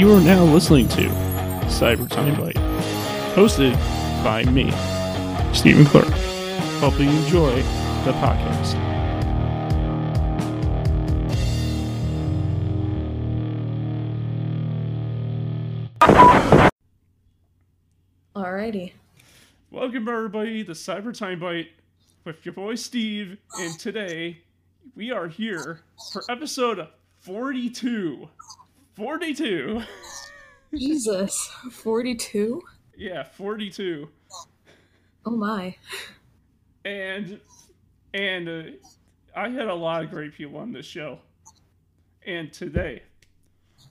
[0.00, 1.08] You are now listening to
[1.66, 2.54] Cyber Time Bite,
[3.34, 3.74] hosted
[4.24, 4.70] by me,
[5.52, 6.08] Stephen Clark.
[6.80, 7.56] Hope you enjoy
[8.06, 8.76] the podcast.
[18.34, 18.92] Alrighty.
[19.70, 21.72] Welcome, everybody, to Cyber Time Bite
[22.24, 24.38] with your boy Steve, and today
[24.96, 26.88] we are here for episode
[27.18, 28.30] 42.
[29.00, 29.82] 42.
[30.74, 31.50] Jesus.
[31.72, 32.60] 42?
[32.98, 34.06] Yeah, 42.
[35.24, 35.74] Oh my.
[36.84, 37.40] And
[38.12, 38.62] and uh,
[39.34, 41.18] I had a lot of great people on this show.
[42.26, 43.02] And today,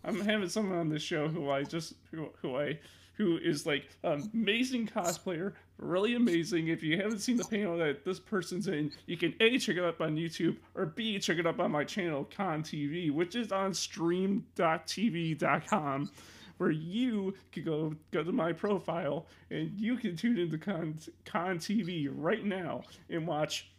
[0.04, 2.78] I'm having someone on this show who I just who, who I
[3.14, 6.68] who is like an amazing cosplayer, really amazing.
[6.68, 9.84] If you haven't seen the panel that this person's in, you can A check it
[9.84, 13.52] up on YouTube or B check it up on my channel Con TV, which is
[13.52, 16.12] on stream.tv.com
[16.58, 21.58] where you can go go to my profile and you can tune into Con, Con
[21.58, 23.70] TV right now and watch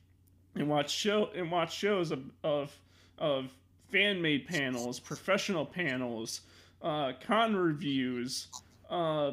[0.55, 2.75] and watch show and watch shows of of,
[3.19, 3.53] of
[3.91, 6.41] fan made panels, professional panels,
[6.83, 8.49] uh, con reviews,
[8.89, 9.33] uh,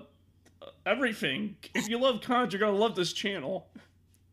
[0.85, 1.55] everything.
[1.73, 3.67] If you love cons, you're gonna love this channel,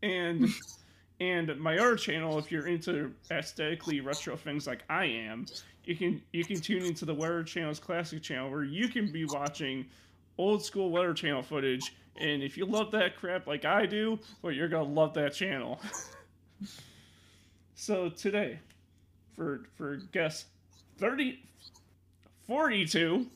[0.03, 0.48] and
[1.20, 5.47] and my other channel, if you're into aesthetically retro things like I am,
[5.84, 9.25] you can you can tune into the Weather Channel's classic channel where you can be
[9.25, 9.86] watching
[10.39, 11.95] old school Weather Channel footage.
[12.17, 15.80] And if you love that crap like I do, well, you're gonna love that channel.
[17.75, 18.61] so today,
[19.34, 20.47] for for guess
[20.98, 21.42] 30,
[22.47, 23.27] 42,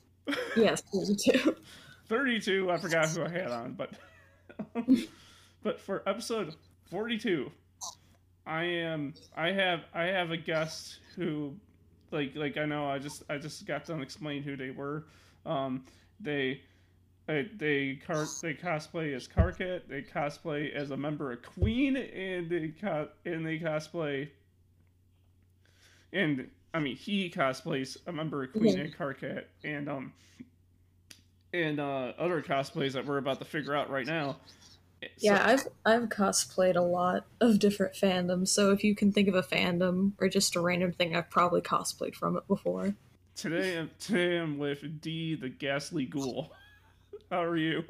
[0.56, 1.56] Yes, 42.
[2.08, 3.90] 32, I forgot who I had on, but
[5.62, 6.54] but for episode
[6.90, 7.50] 42,
[8.46, 11.54] I am I have I have a guest who
[12.10, 15.04] like like I know I just I just got done explaining who they were.
[15.44, 15.84] Um,
[16.20, 16.62] they
[17.26, 19.82] they they, car, they cosplay as Karkat.
[19.88, 24.30] They cosplay as a member of Queen, and they co- and they cosplay.
[26.12, 28.84] And I mean, he cosplays a member of Queen Yeah.
[28.84, 30.12] and Karkat, and um,
[31.52, 34.36] and uh, other cosplays that we're about to figure out right now.
[35.18, 39.28] Yeah, So- I've I've cosplayed a lot of different fandoms, so if you can think
[39.28, 42.94] of a fandom or just a random thing, I've probably cosplayed from it before.
[43.36, 46.52] Today, I'm, today I'm with D, the Ghastly Ghoul.
[47.30, 47.84] How are you?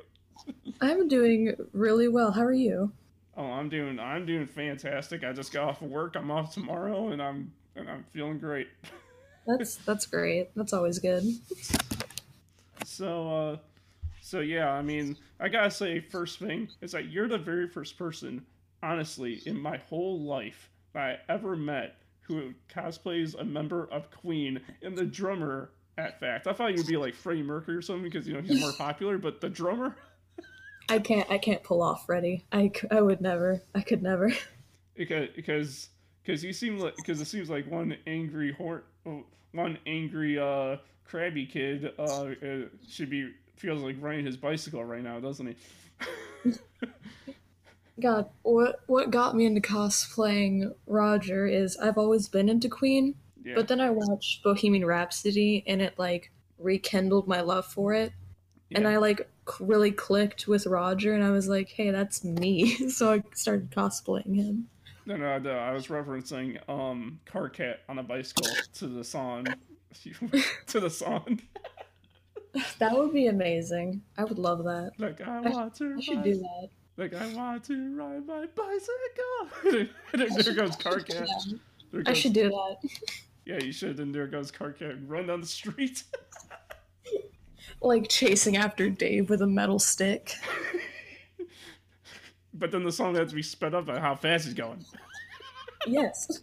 [0.81, 2.33] I'm doing really well.
[2.33, 2.93] How are you?
[3.37, 5.25] Oh, I'm doing I'm doing fantastic.
[5.25, 6.15] I just got off of work.
[6.17, 8.69] I'm off tomorrow, and I'm and I'm feeling great.
[9.47, 10.51] That's that's great.
[10.55, 11.25] That's always good.
[12.99, 13.57] So, uh,
[14.21, 17.97] so yeah, I mean, I gotta say, first thing is that you're the very first
[17.97, 18.45] person,
[18.83, 24.61] honestly, in my whole life that I ever met who cosplays a member of Queen
[24.83, 25.71] and the drummer.
[25.97, 28.59] At fact, I thought you'd be like Freddie Mercury or something because you know he's
[28.61, 29.95] more popular, but the drummer.
[30.89, 32.47] I can't I can't pull off Freddy.
[32.51, 33.63] I would never.
[33.77, 34.33] I could never.
[34.97, 35.89] because because
[36.25, 40.79] because you seem like because it seems like one angry hor- oh, one angry uh
[41.09, 42.27] crabby kid uh,
[42.89, 45.57] should be feels like riding his bicycle right now doesn't he
[48.01, 53.55] God, what what got me into cosplaying Roger is I've always been into Queen, yeah
[53.57, 58.13] But then I watched Bohemian Rhapsody and it like rekindled my love for it.
[58.71, 59.29] And I like
[59.61, 62.75] really clicked with Roger and I was like, hey, that's me.
[62.91, 64.69] so I started cosplaying him.
[65.07, 69.47] no, no, no i was referencing um Karkat on a bicycle to the song
[70.67, 71.41] to the song
[72.79, 74.03] That would be amazing.
[74.17, 74.93] I would love that.
[74.99, 76.69] like i I- want to I should do that.
[76.97, 81.59] like i want to ride my bicycle then there goes Karkat Yeah,
[81.93, 82.77] there I should do that.
[83.45, 86.05] yeah you should and there goes Karkat run down the street
[87.81, 90.35] Like chasing after Dave with a metal stick.
[92.55, 94.85] But then the song has to be sped up by how fast he's going.
[95.87, 96.41] Yes.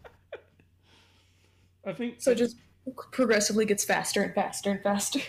[1.85, 2.55] I think So just
[3.11, 5.19] progressively gets faster and faster and faster.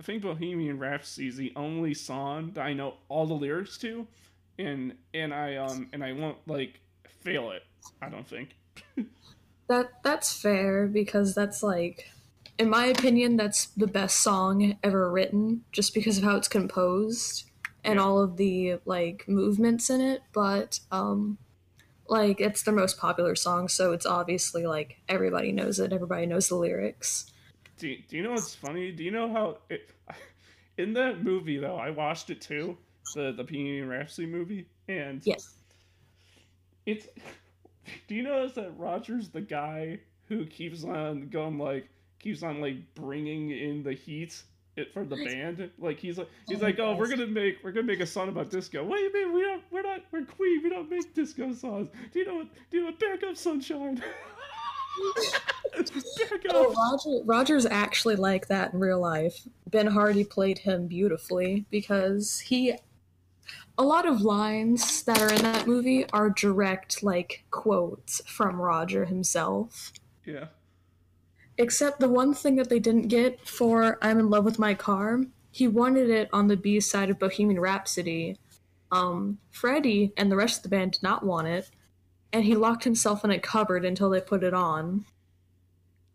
[0.00, 4.06] I think Bohemian Rhapsody is the only song that I know all the lyrics to,
[4.58, 6.80] and and I um and I won't like
[7.20, 7.62] fail it.
[8.02, 8.56] I don't think.
[9.66, 12.10] That that's fair because that's like
[12.58, 17.44] in my opinion that's the best song ever written just because of how it's composed
[17.82, 18.02] and Yeah.
[18.04, 21.38] all of the like movements in it but um
[22.08, 26.48] like it's their most popular song so it's obviously like everybody knows it everybody knows
[26.48, 27.32] the lyrics
[27.78, 28.92] Do, do you know what's funny?
[28.92, 29.90] Do you know how it,
[30.78, 31.76] in that movie though?
[31.76, 32.76] I watched it too,
[33.14, 35.54] the the Bohemian Rhapsody movie, and yes
[36.86, 37.08] it's.
[38.08, 42.76] Do you notice that Roger's the guy who keeps on going like keeps on like
[42.94, 44.42] bringing in the heat
[44.76, 45.70] it for the band.
[45.78, 48.28] Like he's like he's oh like, oh, we're gonna make we're gonna make a song
[48.28, 48.84] about disco.
[48.84, 50.62] What do you mean we don't we're not we're Queen.
[50.62, 51.88] We don't make disco songs.
[52.12, 52.48] Do you know what?
[52.70, 52.98] Do you know what?
[52.98, 53.96] Back up, sunshine.
[55.76, 56.76] Back oh, up.
[56.76, 59.46] Oh, Roger, Roger's actually like that in real life.
[59.68, 62.74] Ben Hardy played him beautifully because he.
[63.76, 69.04] A lot of lines that are in that movie are direct, like, quotes from Roger
[69.04, 69.92] himself.
[70.24, 70.46] Yeah.
[71.56, 75.20] Except the one thing that they didn't get for I'm in Love with My Car,
[75.50, 78.36] he wanted it on the B side of Bohemian Rhapsody.
[78.90, 81.70] Um, Freddie and the rest of the band did not want it,
[82.32, 85.04] and he locked himself in a cupboard until they put it on.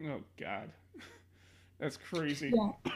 [0.03, 0.69] Oh God.
[1.79, 2.51] That's crazy.
[2.53, 2.91] Yeah.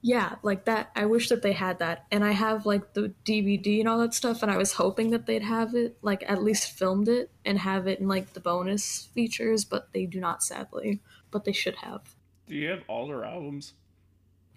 [0.00, 0.90] Yeah, like that.
[0.94, 2.06] I wish that they had that.
[2.12, 5.26] And I have like the DVD and all that stuff, and I was hoping that
[5.26, 9.08] they'd have it, like at least filmed it and have it in like the bonus
[9.12, 11.00] features, but they do not, sadly.
[11.30, 12.02] But they should have.
[12.46, 13.74] Do you have all their albums?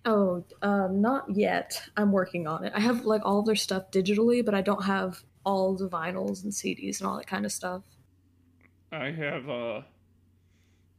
[0.05, 1.89] Oh, um, not yet.
[1.95, 2.73] I'm working on it.
[2.75, 6.43] I have like all of their stuff digitally, but I don't have all the vinyls
[6.43, 7.83] and CDs and all that kind of stuff.
[8.91, 9.81] I have uh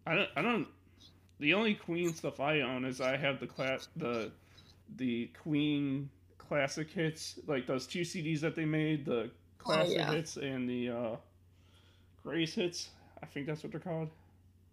[0.06, 0.66] I don't I don't
[1.40, 4.30] the only Queen stuff I own is I have the class the
[4.96, 6.08] the Queen
[6.38, 10.12] classic hits, like those two CDs that they made, the classic yeah.
[10.12, 11.16] hits and the uh
[12.22, 12.90] Greatest hits.
[13.22, 14.08] I think that's what they're called.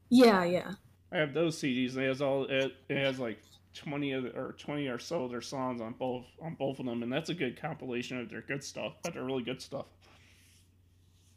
[0.09, 0.73] Yeah, yeah.
[1.11, 1.95] I have those CDs.
[1.95, 3.39] And it has all it, it has like
[3.73, 6.85] twenty of the, or twenty or so of their songs on both on both of
[6.85, 8.93] them, and that's a good compilation of their good stuff.
[9.05, 9.85] Of their really good stuff.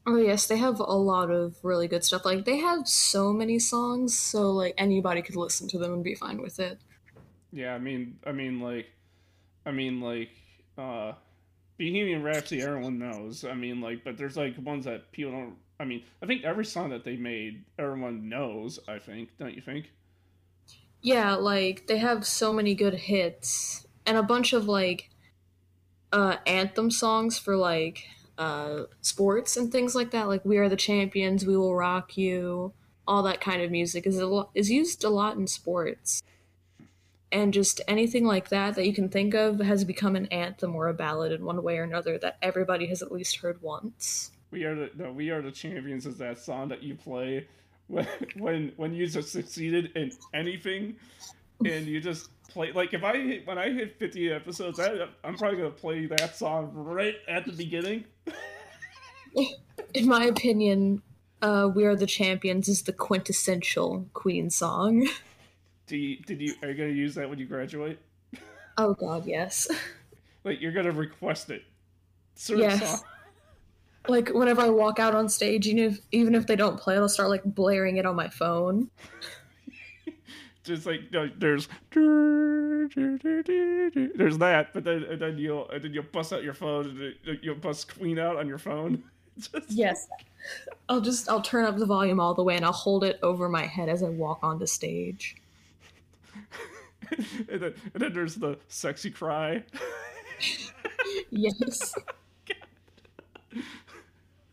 [0.04, 2.24] Oh yes, they have a lot of really good stuff.
[2.24, 6.14] Like they have so many songs, so like anybody could listen to them and be
[6.14, 6.78] fine with it.
[7.52, 8.86] Yeah, I mean, I mean, like,
[9.66, 10.30] I mean, like,
[10.78, 11.12] uh,
[11.78, 13.44] Bohemian Rhapsody, everyone knows.
[13.44, 15.56] I mean, like, but there's like ones that people don't.
[15.80, 18.78] I mean, I think every song that they made, everyone knows.
[18.86, 19.90] I think, don't you think?
[21.00, 25.10] Yeah, like they have so many good hits and a bunch of like
[26.12, 28.06] uh anthem songs for like
[28.38, 30.28] uh sports and things like that.
[30.28, 32.72] Like "We Are the Champions," "We Will Rock You,"
[33.06, 36.22] all that kind of music is a lo- is used a lot in sports.
[37.32, 40.88] And just anything like that that you can think of has become an anthem or
[40.88, 44.31] a ballad in one way or another that everybody has at least heard once.
[44.52, 47.48] We are the no, we are the champions is that song that you play
[47.88, 48.06] when
[48.38, 50.96] when when you just succeeded in anything,
[51.64, 55.36] and you just play like if I hit, when I hit fifty episodes, I, I'm
[55.36, 58.04] probably gonna play that song right at the beginning.
[59.94, 61.02] In my opinion,
[61.40, 65.08] uh, "We Are the Champions" is the quintessential Queen song.
[65.86, 67.98] Do you, did you are you gonna use that when you graduate?
[68.78, 69.68] Oh God, yes.
[70.44, 71.62] Like you're gonna request it.
[72.48, 73.00] Yes.
[73.00, 73.08] song.
[74.08, 77.08] Like whenever I walk out on stage, even if even if they don't play I'll
[77.08, 78.90] start like blaring it on my phone.
[80.64, 81.02] just like
[81.38, 81.68] there's
[84.14, 87.38] there's that, but then and then you'll and then you'll bust out your phone and
[87.42, 89.02] you'll bust Queen out on your phone.
[89.38, 90.08] Just, Yes.
[90.90, 93.48] I'll just I'll turn up the volume all the way and I'll hold it over
[93.48, 95.36] my head as I walk onto stage.
[97.48, 99.62] and then and then there's the sexy cry.
[101.30, 101.94] Yes.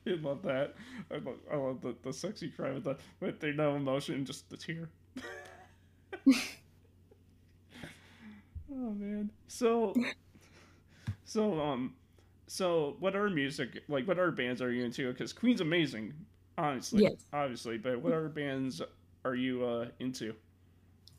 [0.08, 0.76] I love that.
[1.12, 4.50] I love, I love the, the sexy cry with the with the no emotion, just
[4.50, 4.90] the tear.
[8.72, 9.32] oh man.
[9.48, 9.94] So
[11.26, 11.94] so um
[12.48, 15.12] so what other music like what other bands are you into?
[15.12, 16.14] Because Queen's amazing,
[16.58, 17.04] honestly.
[17.04, 17.26] Yes.
[17.34, 18.82] Obviously, but what other bands
[19.26, 20.34] are you uh into?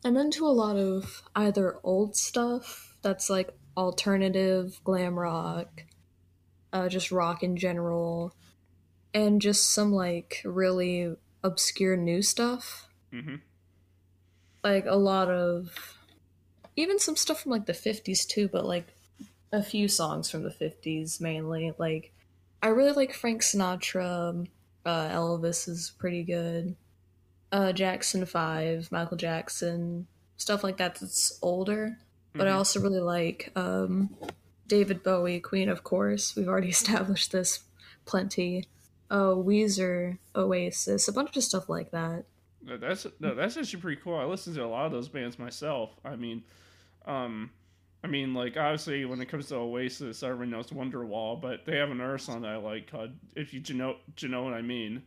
[0.04, 5.85] I'm into a lot of either old stuff that's like alternative, glam rock,
[6.73, 8.35] uh, just rock in general,
[9.14, 12.88] and just some like really obscure new stuff.
[13.12, 13.37] Mm-hmm.
[14.62, 15.97] Like a lot of
[16.76, 18.87] even some stuff from like the 50s too, but like
[19.52, 21.73] a few songs from the 50s mainly.
[21.79, 22.12] Like
[22.62, 24.47] I really like Frank Sinatra.
[24.85, 26.76] Uh, Elvis is pretty good.
[27.52, 31.99] Uh, Jackson 5, Michael Jackson, stuff like that that's older.
[32.33, 32.57] But I Mhm.
[32.57, 34.14] also really like um,
[34.69, 36.37] David Bowie, Queen, of course.
[36.37, 37.61] We've already established this
[38.05, 38.67] plenty.
[39.11, 42.25] Uh, Weezer, Oasis, a bunch of stuff like that.
[42.62, 44.17] That's no, that's actually pretty cool.
[44.17, 45.90] I listen to a lot of those bands myself.
[46.05, 46.45] I mean,
[47.07, 47.50] um,
[48.05, 51.90] I mean, like obviously when it comes to Oasis, everyone knows Wonderwall, but they have
[51.90, 55.02] another song that I like called "If You Know, you know what I mean."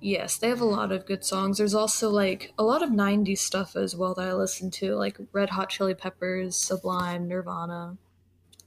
[0.00, 1.58] Yes, they have a lot of good songs.
[1.58, 5.16] There's also like a lot of 90s stuff as well that I listen to, like
[5.32, 7.96] Red Hot Chili Peppers, Sublime, Nirvana,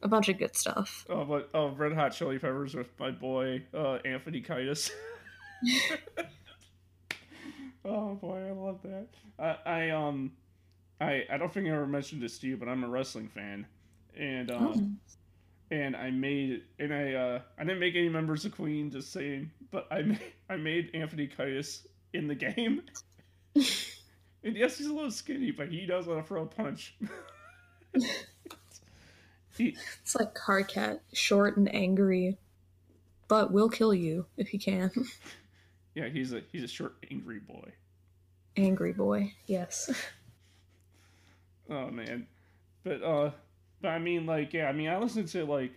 [0.05, 1.05] a bunch of good stuff.
[1.09, 4.91] Oh, but oh, Red Hot Chili Peppers with my boy uh, Anthony Kiedis.
[7.85, 9.07] oh boy, I love that.
[9.39, 10.31] I, I um,
[11.01, 13.65] I I don't think I ever mentioned this to you, but I'm a wrestling fan,
[14.17, 14.89] and uh, Oh.
[15.71, 19.51] and I made and I uh I didn't make any members of Queen, just saying,
[19.71, 22.83] but I made, I made Anthony Kiedis in the game.
[23.55, 26.95] and yes, he's a little skinny, but he does want to throw a punch.
[29.57, 32.38] It's like Karkat, short and angry,
[33.27, 34.91] but will kill you if he can.
[35.95, 37.71] yeah, he's a he's a short, angry boy.
[38.57, 39.89] angry boy, yes.
[41.67, 42.27] Oh man,
[42.83, 43.31] but uh,
[43.81, 45.71] but I mean, like, yeah, I mean, I listen to like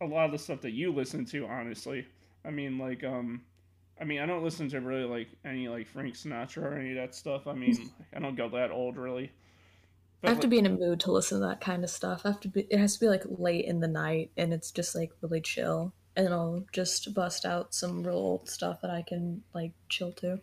[0.00, 1.46] a lot of the stuff that you listen to.
[1.46, 2.06] Honestly,
[2.44, 3.42] I mean, like, um,
[4.00, 6.96] I mean, I don't listen to really like any like Frank Sinatra or any of
[6.96, 7.46] that stuff.
[7.46, 9.32] I mean, I don't go that old really.
[10.22, 12.22] I have to be in a mood to listen to that kind of stuff.
[12.24, 12.66] I have to be.
[12.70, 15.92] It has to be like late in the night, and it's just like really chill,
[16.16, 20.40] and I'll just bust out some real old stuff that I can like chill to.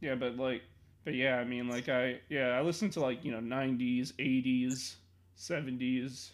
[0.00, 0.62] yeah, but like,
[1.04, 4.96] but yeah, I mean, like, I yeah, I listen to like you know '90s, '80s,
[5.38, 6.30] '70s.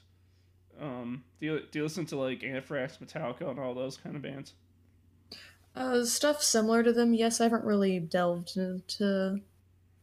[0.80, 4.22] Um, do you, do you listen to like Anthrax, Metallica, and all those kind of
[4.22, 4.54] bands?
[5.74, 7.12] Uh, stuff similar to them.
[7.12, 9.40] Yes, I haven't really delved into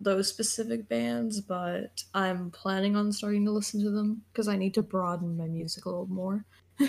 [0.04, 4.74] those specific bands, but I'm planning on starting to listen to them because I need
[4.76, 6.46] to broaden my music a little more.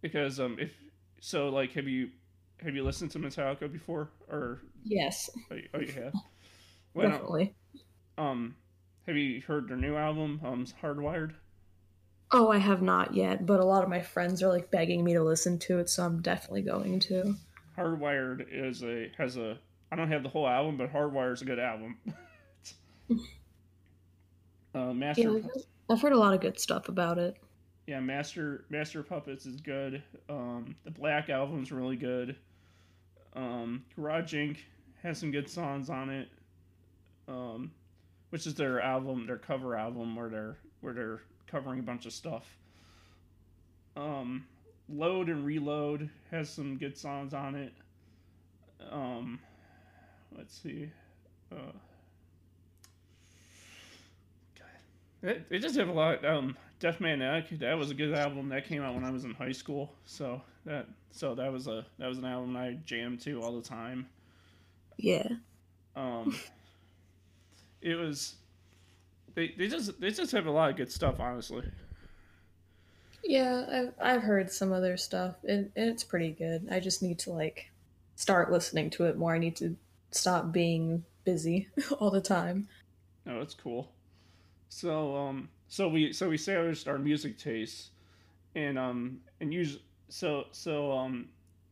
[0.00, 0.72] Because um, if
[1.20, 2.10] so, like, have you
[2.60, 6.12] have you listened to Metallica before, or Yes, oh, you- oh you have?
[6.92, 7.54] Well, definitely.
[8.18, 8.56] um,
[9.06, 11.34] have you heard their new album, um, Hardwired?
[12.32, 15.12] Oh, I have not yet, but a lot of my friends are like begging me
[15.12, 17.36] to listen to it, so I'm definitely going to.
[17.78, 19.56] Hardwired is a has a
[19.92, 21.96] I don't have the whole album, but Hardwired is a good album.
[24.74, 25.48] uh, Master, Yeah,
[25.90, 27.36] I've heard a lot of good stuff about it.
[27.86, 30.02] yeah, Master Master of Puppets is good.
[30.28, 32.36] Um, the Black album's really good.
[33.34, 34.58] Um, Garage Inc.
[35.02, 36.28] has some good songs on it.
[37.28, 37.70] Um,
[38.30, 42.12] which is their album, their cover album, where they're where they're covering a bunch of
[42.12, 42.56] stuff.
[43.96, 44.46] Um,
[44.88, 47.72] Load and Reload has some good songs on it.
[48.90, 49.38] Um,
[50.36, 50.90] let's see.
[51.52, 51.72] Uh,
[54.58, 54.66] God,
[55.22, 56.24] they, they just have a lot.
[56.24, 59.32] Um, Death Magnetic, that was a good album that came out when I was in
[59.32, 59.92] high school.
[60.04, 63.66] So that so that was a that was an album I jammed to all the
[63.66, 64.08] time.
[64.96, 65.28] Yeah.
[65.94, 66.36] Um,
[67.80, 68.34] it was
[69.34, 71.64] they they just they just have a lot of good stuff, honestly.
[73.24, 76.68] Yeah, I've I've heard some of their stuff, and, and it's pretty good.
[76.70, 77.70] I just need to like
[78.16, 79.34] start listening to it more.
[79.34, 79.76] I need to
[80.10, 81.68] stop being busy
[82.00, 82.68] all the time.
[83.24, 83.92] No, that's cool.
[84.74, 87.90] So um so we so we established our music tastes
[88.54, 91.28] and um and use so so um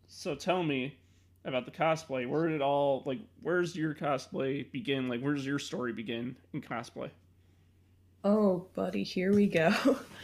[0.06, 0.98] so tell me
[1.46, 2.28] about the cosplay.
[2.28, 5.08] Where did it all like where's your cosplay begin?
[5.08, 7.10] Like where's your story begin in cosplay?
[8.22, 9.74] Oh, buddy, here we go.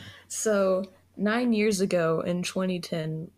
[0.29, 0.85] so
[1.17, 3.31] nine years ago in 2010,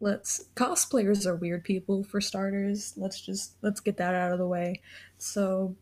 [0.00, 2.92] let's cosplayers are weird people for starters.
[2.98, 4.82] Let's just let's get that out of the way.
[5.16, 5.76] So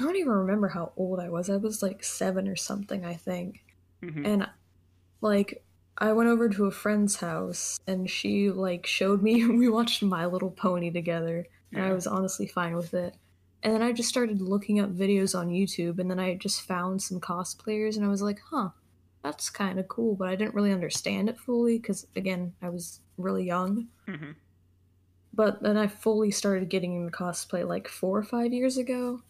[0.00, 1.50] I don't even remember how old I was.
[1.50, 3.64] I was like seven or something, I think.
[4.02, 4.26] Mhm.
[4.26, 4.48] and
[5.20, 5.62] like
[5.98, 10.24] I went over to a friend's house and she like showed me we watched My
[10.24, 13.14] Little Pony together and I was honestly fine with it.
[13.62, 17.02] And then I just started looking up videos on YouTube and then I just found
[17.02, 18.70] some cosplayers and I was like, "Huh,
[19.22, 23.00] that's kind of cool," but I didn't really understand it fully cuz again, I was
[23.18, 23.88] really young.
[24.08, 24.34] Mhm.
[25.34, 29.20] But then I fully started getting into cosplay like 4 or 5 years ago.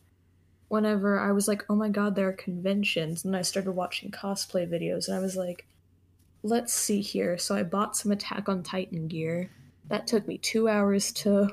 [0.70, 4.66] Whenever I was like, "Oh my god, there are conventions." And I started watching cosplay
[4.66, 5.66] videos and I was like,
[6.42, 7.38] let's see here.
[7.38, 9.50] So I bought some Attack on Titan gear.
[9.88, 11.48] That took me two hours to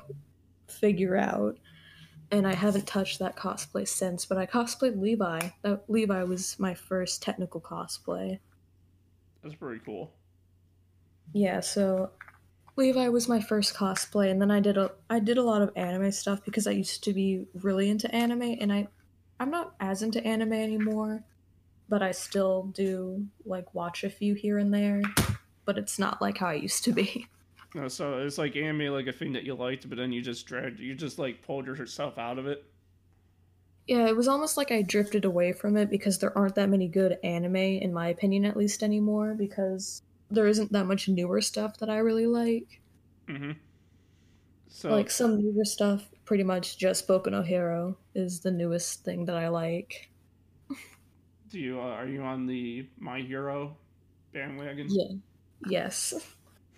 [0.68, 1.58] figure out.
[2.30, 5.50] And I haven't touched that cosplay since, but I cosplayed Levi.
[5.62, 8.40] That Levi was my first technical cosplay.
[9.44, 10.12] That's pretty cool.
[11.34, 12.12] Yeah, so
[12.76, 15.72] Levi was my first cosplay, and then I did a I did a lot of
[15.76, 18.88] anime stuff because I used to be really into anime, and I
[19.40, 21.24] I'm not as into anime anymore,
[21.90, 25.02] but I still do like watch a few here and there,
[25.66, 27.28] but it's not like how I used to be.
[27.76, 30.46] No, so it's like anime like a thing that you liked, but then you just
[30.48, 32.64] dragged you just like pulled yourself out of it.
[33.88, 36.88] Yeah, it was almost like I drifted away from it because there aren't that many
[36.88, 41.78] good anime, in my opinion, at least anymore, because there isn't that much newer stuff
[41.78, 42.82] that I really like.
[43.30, 43.52] Mm-hmm.
[44.68, 49.26] So like some newer stuff, pretty much just Boku no Hero is the newest thing
[49.26, 50.12] that I like.
[51.50, 53.78] do you uh, are you on the My Hero
[54.34, 54.88] bandwagon?
[54.90, 55.16] Yeah.
[55.68, 56.14] Yes.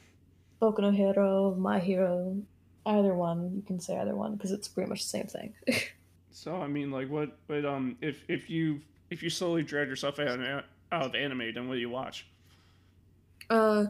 [0.62, 2.38] Boku no Hero, My Hero,
[2.86, 3.51] either one.
[3.56, 5.53] You can say either one because it's pretty much the same thing.
[6.32, 7.38] So I mean, like, what?
[7.48, 8.79] But um, if if you
[9.10, 12.27] if you slowly drag yourself out of, out of anime, then what do you watch?
[13.50, 13.88] Uh,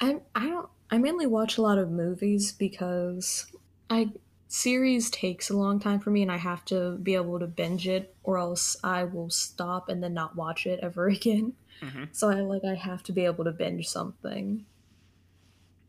[0.00, 0.68] I I don't.
[0.90, 3.46] I mainly watch a lot of movies because
[3.88, 4.10] I
[4.52, 7.88] series takes a long time for me, and I have to be able to binge
[7.88, 11.54] it, or else I will stop and then not watch it ever again.
[11.80, 12.08] Mhm.
[12.12, 14.66] So I like I have to be able to binge something.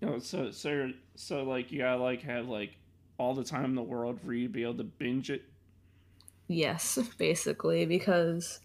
[0.01, 2.77] You know, so so so like you gotta like have like
[3.17, 5.43] all the time in the world for you to be able to binge it.
[6.47, 8.61] Yes, basically, because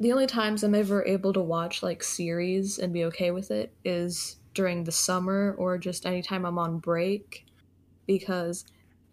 [0.00, 3.74] the only times I'm ever able to watch like series and be okay with it
[3.84, 7.44] is during the summer or just anytime I'm on break.
[8.06, 8.64] Because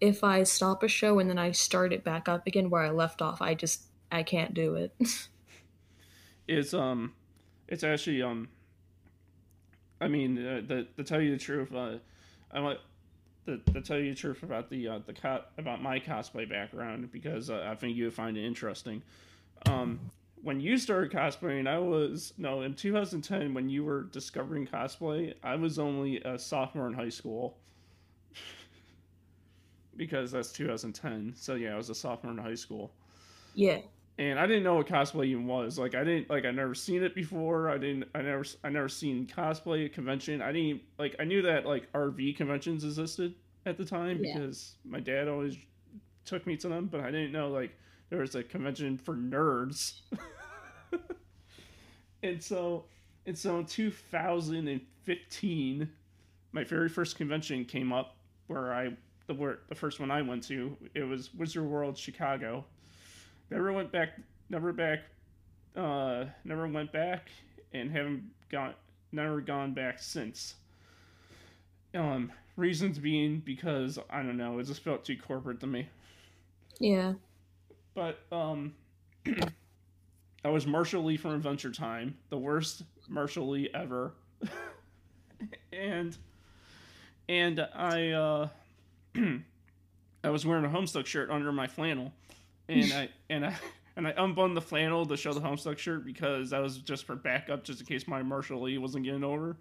[0.02, 2.90] if I stop a show and then I start it back up again where I
[2.90, 4.96] left off, I just I can't do it.
[6.48, 7.14] It's um,
[7.68, 8.50] it's actually um.
[10.00, 11.98] I mean, uh, the to tell you the truth, uh,
[12.52, 12.80] I want
[13.48, 17.12] to, to tell you the truth about the uh, the co- about my cosplay background
[17.12, 19.02] because uh, I think you would find it interesting.
[19.66, 20.00] Um,
[20.44, 25.34] when you started cosplaying, I was no in 2010 when you were discovering cosplay.
[25.44, 27.58] I was only a sophomore in high school
[29.98, 31.34] because that's 2010.
[31.36, 32.92] So yeah, I was a sophomore in high school
[33.56, 33.80] yeah.
[34.18, 35.80] and I didn't know what cosplay even was.
[35.80, 37.70] Like I didn't like I never seen it before.
[37.70, 40.42] I didn't I never I never seen cosplay at convention.
[40.42, 43.34] I didn't like I knew that like RV conventions existed
[43.66, 44.38] at the time Yeah.
[44.38, 45.58] because my dad always
[46.26, 47.76] took me to them, but I didn't know like
[48.10, 50.02] there was a convention for nerds.
[52.24, 52.86] and so
[53.26, 55.90] and so in 2015
[56.52, 58.16] my very first convention came up
[58.48, 58.90] where I
[59.28, 62.66] the where the first one I went to it was Wizard World Chicago.
[63.50, 64.10] Never went back
[64.50, 65.00] never back
[65.76, 67.30] uh never went back
[67.74, 68.78] and haven't got
[69.12, 70.56] never gone back since.
[71.94, 75.88] Um reasons being because i don't know it just felt too corporate to me.
[76.80, 77.14] Yeah.
[77.94, 78.74] but um
[80.44, 84.14] i was marshall lee from adventure time the worst marshall lee ever.
[85.72, 86.18] And
[87.28, 88.48] and i uh
[90.24, 92.12] i was wearing a homestuck shirt under my flannel
[92.68, 93.56] and I and I
[93.98, 97.16] and I unbuttoned the flannel to show the Homestuck shirt because that was just for
[97.16, 99.56] backup, just in case my Marshall Lee wasn't getting over.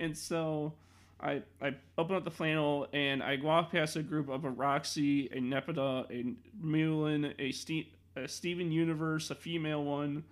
[0.00, 0.72] And so
[1.20, 5.26] I I opened up the flannel and I walked past a group of a Roxy,
[5.28, 6.34] a Nepeta, a
[6.66, 10.24] Meulin, a, Ste- a Steven Universe, a female one,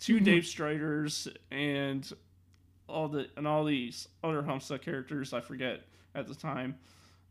[0.00, 0.24] 2 Mhm.
[0.24, 2.10] Dave Striders, and
[2.88, 5.82] all the and all these other Homestuck characters I forget
[6.14, 6.76] at the time.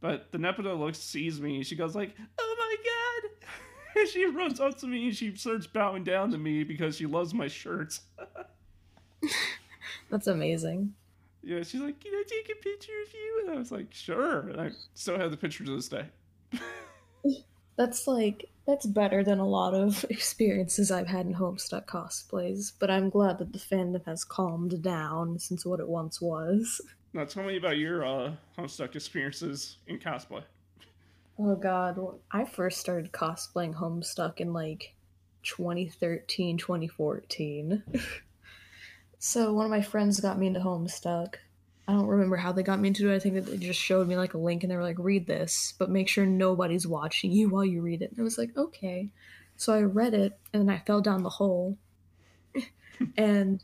[0.02, 1.64] But the Nepeta looks sees me.
[1.64, 3.48] She goes like, "Oh my god!"
[3.96, 7.06] And she runs up to me and she starts bowing down to me because she
[7.06, 8.02] loves my shirts.
[10.10, 10.94] That's amazing.
[11.44, 14.50] Yeah, she's like, "Can I take a picture of you?" And I was like, "Sure."
[14.50, 16.06] And I still have the picture to this day.
[17.78, 22.92] That's like that's better than a lot of experiences I've had in Homestuck cosplays, but
[22.92, 26.80] I'm glad that the fandom has calmed down since what it once was.
[27.14, 30.44] Now, tell me about your uh, Homestuck experiences in cosplay.
[31.38, 32.00] Oh god,
[32.32, 34.94] I first started cosplaying Homestuck in like
[35.44, 37.84] 2013, 2014.
[39.20, 41.36] so one of my friends got me into Homestuck.
[41.88, 43.16] I don't remember how they got me into it.
[43.16, 45.26] I think that they just showed me like a link and they were like, read
[45.26, 48.12] this, but make sure nobody's watching you while you read it.
[48.12, 49.10] And I was like, okay.
[49.58, 51.78] So I read it and then I fell down the hole.
[53.18, 53.64] and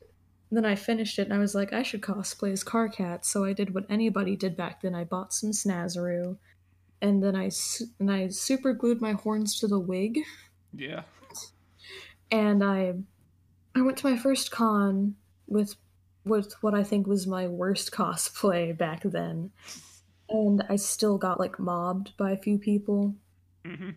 [0.51, 3.25] then I finished it and I was like, I should cosplay as Karkat.
[3.25, 4.95] So I did what anybody did back then.
[4.95, 6.37] I bought some Snazaroo
[7.01, 10.19] and then I su- and I super glued my horns to the wig,
[10.73, 11.03] Yeah.
[12.31, 12.93] and I
[13.75, 15.15] I went to my first con
[15.47, 15.75] with
[16.25, 19.51] with what I think was my worst cosplay back then,
[20.29, 23.15] and I still got like mobbed by a few people,
[23.65, 23.91] hmm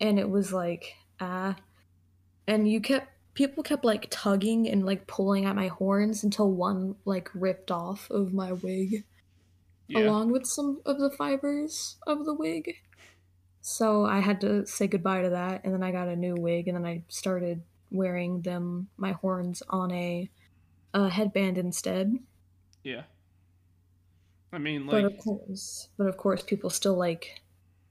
[0.00, 1.56] and it was like ah,
[2.46, 6.96] and you kept people kept like tugging and like pulling at my horns until one
[7.04, 9.04] like ripped off of my wig.
[9.88, 10.00] Yeah.
[10.00, 12.74] along with some of the fibers of the wig.
[13.60, 16.66] So I had to say goodbye to that, and then I got a new wig,
[16.66, 20.28] and then I started wearing them my horns on a,
[20.92, 22.18] a headband instead.
[22.82, 23.02] Yeah.
[24.52, 27.40] I mean, but like, of course, but of course, people still like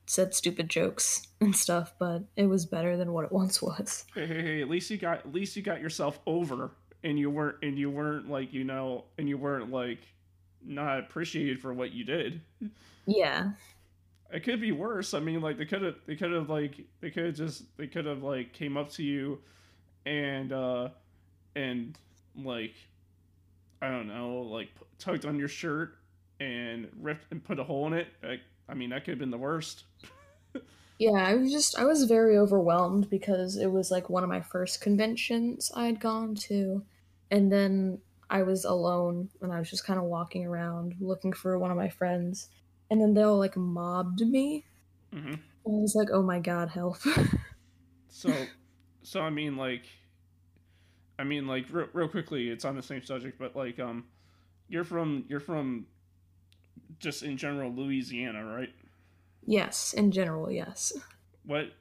[0.06, 1.94] said stupid jokes and stuff.
[2.00, 4.06] But it was better than what it once was.
[4.14, 6.72] hey, hey, hey, at least you got, at least you got yourself over,
[7.04, 10.00] and you weren't, and you weren't like, you know, and you weren't like,
[10.68, 12.42] not appreciated for what you did.
[13.06, 13.52] Yeah,
[14.34, 15.14] It could be worse.
[15.14, 17.86] I mean, like they could have, they could have like, they could have just, they
[17.86, 19.40] could have like came up to you,
[20.08, 20.90] and uh,
[21.56, 21.96] and
[22.36, 22.74] like,
[23.82, 25.98] I don't know, like tugged on your shirt
[26.40, 28.08] and ripped and put a hole in it.
[28.24, 29.86] Like, I mean, that could have been the worst.
[30.98, 34.42] Yeah, I was just I was very overwhelmed because it was like one of my
[34.42, 36.86] first conventions I had gone to,
[37.30, 41.60] and then I was alone and I was just kind of walking around looking for
[41.60, 42.50] one of my friends,
[42.90, 44.66] and then they all like mobbed me.
[45.14, 46.98] hmm And I was like, "Oh my god, help!"
[48.08, 48.52] So,
[49.04, 49.86] so I mean, like,
[51.18, 54.06] I mean, like, real, real quickly, it's on the same subject, but like, um,
[54.68, 55.88] you're from you're from
[57.00, 58.74] just in general Louisiana, right?
[59.46, 60.94] yes, in general, yes.
[61.46, 61.72] What?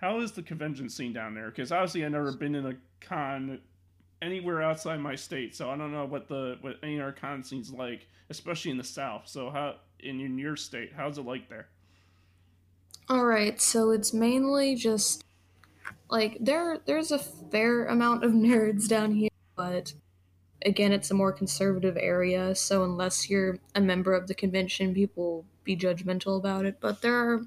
[0.00, 1.48] How is the convention scene down there?
[1.50, 3.60] Because obviously, I've never been in a con
[4.20, 7.42] anywhere outside my state, so I don't know what the what any of our con
[7.42, 9.22] scenes like, especially in the South.
[9.26, 11.68] So how in, in your state, how's it like there?
[13.08, 15.24] All right, so it's mainly just
[16.10, 19.94] like there there's a fair amount of nerds down here, but
[20.64, 25.44] again, it's a more conservative area, so unless you're a member of the convention, people
[25.64, 26.78] be judgmental about it.
[26.80, 27.42] But there are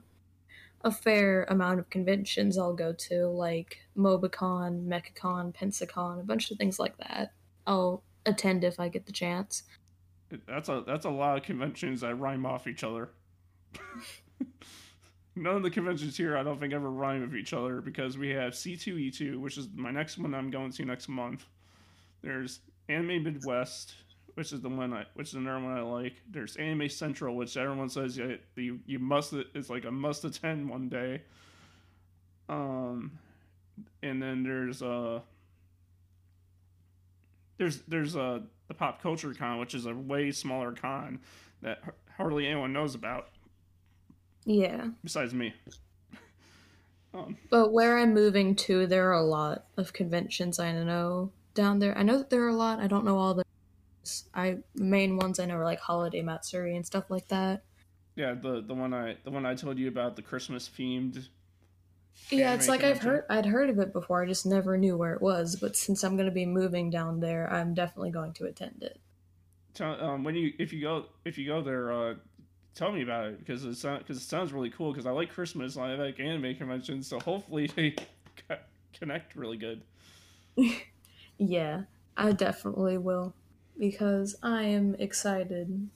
[0.81, 6.57] a fair amount of conventions I'll go to, like Mobicon, Mechacon, Pensacon, a bunch of
[6.57, 7.33] things like that.
[7.67, 9.63] I'll attend if I get the chance.
[10.47, 13.09] That's a that's a lot of conventions that rhyme off each other.
[15.35, 18.29] None of the conventions here, I don't think, ever rhyme with each other because we
[18.29, 21.45] have C2E2, which is my next one I'm going to next month.
[22.21, 23.93] There's Anime Midwest,
[24.33, 26.15] which is the one I, which is another one I like.
[26.29, 30.69] There's Anime Central, which everyone says you you, you must it's like a must attend
[30.69, 31.21] one day.
[32.49, 33.11] Um,
[34.01, 35.21] and then there's uh
[37.57, 41.19] there's there's uh the Pop Culture Con, which is a way smaller con
[41.61, 41.81] that
[42.17, 43.29] hardly anyone knows about
[44.45, 44.87] Yeah.
[45.03, 45.53] besides me.
[47.13, 51.79] Um, But where I'm moving to, there are a lot of conventions I know down
[51.79, 51.97] there.
[51.97, 52.79] I know that there are a lot.
[52.79, 53.43] I don't know all the
[54.33, 57.63] I main ones I know are like Holiday Matsuri and stuff like that.
[58.15, 61.27] yeah, the the one I the one I told you about the Christmas themed.
[62.29, 64.23] Yeah, it's like I've heard I'd heard of it before.
[64.23, 65.57] I just never knew where it was.
[65.57, 68.99] But since I'm going to be moving down there, I'm definitely going to attend it.
[69.73, 72.15] Tell, um, when you if you go if you go there, uh,
[72.73, 74.91] tell me about it because it because it sounds really cool.
[74.93, 77.95] Because I like Christmas, and I like anime conventions, so hopefully they
[78.97, 79.81] connect really good.
[81.39, 81.83] Yeah,
[82.17, 83.33] I definitely will
[83.79, 85.89] because I am excited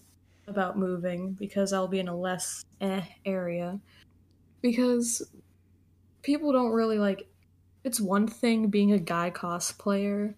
[0.48, 3.80] about moving because I'll be in a less eh area
[4.62, 5.24] because
[6.24, 7.30] people don't really like
[7.84, 10.36] it's one thing being a guy cosplayer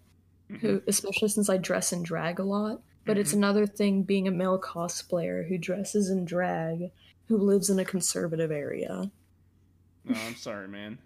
[0.60, 3.34] who especially since I dress in drag a lot, but it's Mhm.
[3.34, 6.92] another thing being a male cosplayer who dresses in drag
[7.28, 9.12] who lives in a conservative area.
[10.04, 10.98] No, I'm sorry, man.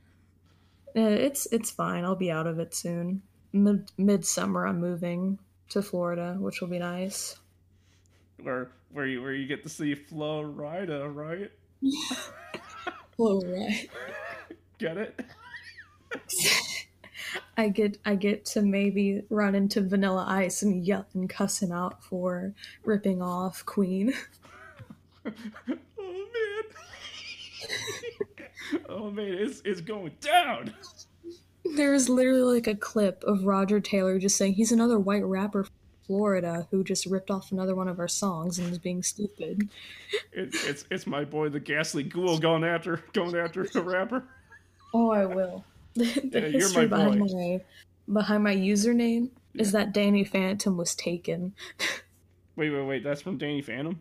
[0.95, 2.05] Eh, It's it's fine.
[2.05, 3.23] I'll be out of it soon.
[3.53, 5.39] Mid midsummer, I'm moving
[5.71, 7.37] to Florida, which will be nice.
[8.43, 11.51] Where where you where you get to see Flo Rida, right?
[13.19, 13.89] All right.
[14.79, 15.21] Get it?
[17.57, 21.73] I get I get to maybe run into Vanilla Ice and yell and cuss him
[21.73, 24.15] out for ripping off Queen.
[25.27, 25.33] oh
[25.99, 26.65] man.
[28.89, 30.73] oh man, it's it's going down.
[31.77, 35.65] There is literally like a clip of Roger Taylor just saying he's another white rapper
[35.65, 35.73] from
[36.07, 39.69] Florida who just ripped off another one of our songs and is being stupid.
[40.33, 44.25] It, it's it's my boy the Ghastly Ghoul going after going after the rapper.
[44.93, 45.65] Oh, I will.
[45.95, 47.61] the Yeah, you're history my behind boy.
[48.09, 51.55] my behind my username is that Danny Phantom was taken.
[52.57, 53.05] Wait, wait, wait.
[53.05, 53.99] That's from Danny Phantom.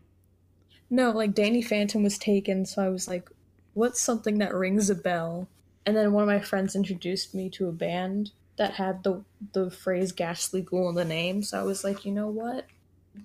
[0.90, 3.30] No, like Danny Phantom was taken, so I was like,
[3.74, 5.48] what's something that rings a bell?
[5.90, 9.24] And then one of my friends introduced me to a band that had the
[9.54, 12.68] the phrase ghastly ghoul in the name, so I was like, you know what?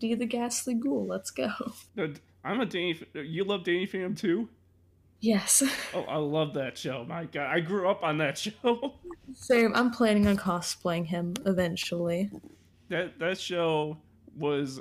[0.01, 1.51] Be the ghastly ghoul, let's go.
[2.43, 2.99] I'm a Danny.
[3.13, 4.49] You love Danny Phantom too?
[5.21, 5.63] Yes.
[5.93, 7.05] Oh, I love that show.
[7.07, 8.95] My God, I grew up on that show.
[9.35, 9.73] Same.
[9.75, 12.31] I'm planning on cosplaying him eventually.
[12.89, 13.99] That that show
[14.39, 14.81] was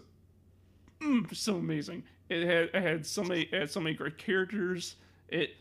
[1.02, 2.04] mm, so amazing.
[2.30, 4.96] It had it had so many it had so many great characters.
[5.28, 5.58] It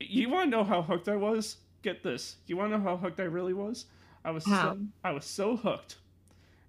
[0.00, 1.58] you want to know how hooked I was?
[1.82, 2.36] Get this.
[2.46, 3.86] You want to know how hooked I really was?
[4.24, 4.74] I was How?
[4.74, 5.96] so, I was so hooked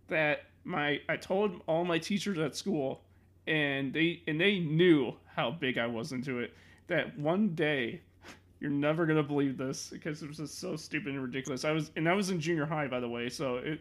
[0.07, 3.01] that my I told all my teachers at school,
[3.47, 6.53] and they and they knew how big I was into it.
[6.88, 8.01] That one day,
[8.59, 11.65] you're never gonna believe this because it was just so stupid and ridiculous.
[11.65, 13.79] I was and I was in junior high by the way, so it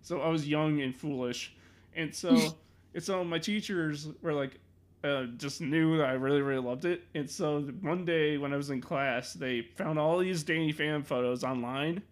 [0.00, 1.54] so I was young and foolish,
[1.94, 2.56] and so
[2.94, 4.58] and so my teachers were like.
[5.04, 7.02] Uh, just knew that I really, really loved it.
[7.14, 11.02] And so one day when I was in class, they found all these Danny fan
[11.02, 12.02] photos online,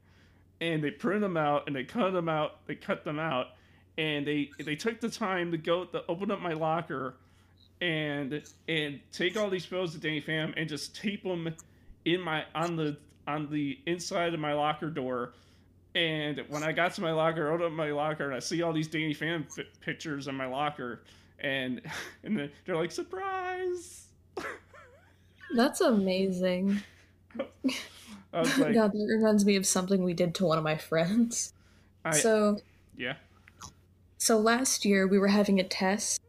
[0.61, 2.67] and they printed them out and they cut them out.
[2.67, 3.49] They cut them out,
[3.97, 7.15] and they they took the time to go to open up my locker,
[7.81, 11.55] and and take all these photos of Danny Pham and just tape them
[12.05, 15.33] in my on the on the inside of my locker door.
[15.95, 18.63] And when I got to my locker, I opened up my locker, and I see
[18.63, 21.03] all these Danny Phantom f- pictures in my locker,
[21.41, 21.81] and
[22.25, 24.07] and they're like surprise.
[25.55, 26.83] That's amazing.
[28.33, 31.53] Like, God, that reminds me of something we did to one of my friends.
[32.05, 32.59] I, so
[32.97, 33.15] yeah,
[34.19, 36.21] So last year we were having a test,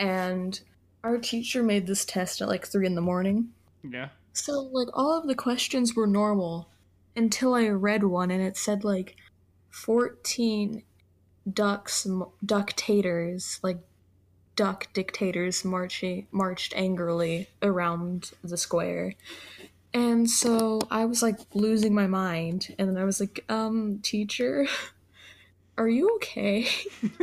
[0.00, 0.58] and
[1.04, 3.50] our teacher made this test at like three in the morning.
[3.82, 4.08] yeah.
[4.32, 6.70] So like all of the questions were normal
[7.14, 9.16] until I read one and it said like
[9.68, 10.82] fourteen
[11.52, 12.06] ducks
[12.44, 13.78] ductators like
[14.58, 19.14] duck dictators marching marched angrily around the square.
[19.94, 24.66] And so I was like losing my mind and then I was like, um, teacher,
[25.78, 26.66] are you okay?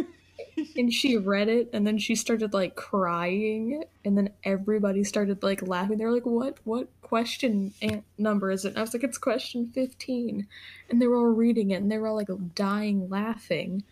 [0.77, 5.67] and she read it and then she started like crying and then everybody started like
[5.67, 7.73] laughing they were like what what question
[8.17, 10.47] number is it and i was like it's question 15
[10.89, 13.83] and they were all reading it and they were all like dying laughing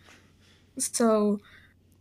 [0.78, 1.38] so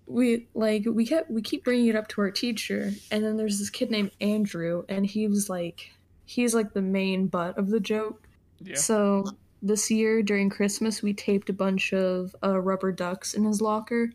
[0.06, 3.58] we like we kept we keep bringing it up to our teacher and then there's
[3.60, 5.92] this kid named andrew and he was like
[6.26, 8.28] he's like the main butt of the joke
[8.62, 8.76] Yeah.
[8.76, 9.24] so
[9.66, 14.12] this year during Christmas, we taped a bunch of uh, rubber ducks in his locker,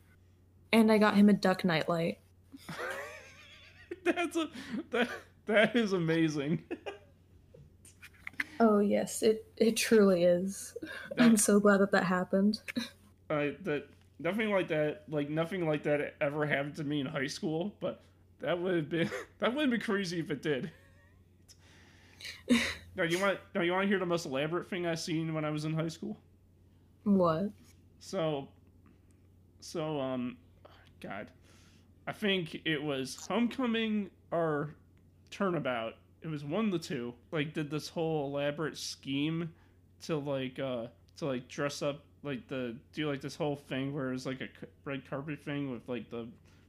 [0.74, 2.18] and I got him a duck nightlight.
[4.04, 4.50] That's a
[4.90, 5.08] that
[5.46, 6.62] that is amazing.
[8.60, 10.76] Oh yes, it it truly is.
[11.16, 12.60] I'm so glad that that happened.
[13.30, 13.86] i that
[14.18, 17.74] nothing like that, like nothing like that ever happened to me in high school.
[17.80, 18.02] But
[18.40, 20.70] that would have been that would have been crazy if it did.
[22.96, 25.44] now you want now you want to hear the most elaborate thing I seen when
[25.44, 26.18] I was in high school.
[27.04, 27.50] What?
[28.00, 28.48] So,
[29.60, 30.36] so um,
[31.00, 31.30] God,
[32.06, 34.74] I think it was homecoming or
[35.30, 35.94] turnabout.
[36.22, 37.14] It was one of the two.
[37.30, 39.52] Like, did this whole elaborate scheme
[40.02, 40.86] to like uh
[41.18, 44.48] to like dress up like the do like this whole thing where it's like a
[44.84, 46.26] red carpet thing with like the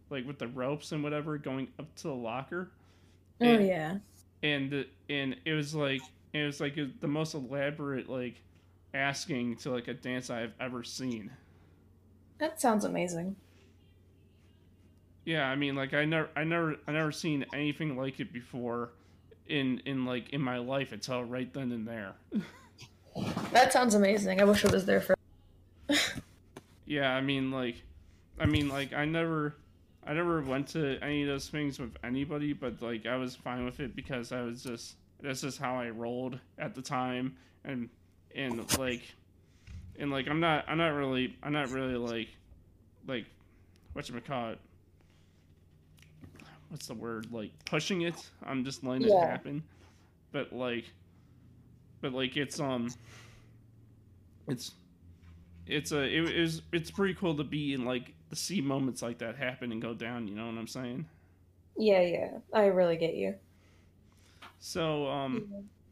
[0.09, 2.69] like with the ropes and whatever going up to the locker
[3.41, 3.97] Oh yeah.
[4.43, 6.01] and and it was like
[6.33, 8.41] it was like the most elaborate like
[8.93, 11.31] asking to like a dance I've ever seen.
[12.39, 13.35] That sounds amazing.
[15.25, 18.93] Yeah, I mean, like I never, I never, I never seen anything like it before,
[19.47, 22.15] in in like in my life until right then and there.
[23.51, 24.39] That sounds amazing.
[24.39, 25.15] I wish I was there for.
[26.89, 27.83] Yeah, I mean, like,
[28.39, 29.55] I mean, like I never,
[30.07, 33.63] I never went to any of those things with anybody, but like I was fine
[33.63, 37.89] with it because I was just this is how I rolled at the time, and
[38.33, 39.03] and like,
[39.99, 42.29] and like I'm not, I'm not really, I'm not really like,
[43.07, 43.27] like,
[43.93, 44.59] what you call it.
[46.69, 47.31] What's the word?
[47.31, 48.15] Like pushing it.
[48.43, 49.61] I'm just letting it happen,
[50.31, 50.85] but like,
[52.01, 52.89] but like it's um,
[54.47, 54.71] it's
[55.69, 59.19] it's a it is it's pretty cool to be in like to see moments like
[59.19, 61.05] that happen and go down you know what i'm saying
[61.77, 62.31] Yeah, yeah.
[62.53, 63.35] I really get you.
[64.59, 65.47] so um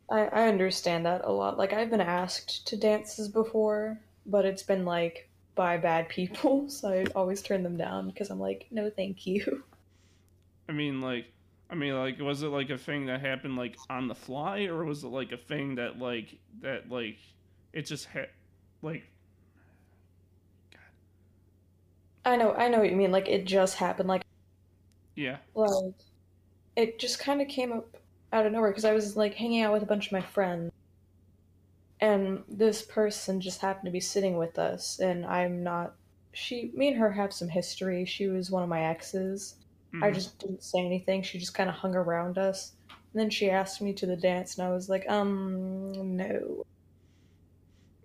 [0.10, 1.58] I, I understand that a lot.
[1.58, 6.90] Like I've been asked to dances before, but it's been like by bad people, so
[6.92, 9.64] I always turn them down because I'm like, no, thank you.
[10.70, 11.26] i mean like
[11.70, 14.84] i mean like was it like a thing that happened like on the fly or
[14.86, 17.18] was it like a thing that like that like
[17.74, 18.28] it just had
[18.82, 19.04] like
[22.28, 23.12] I know, I know what you mean.
[23.12, 24.08] Like it just happened.
[24.10, 24.22] Like
[25.16, 25.96] yeah like
[26.76, 27.98] it just kind of came up
[28.34, 30.72] out of nowhere because I was like hanging out with a bunch of my friends,
[32.00, 35.96] and this person just happened to be sitting with us, and I'm not.
[36.34, 38.06] She, me and her have some history.
[38.06, 39.56] She was one of my exes.
[40.02, 40.14] I Mhm.
[40.14, 41.24] just didn't say anything.
[41.24, 42.76] She just kind of hung around us.
[43.14, 46.64] And then she asked me to the dance, and I was like, um, no.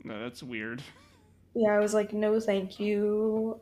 [0.04, 0.82] no that's weird
[1.54, 3.60] Yeah, I was like, no, thank you.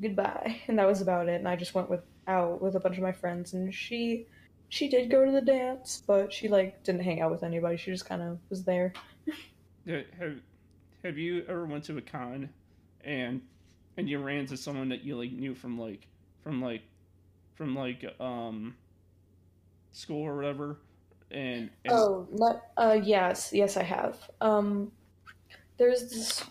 [0.00, 0.60] Goodbye.
[0.68, 1.34] And that was about it.
[1.34, 4.26] And I just went with out with a bunch of my friends, and she
[4.68, 7.76] she did go to the dance, but she like didn't hang out with anybody.
[7.76, 8.92] She just kind of was there.
[9.86, 10.36] Have
[11.04, 12.48] have you ever went to a con
[13.04, 13.42] and
[13.96, 16.06] and you ran into someone that you like knew from like
[16.42, 16.82] from like
[17.54, 18.74] from like um
[19.92, 20.78] school or whatever
[21.32, 24.18] and, and Oh, not, uh, yes, yes, I have.
[24.40, 24.92] Um,
[25.78, 26.44] there's this.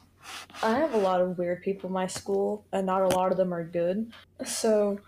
[0.63, 3.37] I have a lot of weird people in my school, and not a lot of
[3.37, 4.11] them are good.
[4.45, 4.99] So,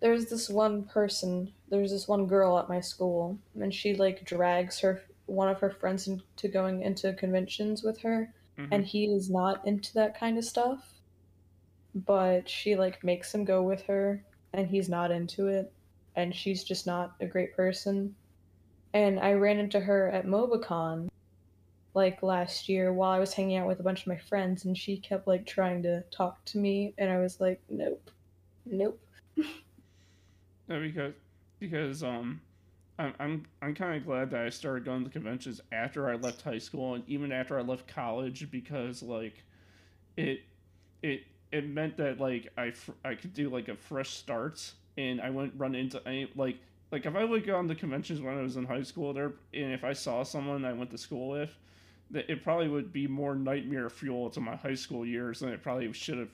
[0.00, 1.52] there's this one person.
[1.68, 5.70] There's this one girl at my school, and she like drags her one of her
[5.70, 8.68] friends into going into conventions with her, Mhm.
[8.72, 10.94] and he is not into that kind of stuff.
[11.94, 15.72] But she like makes him go with her, and he's not into it,
[16.16, 18.14] and she's just not a great person
[18.94, 21.08] and I ran into her at Mobicon
[21.94, 24.76] like last year while I was hanging out with a bunch of my friends, and
[24.76, 28.10] she kept like trying to talk to me, and I was like, nope,
[28.66, 29.00] nope.
[30.68, 31.12] Yeah, because
[31.58, 32.40] because um,
[32.98, 36.42] I'm I'm I'm kind of glad that I started going to conventions after I left
[36.42, 39.42] high school and even after I left college because like,
[40.16, 40.40] it
[41.02, 42.72] it it meant that like I
[43.04, 46.58] I could do like a fresh start and I wouldn't run into any like
[46.90, 49.32] like if I would go on the conventions when I was in high school there
[49.54, 51.50] and if I saw someone I went to school with
[52.14, 55.92] it probably would be more nightmare fuel to my high school years than it probably
[55.92, 56.28] should have.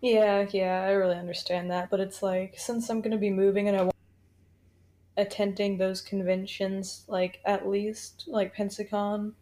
[0.00, 3.76] yeah, yeah, I really understand that, but it's like since I'm gonna be moving and
[3.76, 3.96] I want
[5.16, 9.32] attending those conventions, like at least like Pensacon,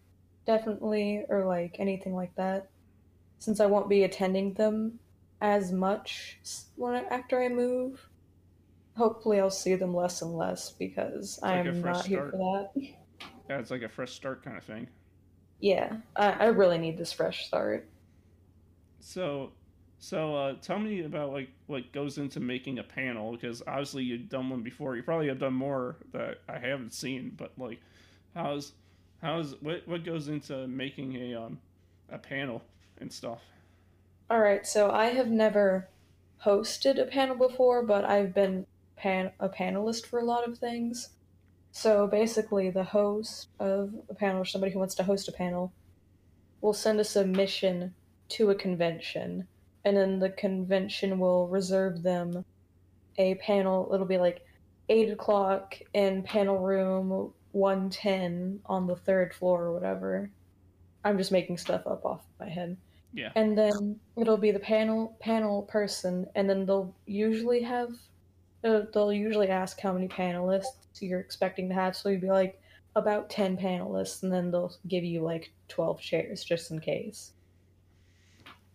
[0.46, 2.68] definitely, or like anything like that,
[3.38, 4.98] since I won't be attending them
[5.40, 6.38] as much
[6.76, 8.08] when after I move.
[8.96, 12.94] Hopefully, I'll see them less and less because I am not here for that.
[13.48, 14.88] Yeah, it's like a fresh start kind of thing.
[15.61, 17.88] Yeah, I, I really need this fresh start.
[19.00, 19.52] So,
[19.98, 24.28] so uh, tell me about like what goes into making a panel because obviously you've
[24.28, 24.96] done one before.
[24.96, 27.80] You probably have done more that I haven't seen, but like,
[28.35, 28.72] how's
[29.22, 31.61] how's what what goes into making a um
[32.09, 32.62] a panel
[32.98, 33.40] and stuff?
[34.28, 35.88] All right, so I have never
[36.44, 41.11] hosted a panel before, but I've been pan- a panelist for a lot of things.
[41.76, 45.72] So basically, the host of a panel or somebody who wants to host a panel
[46.60, 47.92] will send a submission
[48.28, 49.48] to a convention,
[49.84, 52.44] and then the convention will reserve them
[53.18, 53.90] a panel.
[53.92, 54.46] It'll be like
[54.88, 60.30] 8 o'clock in panel room 110 on the third floor or whatever.
[61.04, 62.76] I'm just making stuff up off my head.
[63.12, 63.32] Yeah.
[63.34, 67.90] And then it'll be the panel panel person, and then they'll usually have
[68.64, 70.64] they'll usually ask how many panelists
[71.00, 71.94] you're expecting to have.
[71.94, 72.61] So you'd be like
[72.96, 77.33] about 10 panelists, and then they'll give you like 12 chairs just in case.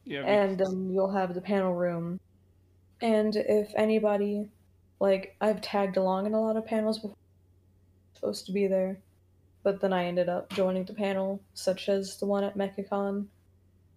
[0.06, 0.24] Yeah.
[0.26, 2.20] And then you'll have the panel room.
[3.02, 4.50] And if anybody,
[5.00, 7.16] like, I've tagged along in a lot of panels before,
[8.14, 9.00] supposed to be there,
[9.64, 13.26] but then I ended up joining the panel, such as the one at MechaCon,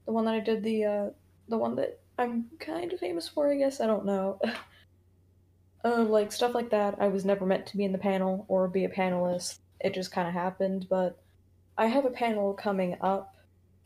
[0.07, 1.11] the one that I did the, uh,
[1.49, 3.81] the one that I'm kind of famous for, I guess.
[3.81, 4.41] I don't know.
[5.85, 6.97] uh, like stuff like that.
[7.01, 9.59] I was never meant to be in the panel or be a panelist.
[9.81, 10.87] It just kind of happened.
[10.89, 11.19] But
[11.77, 13.37] I have a panel coming up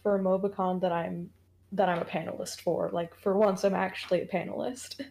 [0.03, 1.31] for Mobicon that I'm
[1.73, 2.91] that I'm a panelist for.
[2.93, 5.05] Like for once, I'm actually a panelist.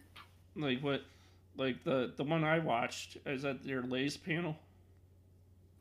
[0.58, 1.02] Like what?
[1.58, 4.56] Like the the one I watched is that your latest panel?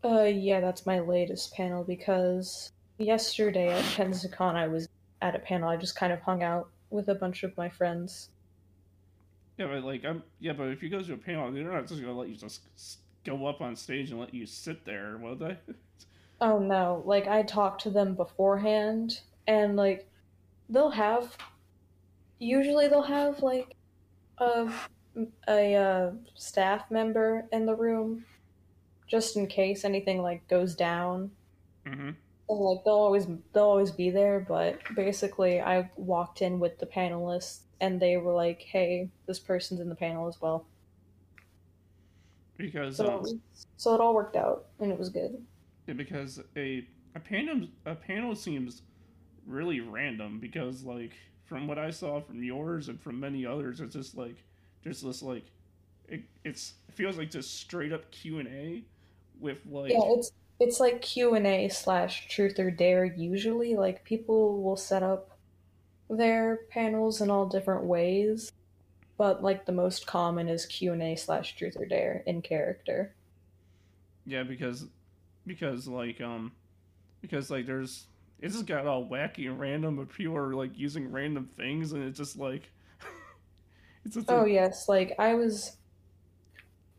[0.03, 4.89] Uh, yeah, that's my latest panel because yesterday at Pensacon I was
[5.21, 5.69] at a panel.
[5.69, 8.31] I just kind of hung out with a bunch of my friends
[9.57, 12.01] yeah, but like I'm yeah, but if you go to a panel, they're not just
[12.01, 12.61] gonna let you just
[13.25, 15.57] go up on stage and let you sit there, will they?
[16.41, 17.03] oh no!
[17.05, 20.09] Like I talked to them beforehand, and like
[20.69, 21.37] they'll have.
[22.37, 23.75] Usually, they'll have like
[24.39, 24.69] a
[25.47, 28.25] a uh, staff member in the room,
[29.07, 31.31] just in case anything like goes down.
[31.87, 32.09] Mm-hmm.
[32.47, 36.85] And, like they'll always they'll always be there, but basically, I walked in with the
[36.85, 40.65] panelists and they were like, "Hey, this person's in the panel as well."
[42.57, 43.41] Because so, um,
[43.77, 45.41] so it all worked out and it was good.
[45.87, 48.81] Yeah, because a a panel a panel seems
[49.45, 51.13] really random because like
[51.45, 54.37] from what I saw from yours and from many others, it's just like
[54.83, 55.45] there's this like
[56.07, 58.83] it it's it feels like just straight up Q and A
[59.39, 64.03] with like yeah it's it's like Q and A slash truth or dare usually like
[64.03, 65.34] people will set up
[66.09, 68.51] their panels in all different ways,
[69.17, 73.13] but like the most common is Q and A slash Truth or Dare in character.
[74.25, 74.87] Yeah, because
[75.45, 76.51] because like um
[77.21, 78.07] because like there's
[78.41, 82.03] it just got all wacky and random, but people are like using random things, and
[82.03, 82.69] it's just like
[84.05, 84.51] it's just oh like...
[84.51, 85.77] yes, like I was.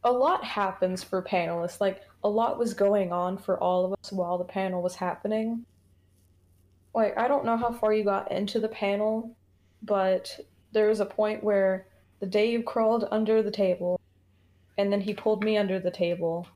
[0.05, 1.81] A lot happens for panelists.
[1.81, 5.67] Like a lot was going on for all of us while the panel was happening
[6.97, 9.37] like I don't know how far you got into the panel,
[9.83, 10.41] but
[10.73, 11.87] there was a point where
[12.21, 14.01] the Dave crawled under the table,
[14.79, 16.49] and then he pulled me under the table,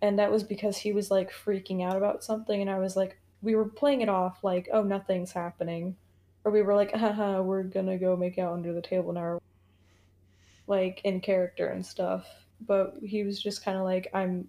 [0.00, 3.18] and that was because he was like freaking out about something, and I was like,
[3.42, 5.94] we were playing it off like, oh, nothing's happening,
[6.44, 9.42] or we were like, haha, we're gonna go make out under the table now,
[10.66, 12.26] like in character and stuff.
[12.66, 14.48] But he was just kind of like, I'm,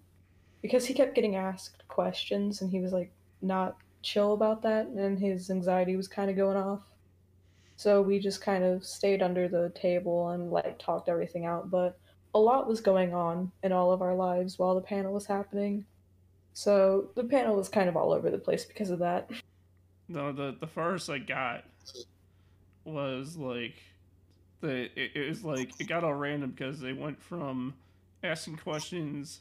[0.62, 3.12] because he kept getting asked questions, and he was like
[3.42, 6.82] not chill about that, and his anxiety was kind of going off.
[7.76, 11.70] So we just kind of stayed under the table and like talked everything out.
[11.70, 11.98] But
[12.34, 15.84] a lot was going on in all of our lives while the panel was happening.
[16.54, 19.30] So the panel was kind of all over the place because of that.
[20.08, 21.64] No, the the first I got
[22.84, 23.76] was like
[24.60, 27.74] the it, it was like it got all random because they went from
[28.24, 29.40] asking questions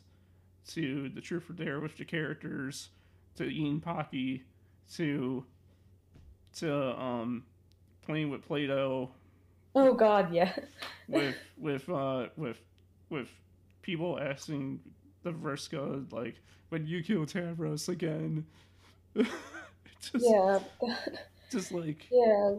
[0.68, 2.90] to the truth or dare with the characters
[3.38, 4.44] to eating Pocky
[4.96, 5.44] to
[6.58, 7.44] to um
[8.06, 9.10] playing with Play-Doh
[9.78, 10.54] Oh God, yeah.
[11.08, 12.60] with with uh with
[13.10, 13.30] with
[13.84, 14.80] people asking
[15.24, 16.36] the Vriska like
[16.70, 18.46] when you kill Tavros again.
[19.16, 19.30] just,
[20.16, 20.60] yeah.
[21.52, 22.56] just like Yeah.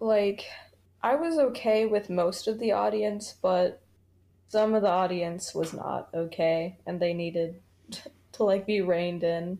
[0.00, 0.46] Like
[1.02, 3.82] I was okay with most of the audience, but
[4.48, 7.60] some of the audience was not okay and they needed
[8.38, 9.58] to like be reined in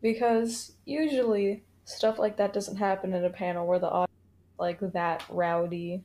[0.00, 4.10] because usually stuff like that doesn't happen in a panel where the audience
[4.58, 6.02] like that rowdy.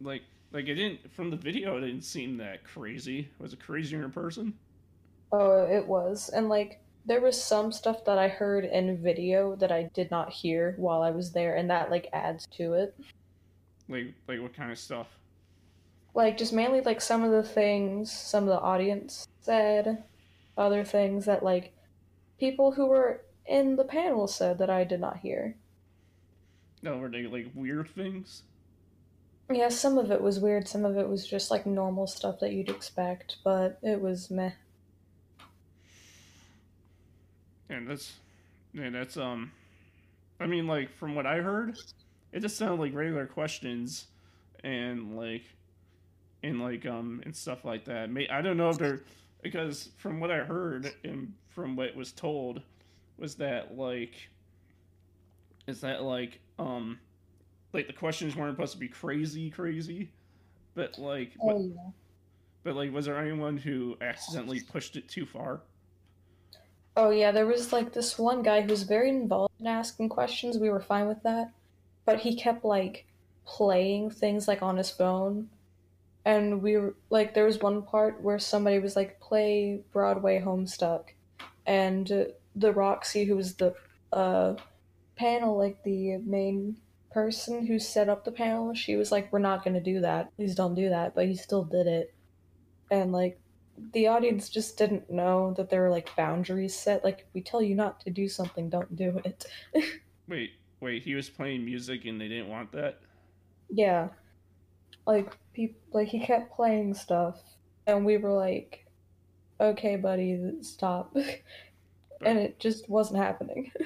[0.00, 3.28] like like it didn't from the video it didn't seem that crazy.
[3.38, 4.54] Was it crazier in person?
[5.32, 6.28] Oh, it was.
[6.28, 10.30] And like there was some stuff that I heard in video that I did not
[10.30, 12.94] hear while I was there and that like adds to it.
[13.88, 15.08] Like like what kind of stuff?
[16.14, 20.04] Like just mainly like some of the things some of the audience said,
[20.56, 21.74] other things that like
[22.38, 25.56] people who were in the panel said that I did not hear.
[26.82, 28.42] No, were they like weird things?
[29.50, 32.52] Yeah, some of it was weird, some of it was just like normal stuff that
[32.52, 34.52] you'd expect, but it was meh.
[37.68, 38.14] And that's
[38.74, 39.52] and that's um
[40.40, 41.76] I mean like from what I heard,
[42.32, 44.06] it just sounded like regular questions
[44.62, 45.44] and like
[46.44, 48.10] and like um and stuff like that.
[48.10, 49.02] May I don't know if they're
[49.42, 52.62] because from what I heard and from what was told
[53.18, 54.14] was that like
[55.66, 56.98] is that like um
[57.72, 60.10] like the questions weren't supposed to be crazy crazy
[60.74, 61.90] but like but, Oh yeah.
[62.64, 65.60] but like was there anyone who accidentally pushed it too far
[66.96, 70.58] Oh yeah, there was like this one guy who was very involved in asking questions.
[70.58, 71.50] We were fine with that,
[72.04, 73.04] but he kept like
[73.44, 75.50] playing things like on his phone,
[76.24, 81.10] and we were like, there was one part where somebody was like, "Play Broadway Homestuck,"
[81.66, 82.24] and uh,
[82.56, 83.74] the Roxy, who was the
[84.12, 84.54] uh,
[85.16, 86.76] panel, like the main
[87.12, 90.34] person who set up the panel, she was like, "We're not gonna do that.
[90.36, 92.14] Please don't do that." But he still did it,
[92.90, 93.38] and like
[93.92, 97.04] the audience just didn't know that there were like boundaries set.
[97.04, 99.46] Like if we tell you not to do something, don't do it.
[100.26, 102.98] wait wait he was playing music and they didn't want that
[103.70, 104.08] yeah,
[105.06, 107.40] like people, like he kept playing stuff,
[107.86, 108.84] and we were like,
[109.60, 111.16] "Okay, buddy, stop,"
[112.24, 113.70] and it just wasn't happening.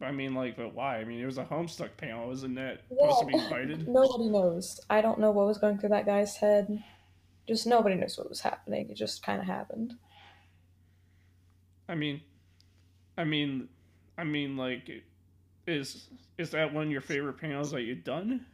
[0.00, 3.18] i mean like but why i mean it was a homestuck panel isn't that supposed
[3.18, 4.80] to be invited Nobody knows.
[4.88, 6.84] I don't know what was going through that guy's head.
[7.48, 8.88] Just nobody knows what was happening.
[8.90, 9.94] It just kind of happened.
[11.88, 12.20] i mean
[13.16, 13.68] i mean
[14.16, 14.88] i mean like
[15.66, 16.08] is
[16.38, 18.46] is that one of your favorite panels that you've done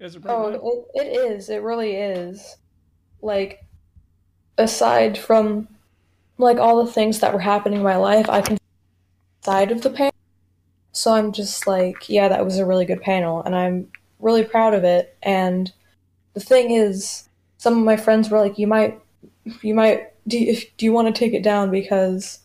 [0.00, 1.50] as a Oh, it, it is.
[1.50, 2.56] It really is.
[3.20, 3.64] Like,
[4.56, 5.68] aside from
[6.38, 8.58] like all the things that were happening in my life, I can
[9.42, 10.12] side of the panel.
[10.92, 13.88] So I'm just like, yeah, that was a really good panel, and I'm
[14.18, 15.16] really proud of it.
[15.22, 15.72] And
[16.34, 19.00] the thing is, some of my friends were like, you might,
[19.62, 22.40] you might, do you, if, do you want to take it down because,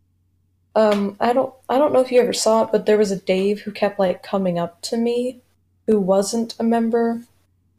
[0.76, 3.20] um, I don't, I don't know if you ever saw it, but there was a
[3.20, 5.42] Dave who kept like coming up to me,
[5.88, 7.22] who wasn't a member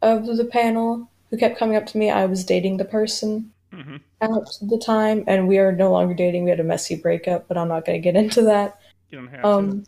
[0.04, 2.10] of the panel who kept coming up to me.
[2.10, 4.30] I was dating the person hmm at
[4.62, 6.44] the time, and we are no longer dating.
[6.44, 8.78] We had a messy breakup, but I'm not going to get into that.
[9.10, 9.84] you don't have Um,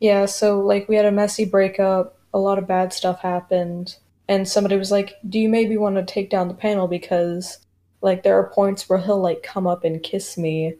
[0.00, 3.96] yeah, so like we had a messy breakup, a lot of bad stuff happened,
[4.28, 7.58] and somebody was like, "Do you maybe want to take down the panel because
[8.02, 10.74] like there are points where he'll like come up and kiss me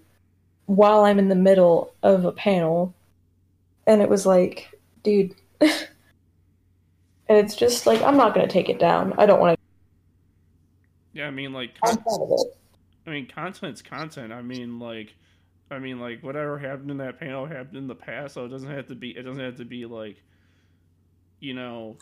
[0.67, 2.95] while I'm in the middle of a panel."
[3.87, 4.71] And it was like,
[5.03, 5.35] dude,
[7.33, 9.15] and it's just like I'm not going to take it down.
[9.19, 9.59] I don't want to.
[11.13, 12.59] yeah i mean like I'm proud of it.
[13.07, 14.33] I mean, content's content.
[14.33, 15.15] I mean, like,
[15.73, 18.71] I mean, like, whatever happened in that panel happened in the past, so it doesn't
[18.71, 19.11] have to be.
[19.11, 20.23] It doesn't have to be like,
[21.41, 21.99] you know,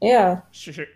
[0.00, 0.40] Yeah,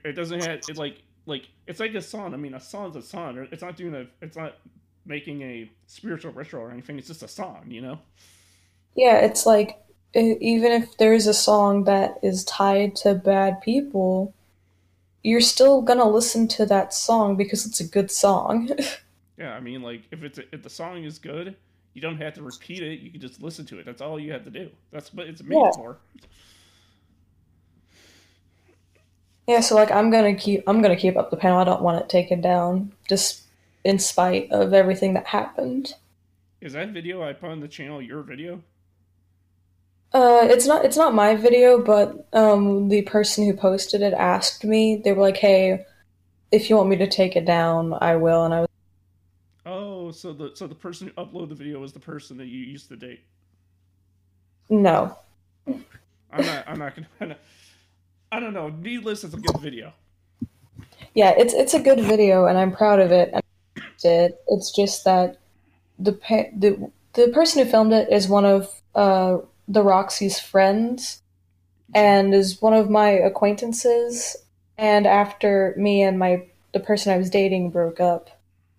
[0.04, 2.34] it doesn't have it like like it's like a song.
[2.34, 3.46] I mean, a song's a song.
[3.52, 4.06] It's not doing a.
[4.22, 4.56] It's not
[5.04, 6.98] making a spiritual ritual or anything.
[6.98, 8.00] It's just a song, you know.
[8.94, 9.18] yeah.
[9.18, 9.78] It's like
[10.16, 14.32] even if there is a song that is tied to bad people,
[15.22, 18.70] you're still gonna listen to that song because it's a good song.
[19.38, 21.54] Yeah, I mean, like, if it's a, if the song is good,
[21.92, 23.00] you don't have to repeat it.
[23.00, 23.84] You can just listen to it.
[23.84, 24.70] That's all you have to do.
[24.90, 25.72] That's what it's made Yeah.
[25.72, 25.98] for.
[29.46, 31.58] Yeah, so like I'm gonna keep I'm gonna keep up the panel.
[31.58, 33.42] I don't want it taken down, just
[33.84, 35.94] in spite of everything that happened.
[36.60, 38.62] Is that video I put on the channel your video?
[40.16, 44.64] Uh, it's not it's not my video, but um, the person who posted it asked
[44.64, 44.96] me.
[45.04, 45.84] They were like, "Hey,
[46.50, 48.68] if you want me to take it down, I will." And I was,
[49.66, 52.60] Oh, so the so the person who uploaded the video was the person that you
[52.64, 53.24] used to date.
[54.70, 55.18] "No,
[55.66, 56.64] I'm not.
[56.66, 57.36] I'm not gonna.
[58.32, 58.70] I don't know.
[58.70, 59.92] Needless, it's a good video.
[61.12, 63.34] yeah, it's it's a good video, and I'm proud of it.
[64.02, 64.40] It.
[64.48, 65.36] It's just that
[65.98, 66.12] the
[66.56, 71.22] the the person who filmed it is one of uh the Roxy's friends,
[71.94, 74.36] and is one of my acquaintances.
[74.78, 78.30] And after me and my the person I was dating broke up,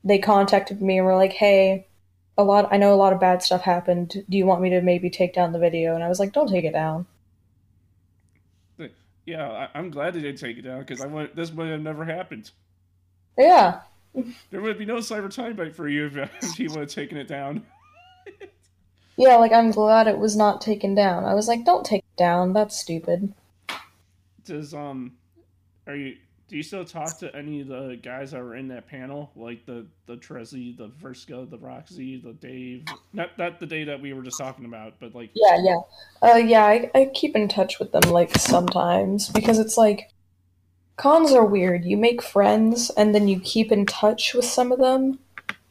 [0.03, 1.87] they contacted me and were like, "Hey,
[2.37, 4.23] a lot I know a lot of bad stuff happened.
[4.29, 6.49] Do you want me to maybe take down the video?" And I was like, "Don't
[6.49, 7.07] take it down."
[9.27, 11.81] Yeah, I, I'm glad they didn't take it down because I want this would have
[11.81, 12.49] never happened.
[13.37, 13.81] Yeah.
[14.49, 17.17] There would be no cyber time bite for you if, if he would have taken
[17.17, 17.65] it down.
[19.17, 21.25] Yeah, like I'm glad it was not taken down.
[21.25, 22.53] I was like, "Don't take it down.
[22.53, 23.33] That's stupid."
[24.45, 25.13] Does um,
[25.87, 26.15] are you?
[26.47, 29.65] Do you still talk to any of the guys that were in that panel, like
[29.65, 32.85] the the Terezi, the Vriska, the Roxy, the Dave?
[33.11, 35.79] Not not the day that we were just talking about, but like Yeah, yeah.
[36.21, 40.11] Uh, yeah, I, I keep in touch with them like sometimes because it's like
[40.95, 41.85] cons are weird.
[41.85, 45.19] You make friends and then you keep in touch with some of them,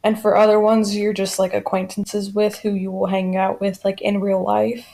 [0.07, 3.84] and for other ones, you're just like acquaintances with who you will hang out with
[3.84, 4.86] like in real life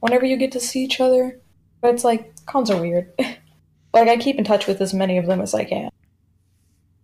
[0.00, 1.38] whenever you get to see each other.
[1.82, 3.12] But it's like cons are weird.
[3.92, 5.90] like I keep in touch with as many of them as I can.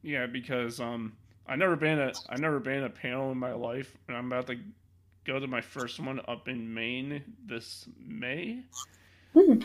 [0.02, 1.12] Yeah, because um,
[1.46, 4.46] I never been at I never been a panel in my life, and I'm about
[4.46, 4.56] to
[5.26, 8.62] go to my first one up in Maine this May,
[9.34, 9.60] Hmm.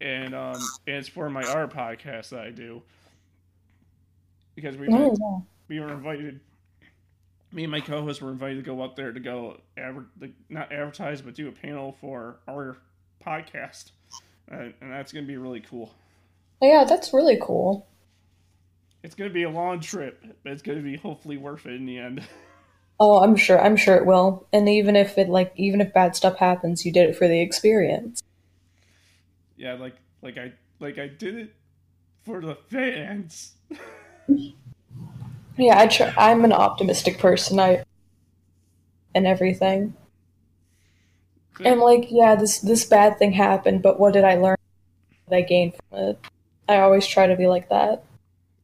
[0.00, 0.56] and um,
[0.86, 2.82] and it's for my art podcast that I do.
[4.54, 5.40] Because we Oh, yeah.
[5.68, 6.40] we were invited,
[7.52, 10.06] me and my co-host were invited to go up there to go adver-
[10.48, 12.78] not advertise but do a panel for our
[13.24, 13.90] podcast,
[14.50, 15.94] uh, and that's gonna be really cool.
[16.62, 17.86] Yeah, that's really cool.
[19.02, 21.98] It's gonna be a long trip, but it's gonna be hopefully worth it in the
[21.98, 22.22] end.
[23.02, 23.58] Oh, I'm sure.
[23.58, 24.46] I'm sure it will.
[24.52, 27.40] And even if it like even if bad stuff happens, you did it for the
[27.40, 28.22] experience.
[29.56, 31.54] yeah, like like I like I did it
[32.26, 33.54] for the fans.
[35.60, 37.60] Yeah, I tr- I'm an optimistic person.
[37.60, 37.84] I
[39.14, 39.94] and everything.
[41.62, 44.56] And like, yeah, this this bad thing happened, but what did I learn?
[45.26, 46.18] What I gain from it?
[46.68, 48.04] I always try to be like that.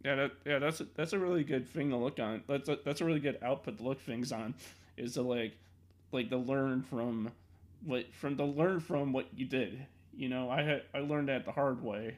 [0.05, 2.43] Yeah, that, yeah, that's a, that's a really good thing to look on.
[2.47, 4.55] That's a, that's a really good output to look things on,
[4.97, 5.53] is to like
[6.13, 7.33] like to learn from
[7.85, 9.85] what from to learn from what you did.
[10.17, 12.17] You know, I had I learned that the hard way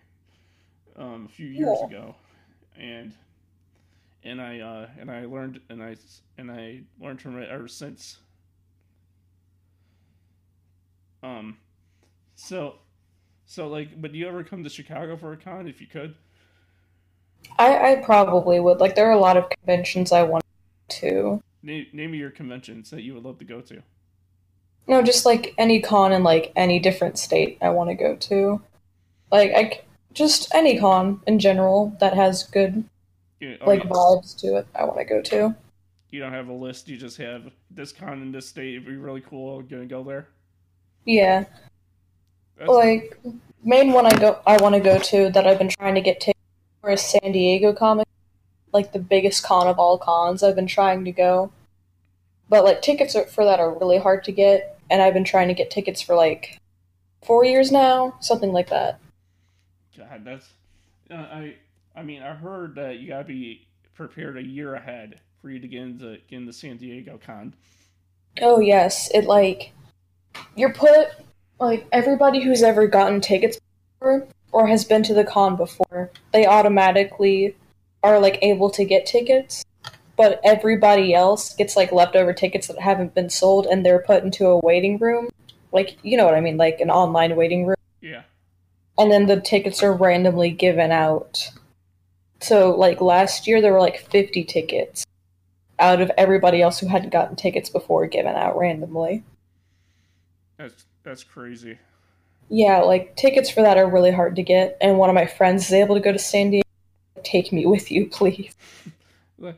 [0.97, 1.87] um, a few years Yeah.
[1.87, 2.15] ago,
[2.79, 3.13] and
[4.25, 5.97] and I uh, and I learned and I
[6.37, 8.19] and I learned from it ever since.
[11.23, 11.59] Um,
[12.35, 12.77] so
[13.47, 16.15] so like, would you ever come to Chicago for a con if you could?
[17.59, 18.79] I I probably would.
[18.79, 20.45] Like, there are a lot of conventions I want
[20.89, 21.43] to.
[21.63, 23.83] Name, name your conventions that you would love to go to.
[24.87, 28.61] No, just like any con in like any different state I want to go to.
[29.31, 29.81] Like I
[30.13, 32.85] just any con in general that has good
[33.41, 34.67] You, oh, like you- vibes to it.
[34.75, 35.55] I want to go to.
[36.11, 36.89] you don't have a list.
[36.89, 38.75] You just have this con in this state.
[38.75, 39.63] It'd be really cool.
[39.63, 40.29] Gonna go there.
[41.05, 41.45] Yeah,
[42.57, 43.19] That's, like
[43.65, 46.21] main one I go I want to go to that I've been trying to get
[46.21, 46.39] tickets
[46.81, 48.07] for is San Diego Comic,
[48.73, 50.43] like the biggest con of all cons.
[50.43, 51.51] I've been trying to go,
[52.49, 55.49] but like tickets are, for that are really hard to get, and I've been trying
[55.49, 56.59] to get tickets for like
[57.25, 58.99] four years now, something like that.
[59.97, 60.49] God, that's.
[61.11, 61.55] Uh, I
[61.99, 65.67] I mean, I heard that you gotta be prepared a year ahead for you to
[65.67, 67.55] get into get into San Diego Con.
[68.41, 69.73] Oh yes, it like
[70.55, 71.09] you're put
[71.59, 73.59] like everybody who's ever gotten tickets
[73.99, 77.57] before or has been to the con before, they automatically
[78.05, 79.65] are like able to get tickets,
[80.17, 84.47] but everybody else gets like leftover tickets that haven't been sold and they're put into
[84.47, 85.29] a waiting room.
[85.73, 87.77] Like, you know what I mean, like an online waiting room.
[88.01, 88.23] Yeah.
[88.97, 91.51] And then the tickets are randomly given out.
[92.41, 95.05] So, like last year, there were like 50 tickets
[95.79, 99.25] out of everybody else who hadn't gotten tickets before given out randomly.
[100.57, 101.79] That's that's crazy.
[102.49, 105.67] Yeah, like tickets for that are really hard to get, and one of my friends
[105.67, 106.65] is able to go to San Diego.
[107.25, 108.55] Take me with you, please.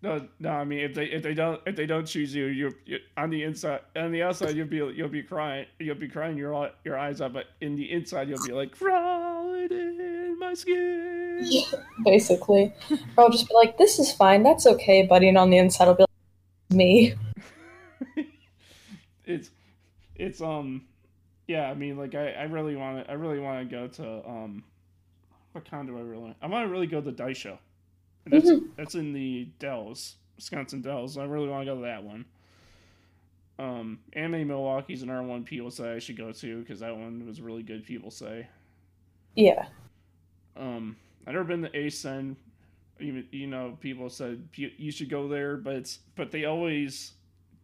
[0.00, 0.50] No, no.
[0.50, 3.30] I mean, if they if they don't if they don't choose you, you're, you on
[3.30, 6.96] the inside on the outside you'll be you'll be crying you'll be crying your your
[6.96, 11.17] eyes out, but in the inside you'll be like crawling in my biscuit.
[12.04, 12.72] Basically,
[13.16, 14.42] or I'll just be like, "This is fine.
[14.42, 17.14] That's okay, buddy," and on the inside, I'll be like, "Me."
[19.24, 19.50] it's
[20.16, 20.86] it's um
[21.46, 24.28] yeah i mean like i i really want to i really want to go to
[24.28, 24.64] um
[25.52, 27.58] what con do i really i want to really go to the Daisho
[28.24, 28.68] And that's Mhm.
[28.76, 32.24] that's in the dells wisconsin dells i really want to go to that one
[33.58, 37.40] um anime milwaukee's another one people say i should go to because that one was
[37.40, 38.46] really good people say
[39.34, 39.66] Yeah.
[40.56, 40.96] um
[41.28, 42.34] i've never been to Acen
[42.98, 47.12] even you know people said you you should go there but it's but they always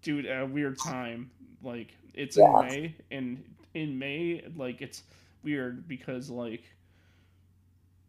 [0.02, 1.28] do it at a weird time
[1.62, 2.60] like it's Yeah.
[2.60, 3.44] in may and
[3.74, 5.02] in may like it's
[5.42, 6.62] weird because like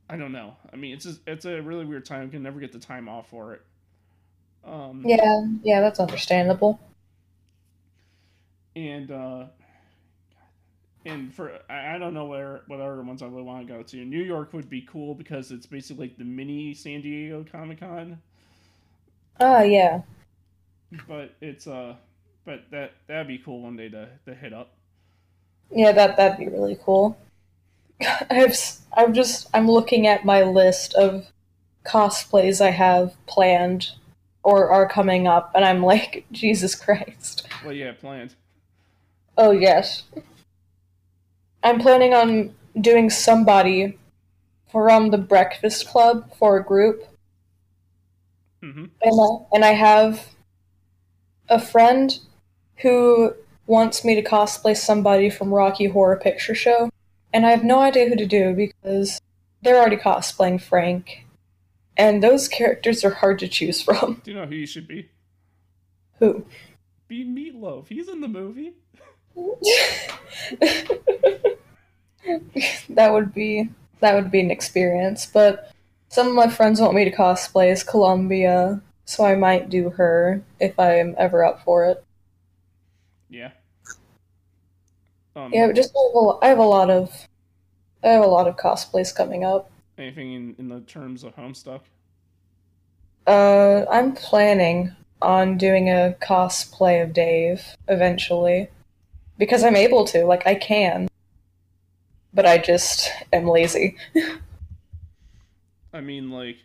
[0.09, 2.59] i don't know i mean it's just, it's a really weird time You can never
[2.59, 3.61] get the time off for it
[4.65, 5.45] um Yeah.
[5.63, 5.81] Yeah.
[5.81, 6.79] That's understandable.
[8.75, 9.45] and uh
[11.05, 13.97] and for I don't know where what other ones I would want to go to.
[14.05, 18.19] New York would be cool because it's basically like the mini San Diego Comic Con,
[19.39, 20.01] Ah, yeah.
[21.07, 21.95] but it's uh
[22.45, 24.71] but that that'd be cool one day to to hit up.
[25.71, 27.17] Yeah, that that'd be really cool.
[28.29, 28.57] I've
[28.95, 31.27] I'm just I'm looking at my list of
[31.85, 33.91] cosplays I have planned
[34.43, 37.47] or are coming up, and I'm like, Jesus Christ.
[37.63, 38.35] Well, yeah, planned.
[39.37, 40.03] Oh yes.
[41.65, 43.97] I'm planning on doing somebody
[44.71, 47.03] from the Breakfast Club for a group,
[48.61, 50.29] hmm and I, and I have
[51.49, 52.19] a friend
[52.77, 53.33] who
[53.65, 56.91] wants me to cosplay somebody from Rocky Horror Picture Show,
[57.33, 59.19] and I have no idea who to do because
[59.63, 61.25] they're already cosplaying Frank,
[61.97, 64.21] and those characters are hard to choose from.
[64.23, 65.09] Do you know who you should be?
[66.19, 66.45] Who?
[67.07, 67.87] Be Meatloaf.
[67.87, 68.73] He's in the movie.
[72.89, 73.69] that would be
[73.99, 75.71] that would be an experience, but
[76.09, 80.43] some of my friends want me to cosplay as Columbia, so I might do her
[80.59, 82.03] if I am ever up for it.
[83.29, 83.51] Yeah.
[85.35, 87.27] Um, Yeah, just I have a- I have a lot of
[88.03, 89.71] I have a lot of cosplays coming up.
[89.97, 91.81] Anything in, in the terms of Homestuck?
[93.25, 98.69] Uh, I'm planning on doing a cosplay of Dave eventually
[99.37, 101.07] because I'm able to, like I can,
[102.33, 103.97] but I just am lazy.
[105.93, 106.57] I mean, like,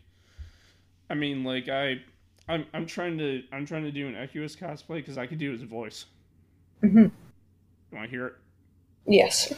[1.09, 2.01] I mean, like, I,
[2.49, 5.53] I'm, I'm trying to, I'm trying to do an Equius cosplay because I could do
[5.53, 6.07] his voice.
[6.81, 7.11] hmm You
[7.93, 8.35] want to hear it?
[9.07, 9.53] Yes.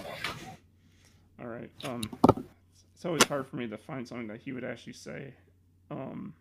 [1.40, 1.70] All right.
[1.84, 2.02] Um,
[2.94, 5.34] it's always hard for me to find something that he would actually say.
[5.90, 6.34] Um.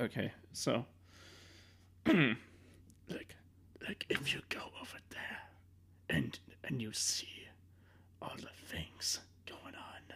[0.00, 0.84] Okay, so,
[2.06, 3.34] like,
[3.90, 5.40] like if you go over there,
[6.08, 7.48] and and you see
[8.22, 9.18] all the things
[9.48, 10.14] going on,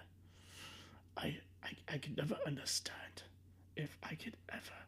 [1.16, 3.24] I I I could never understand
[3.74, 4.78] if I could ever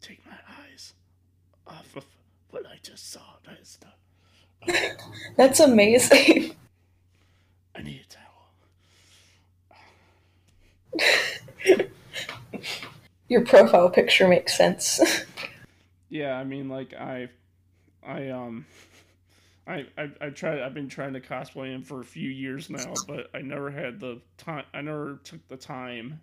[0.00, 0.94] take my eyes
[1.66, 2.06] off of
[2.48, 3.36] what I just saw.
[3.44, 3.88] That is the.
[4.72, 4.94] Uh,
[5.36, 6.54] That's amazing.
[7.74, 8.08] I need a
[11.76, 11.86] towel.
[13.28, 15.00] Your profile picture makes sense.
[16.10, 17.28] Yeah, I mean, like I,
[18.06, 18.66] I um,
[19.66, 20.60] I I I tried.
[20.60, 24.00] I've been trying to cosplay him for a few years now, but I never had
[24.00, 24.64] the time.
[24.72, 26.20] I never took the time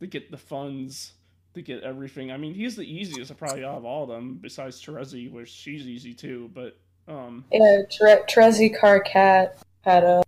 [0.00, 1.12] to get the funds
[1.54, 2.32] to get everything.
[2.32, 5.86] I mean, he's the easiest probably out of all of them, besides Terezi, which she's
[5.86, 6.50] easy too.
[6.52, 6.76] But
[7.06, 10.22] um, yeah, Tre- Terezi Karkat had a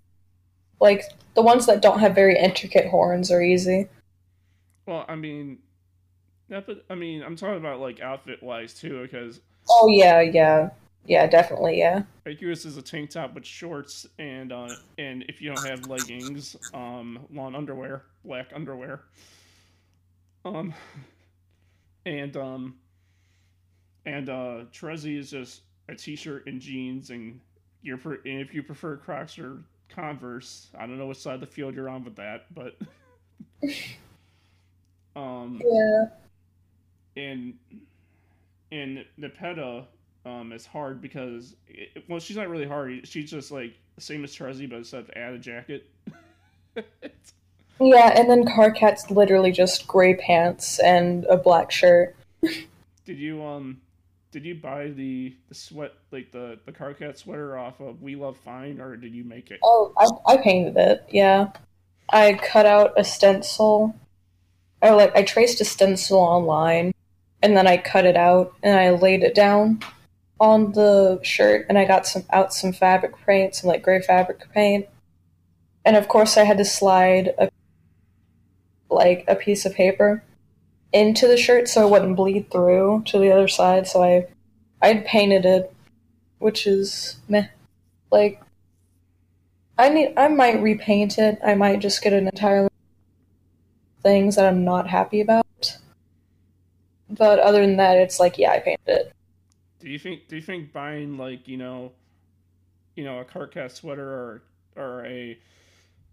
[0.81, 1.03] like
[1.35, 3.89] the ones that don't have very intricate horns are easy.
[4.87, 5.59] well, I mean,
[6.49, 10.71] yeah, but I mean, I'm talking about like outfit wise too, because Oh yeah, yeah,
[11.07, 12.03] yeah, definitely, yeah.
[12.27, 16.57] Equius is a tank top with shorts and uh and if you don't have leggings,
[16.75, 19.03] um lawn underwear, black underwear.
[20.45, 20.75] Um
[22.05, 22.77] and um
[24.05, 27.41] and uh Terezi is just a t-shirt and jeans and
[27.83, 29.59] you're pre- and if you prefer Crocs or
[29.89, 32.77] Converse, I don't know what side of the field you're on with that, but
[35.17, 36.05] um Yeah.
[37.17, 37.55] and
[38.77, 39.85] and Nepeta
[40.25, 44.35] um is hard because it, well she's not really hard she's just like same as
[44.35, 45.89] Terezi but instead of add a jacket
[47.79, 52.17] Yeah, and then Karkat's literally just gray pants and a black shirt.
[52.43, 53.81] did you um
[54.33, 58.37] did you buy the the sweat like the the Karkat sweater off of We Love
[58.39, 61.53] Fine or did you make it Oh, I, I painted it, yeah.
[62.09, 63.95] I cut out a stencil.
[64.81, 66.93] I like I traced a stencil online
[67.47, 69.81] and then I cut it out and I laid it down
[70.41, 74.53] on the shirt and I got some out some fabric paint, some like gray fabric
[74.53, 74.89] paint.
[75.85, 77.49] and of course I had to slide a
[78.91, 80.25] like a piece of paper
[80.93, 83.87] into the shirt so it wouldn't bleed through to the other side.
[83.87, 84.27] So I
[84.83, 85.73] I painted it,
[86.39, 87.47] which is meh.
[88.11, 88.43] Like
[89.79, 91.39] I need I might repaint it.
[91.47, 92.71] I might just get an entirely
[94.03, 95.46] things that I'm not happy about.
[97.11, 99.13] But other than that, it's like yeah, I painted it.
[99.81, 101.93] Do you think do you think buying like, you know,
[102.95, 104.43] you know, a Karkat's sweater or
[104.77, 105.39] or a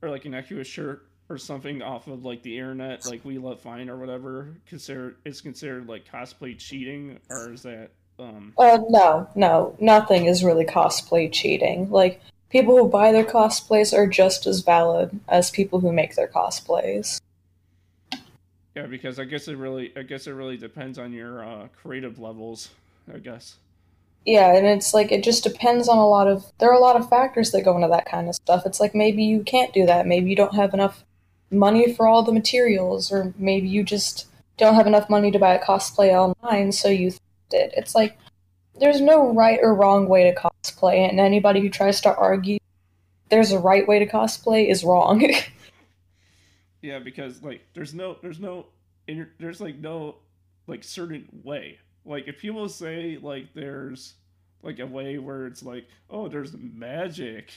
[0.01, 3.61] or like an Equius shirt or something off of like the internet, like We Love
[3.61, 7.91] Fine or whatever, consider is considered like cosplay cheating, or is that?
[8.19, 11.89] um Uh, no, no, nothing is really cosplay cheating.
[11.89, 16.27] Like people who buy their cosplays are just as valid as people who make their
[16.27, 17.19] cosplays.
[18.75, 22.19] Yeah, because I guess it really, I guess it really depends on your uh, creative
[22.19, 22.69] levels.
[23.13, 23.55] I guess.
[24.25, 26.95] Yeah, and it's like it just depends on a lot of there are a lot
[26.95, 28.65] of factors that go into that kind of stuff.
[28.65, 30.07] It's like maybe you can't do that.
[30.07, 31.03] Maybe you don't have enough
[31.51, 35.53] money for all the materials, or maybe you just don't have enough money to buy
[35.53, 37.11] a cosplay online, so you
[37.49, 37.73] did.
[37.75, 38.17] It's like
[38.79, 42.59] there's no right or wrong way to cosplay, and anybody who tries to argue
[43.29, 45.29] there's a right way to cosplay is wrong.
[46.83, 48.65] yeah, because like there's no there's no
[49.39, 50.17] there's like no
[50.67, 51.79] like certain way.
[52.05, 54.15] Like if people say like there's
[54.61, 57.53] like a way where it's like oh there's magic.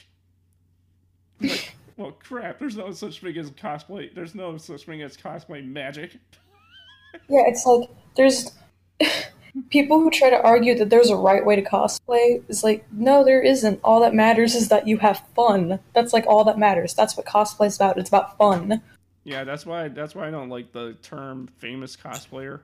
[1.41, 2.57] Like, well, crap.
[2.57, 4.15] There's no such thing as cosplay.
[4.15, 6.13] There's no such thing as cosplay magic.
[7.27, 8.53] yeah, it's like there's
[9.69, 13.25] people who try to argue that there's a right way to cosplay is like, no,
[13.25, 13.81] there isn't.
[13.83, 15.79] All that matters is that you have fun.
[15.93, 16.93] That's like all that matters.
[16.93, 17.97] That's what cosplay is about.
[17.97, 18.81] It's about fun.
[19.27, 22.61] Yeah, that's why that's why I don't like the term famous cosplayer.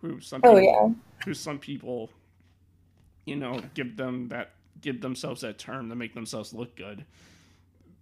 [0.00, 1.24] Who some oh, people, yeah.
[1.24, 2.10] who some people,
[3.24, 4.50] you know, give them that
[4.80, 7.04] give themselves that term to make themselves look good.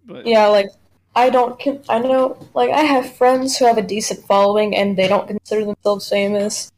[0.03, 0.69] But yeah, like
[1.15, 1.61] I don't.
[1.87, 5.63] I know, like I have friends who have a decent following and they don't consider
[5.63, 6.71] themselves famous.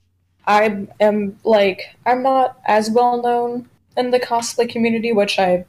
[0.45, 5.63] I am like I'm not as well known in the cosplay community, which I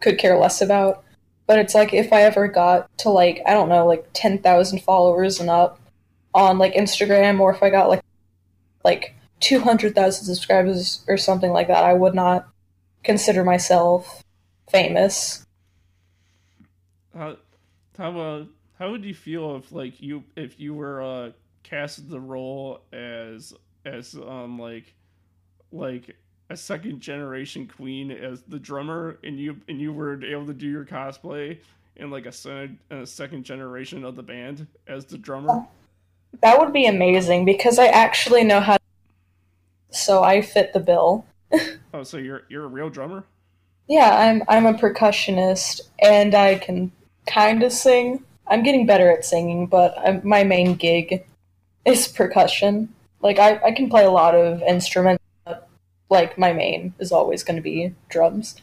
[0.00, 1.02] could care less about.
[1.46, 4.82] But it's like if I ever got to like I don't know, like ten thousand
[4.82, 5.80] followers and up
[6.34, 8.02] on like Instagram, or if I got like
[8.84, 12.48] like two hundred thousand subscribers or something like that, I would not
[13.02, 14.22] consider myself
[14.70, 15.46] famous.
[17.14, 17.36] How
[17.98, 18.44] how uh,
[18.78, 21.30] how would you feel if like you if you were uh
[21.62, 23.52] cast the role as
[23.84, 24.94] as um like
[25.70, 26.16] like
[26.52, 30.68] a second generation queen as the drummer and you and you were able to do
[30.68, 31.56] your cosplay
[31.96, 35.48] in like a, second, a second generation of the band as the drummer?
[35.50, 35.68] Oh,
[36.42, 38.82] that would be amazing because i actually know how to...
[39.90, 41.26] so i fit the bill.
[41.94, 43.24] Oh so you're you're a real drummer?
[43.88, 46.92] Yeah i'm i'm a percussionist and i can
[47.26, 48.24] kind of sing.
[48.46, 51.24] I'm getting better at singing but I'm, my main gig
[51.86, 52.90] is percussion.
[53.22, 55.21] Like I, I can play a lot of instruments
[56.12, 58.54] like my main is always going to be drums.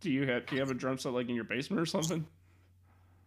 [0.00, 2.26] Do you have do you have a drum set like in your basement or something?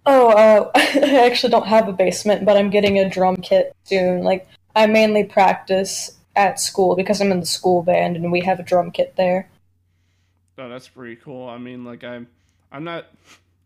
[0.05, 4.23] Oh uh, i actually don't have a basement but i'm getting a drum kit soon.
[4.23, 8.59] Like i mainly practice at school because i'm in the school band and we have
[8.59, 9.49] a drum kit there.
[10.57, 11.47] Oh that's pretty cool.
[11.47, 12.27] I mean like i'm
[12.71, 13.07] i'm not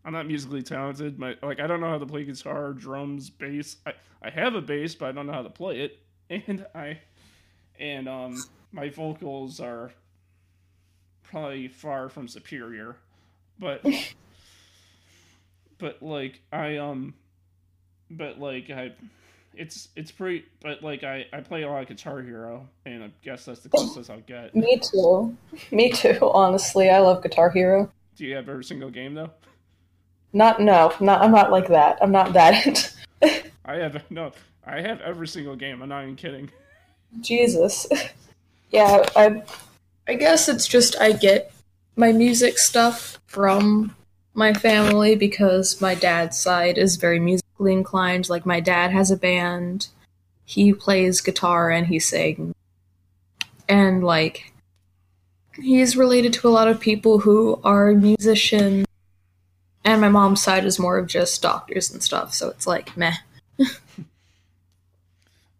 [0.04, 3.76] i'm not musically talented my like i don't know how to play guitar drums bass.
[3.86, 5.98] I i have a bass but i don't know how to play it.
[6.48, 6.98] And I
[7.78, 8.42] and um
[8.76, 9.90] my vocals are
[11.22, 12.94] probably far from superior,
[13.58, 13.84] but
[15.78, 17.14] but like I um
[18.10, 18.92] but like I
[19.54, 23.10] it's it's pretty but like I I play a lot of Guitar Hero and I
[23.22, 24.54] guess that's the closest I'll get.
[24.54, 25.34] Me too.
[25.72, 26.90] Me too, honestly.
[26.90, 27.90] I love Guitar Hero.
[28.14, 29.30] Do you have every single game though?
[30.34, 31.96] Not no, not I'm not like that.
[32.02, 32.94] I'm not that.
[33.64, 34.32] I have no
[34.66, 35.80] I have every single game.
[35.80, 36.50] I'm not even kidding.
[37.22, 37.86] Jesus.
[38.70, 39.42] yeah, I
[40.08, 41.52] I guess it's just I get
[41.96, 43.94] my music stuff from
[44.34, 48.28] my family because my dad's side is very musically inclined.
[48.28, 49.88] Like my dad has a band.
[50.44, 52.54] He plays guitar and he sings.
[53.68, 54.52] And like
[55.60, 58.86] he's related to a lot of people who are musicians.
[59.84, 63.14] And my mom's side is more of just doctors and stuff, so it's like meh.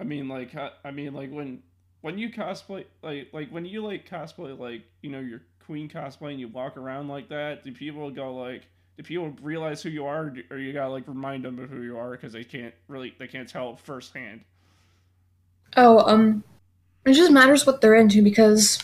[0.01, 0.51] I mean, like,
[0.85, 1.63] I mean, like when
[2.07, 6.31] when you cosplay, like, like when you like cosplay, like, you know, your queen cosplay,
[6.31, 7.65] and you walk around like that.
[7.65, 8.63] Do people go like?
[8.97, 11.99] Do people realize who you are, or you gotta like remind them of who you
[11.99, 14.43] are because they can't really they can't tell firsthand?
[15.77, 16.45] Oh, um,
[17.05, 18.79] it just matters what they're into because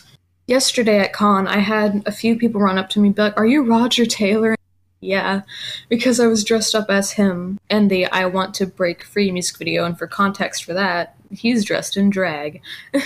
[0.49, 3.47] yesterday at con I had a few people run up to me be like, "Are
[3.47, 4.57] you Roger Taylor?"
[5.03, 5.43] Yeah,
[5.89, 9.59] because I was dressed up as him and the I Want to Break Free music
[9.59, 12.63] video, and for context for that, he's dressed in drag.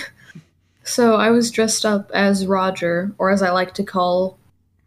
[0.83, 4.37] so I was dressed up as Roger, or as I like to call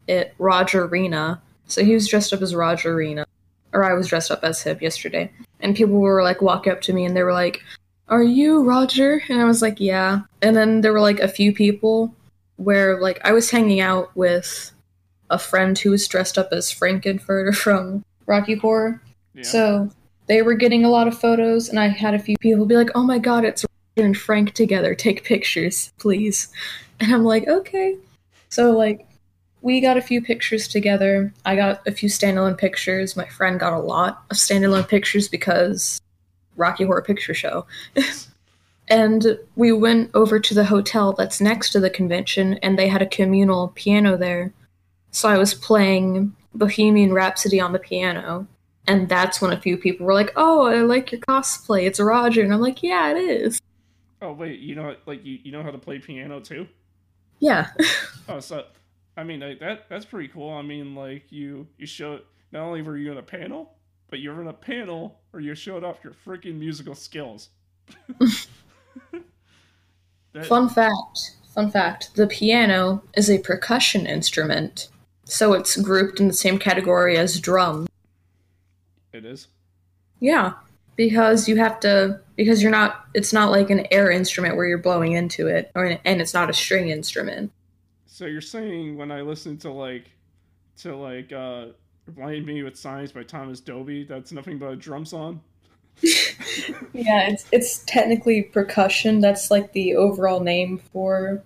[0.06, 1.40] it, Rogerina.
[1.66, 3.26] So he was dressed up as Rogerina,
[3.72, 5.32] or I was dressed up as him yesterday.
[5.58, 7.60] And people were like walking up to me and they were like,
[8.08, 9.20] Are you Roger?
[9.28, 10.20] And I was like, Yeah.
[10.42, 12.14] And then there were like a few people
[12.54, 14.70] where like I was hanging out with
[15.30, 19.00] a friend who was dressed up as Frank-N-Furter from Rocky Horror.
[19.34, 19.42] Yeah.
[19.42, 19.90] So
[20.26, 22.90] they were getting a lot of photos, and I had a few people be like,
[22.94, 23.64] "Oh my god, it's
[23.96, 24.94] Roger and Frank together.
[24.94, 26.48] Take pictures, please."
[27.02, 27.96] And I'm like, "Okay."
[28.50, 29.06] So like,
[29.62, 31.32] we got a few pictures together.
[31.46, 33.16] I got a few standalone pictures.
[33.16, 35.98] My friend got a lot of standalone pictures because
[36.56, 37.66] Rocky Horror Picture Show.
[38.88, 43.02] and we went over to the hotel that's next to the convention, and they had
[43.02, 44.52] a communal piano there.
[45.10, 48.46] So I was playing Bohemian Rhapsody on the piano.
[48.86, 51.86] And that's when a few people were like, "Oh, I like your cosplay.
[51.86, 53.60] It's Roger." And I'm like, "Yeah, it is."
[54.22, 56.66] Oh wait, you know like you, you know how to play piano too?
[57.38, 57.68] Yeah.
[58.28, 58.64] Oh, so
[59.16, 60.50] I mean like, that that's pretty cool.
[60.52, 63.74] I mean like you you showed not only were you in a panel,
[64.08, 67.50] but you were in a panel where you showed off your freaking musical skills.
[70.32, 71.36] That- Fun fact.
[71.54, 72.14] Fun fact.
[72.14, 74.88] The piano is a percussion instrument.
[75.30, 77.86] So it's grouped in the same category as drum.
[79.12, 79.46] It is.
[80.18, 80.54] Yeah,
[80.96, 84.78] because you have to because you're not it's not like an air instrument where you're
[84.78, 87.52] blowing into it or and it's not a string instrument.
[88.06, 90.10] So you're saying when I listen to like
[90.78, 91.66] to like uh
[92.08, 95.40] Blind Me with Science by Thomas Dolby, that's nothing but a drum song?
[96.92, 99.20] Yeah, it's it's technically percussion.
[99.20, 101.42] That's like the overall name for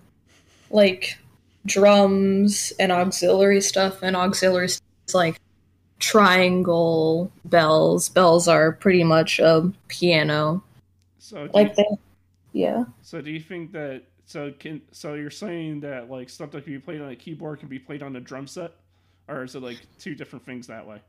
[0.71, 1.17] like
[1.65, 4.01] drums and auxiliary stuff.
[4.01, 5.39] And auxiliary stuff is like
[5.99, 8.09] triangle bells.
[8.09, 10.63] Bells are pretty much a piano.
[11.19, 11.75] So Like
[12.53, 12.85] yeah.
[13.01, 16.73] so do you think that so can so you're saying that like stuff that can
[16.73, 18.73] be played on a keyboard can be played on a drum set?
[19.27, 21.01] Or is it like two different things that way?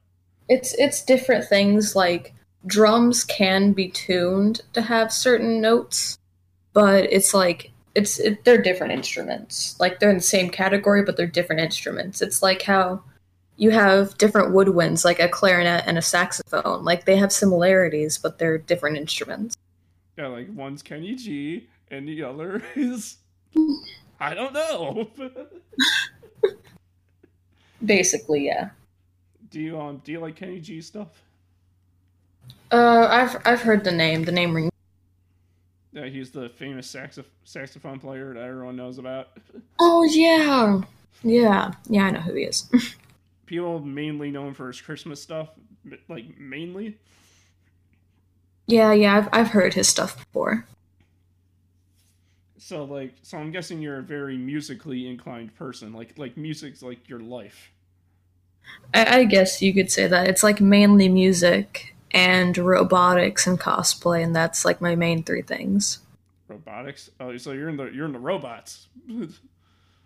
[0.49, 2.35] It's it's different things like
[2.67, 6.19] drums can be tuned to have certain notes,
[6.73, 9.75] but it's like it's it, they're different instruments.
[9.81, 12.21] Like they're in the same category, but they're different instruments.
[12.21, 13.03] It's like how
[13.57, 16.85] you have different woodwinds, like a clarinet and a saxophone.
[16.85, 19.57] Like they have similarities, but they're different instruments.
[20.19, 23.17] Yeah, like one's Kenny G and the other is
[24.21, 25.09] I don't know.
[27.85, 28.71] Basically, yeah.
[29.51, 31.09] do you um do you like Kenny G stuff?
[32.71, 34.25] Uh, I've I've heard the name.
[34.25, 34.71] The name rings.
[35.97, 39.29] Yeah, he's the famous saxoph- saxophone player that everyone knows about.
[39.81, 40.83] Oh yeah,
[41.23, 42.05] yeah, yeah.
[42.05, 42.71] I know who he is.
[43.47, 45.49] People mainly known for his Christmas stuff,
[46.09, 46.99] like mainly.
[48.67, 49.17] yeah, yeah.
[49.17, 50.67] I've I've heard his stuff before.
[52.59, 55.93] So like, so I'm guessing you're a very musically inclined person.
[55.95, 57.71] Like, like music's like your life.
[58.93, 64.25] I, I guess you could say that it's like mainly music and robotics and cosplay,
[64.25, 65.99] and that's like my main three things.
[66.49, 67.11] Robotics.
[67.21, 68.89] Oh, so you're in the you're in the robots.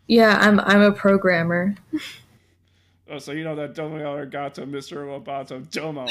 [0.08, 1.76] Yeah, I'm I'm a programmer.
[3.08, 5.06] oh, so you know that Domo Arigato, Mr.
[5.06, 6.08] Roboto, Domo.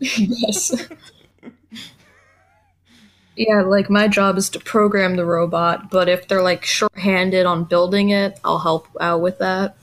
[0.00, 0.88] yes.
[3.36, 7.62] yeah, like my job is to program the robot, but if they're like shorthanded on
[7.62, 9.76] building it, I'll help out with that.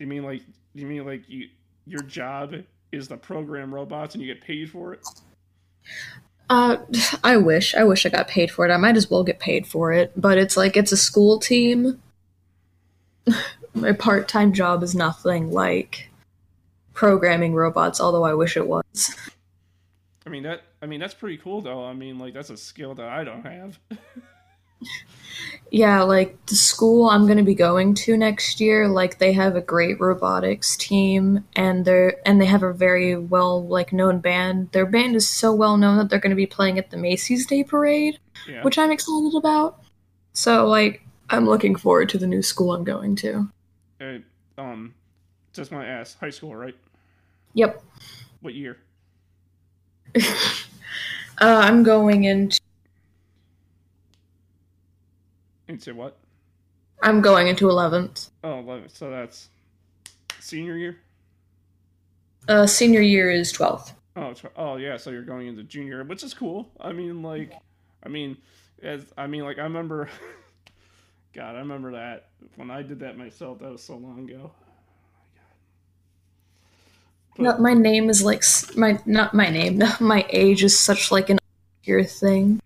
[0.00, 0.42] You mean like
[0.74, 1.50] you mean like you
[1.86, 2.52] your job
[2.92, 5.06] is the program robots and you get paid for it?
[6.48, 6.76] Uh,
[7.24, 7.74] I wish.
[7.74, 8.72] I wish I got paid for it.
[8.72, 10.12] I might as well get paid for it.
[10.16, 12.00] But it's like it's a school team.
[13.74, 16.08] My part time job is nothing like
[16.94, 19.14] programming robots, although I wish it was.
[20.26, 21.84] I mean that I mean that's pretty cool though.
[21.84, 23.78] I mean like that's a skill that I don't have.
[25.70, 29.56] Yeah, like the school I'm going to be going to next year, like they have
[29.56, 34.70] a great robotics team and they're and they have a very well like known band.
[34.72, 37.46] Their band is so well known that they're going to be playing at the Macy's
[37.46, 38.18] Day Parade,
[38.48, 38.62] yeah.
[38.62, 39.80] which I'm excited about.
[40.32, 43.50] So like I'm looking forward to the new school I'm going to.
[44.00, 44.18] Uh,
[44.56, 44.94] um
[45.52, 46.14] just my ass.
[46.20, 46.76] High school, right?
[47.54, 47.82] Yep.
[48.40, 48.78] What year?
[50.16, 50.20] uh,
[51.40, 52.60] I'm going into
[55.68, 56.16] Into what?
[57.02, 58.30] I'm going into 11th.
[58.44, 58.88] Oh, 11.
[58.88, 59.48] So that's
[60.40, 60.96] senior year?
[62.48, 63.92] Uh, senior year is 12th.
[64.14, 64.96] Oh, tw- oh yeah.
[64.96, 66.70] So you're going into junior, which is cool.
[66.80, 67.52] I mean, like,
[68.02, 68.36] I mean,
[68.82, 70.08] as I mean, like, I remember.
[71.34, 73.58] God, I remember that when I did that myself.
[73.58, 74.52] That was so long ago.
[77.38, 78.42] My name is like
[78.74, 79.82] my not my name.
[80.00, 81.38] My age is such like an
[81.78, 82.62] obscure thing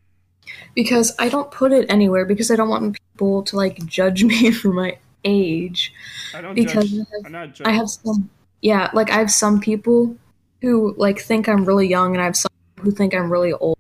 [0.74, 4.50] because I don't put it anywhere because I don't want people to like judge me
[4.50, 5.92] for my age.
[6.34, 7.00] I don't Because judge.
[7.00, 8.30] I have- I'm not I have some,
[8.62, 10.16] yeah, like I have some people
[10.62, 13.78] who like think I'm really young, and I have some who think I'm really old,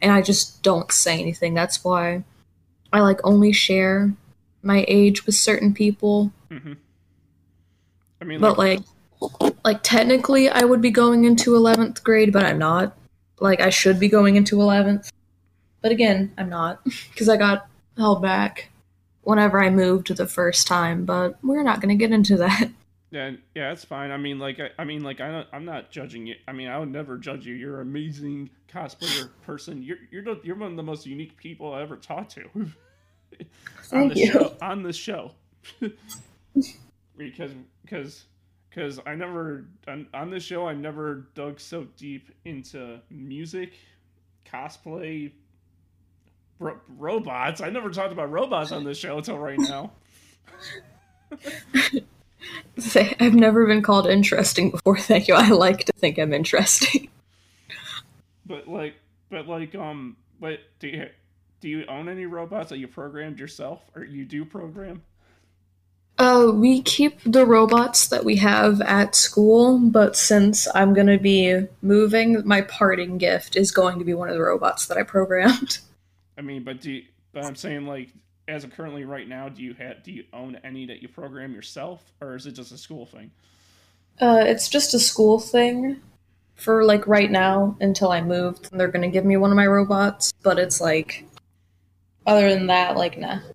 [0.00, 1.54] and I just don't say anything.
[1.54, 2.24] That's why
[2.92, 4.12] I like only share
[4.62, 6.32] my age with certain people.
[6.50, 6.74] hmm
[8.20, 8.80] I mean, But like,
[9.20, 12.96] like, like technically, I would be going into eleventh grade, but I'm not.
[13.40, 15.10] Like I should be going into eleventh,
[15.82, 17.66] but again, I'm not because I got
[17.96, 18.70] held back
[19.22, 21.04] whenever I moved the first time.
[21.04, 22.70] But we're not gonna get into that.
[23.10, 24.10] yeah, yeah, that's fine.
[24.10, 26.36] I mean, like, I, I mean, like, I don't, I'm not judging you.
[26.48, 27.54] I mean, I would never judge you.
[27.54, 29.82] You're an amazing cosplayer person.
[29.82, 32.48] You're, you're, the, you're one of the most unique people I ever talked to.
[33.92, 34.32] on the you.
[34.32, 34.56] show.
[34.62, 35.32] On the show.
[37.16, 37.52] because,
[37.84, 38.24] because,
[38.74, 43.74] because I never on, on this show I never dug so deep into music,
[44.50, 45.32] cosplay,
[46.58, 47.60] ro- robots.
[47.60, 49.92] I never talked about robots on this show until right now.
[52.78, 54.98] Say, I've never been called interesting before.
[54.98, 55.34] Thank you.
[55.34, 57.08] I like to think I'm interesting.
[58.44, 58.96] But like,
[59.30, 61.08] but like, um, but do you
[61.60, 65.00] do you own any robots that you programmed yourself, or you do program?
[66.18, 71.66] Uh, we keep the robots that we have at school, but since I'm gonna be
[71.82, 75.78] moving, my parting gift is going to be one of the robots that I programmed.
[76.38, 77.02] I mean, but do you,
[77.32, 78.12] but I'm saying like,
[78.48, 81.52] as of currently right now, do you have do you own any that you program
[81.52, 83.30] yourself, or is it just a school thing?
[84.20, 86.00] Uh, it's just a school thing
[86.54, 88.58] for like right now until I move.
[88.70, 91.26] They're gonna give me one of my robots, but it's like,
[92.26, 93.38] other than that, like nah.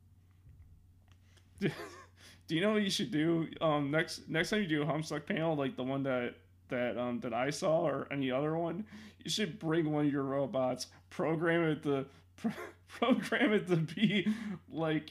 [1.60, 3.48] Do you know what you should do?
[3.60, 6.36] Um, next next time you do a Homestuck panel, like the one that
[6.70, 8.86] that um that I saw, or any other one,
[9.24, 12.06] you should bring one of your robots, program it to
[12.38, 12.52] pro-
[12.88, 14.28] program it to be
[14.72, 15.10] like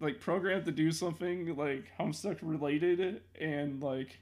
[0.00, 4.18] like program it to do something like Homestuck related, and like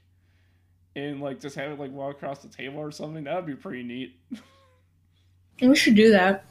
[0.95, 3.23] and like just have it like walk across the table or something.
[3.25, 4.19] That would be pretty neat.
[5.61, 6.45] We should do that.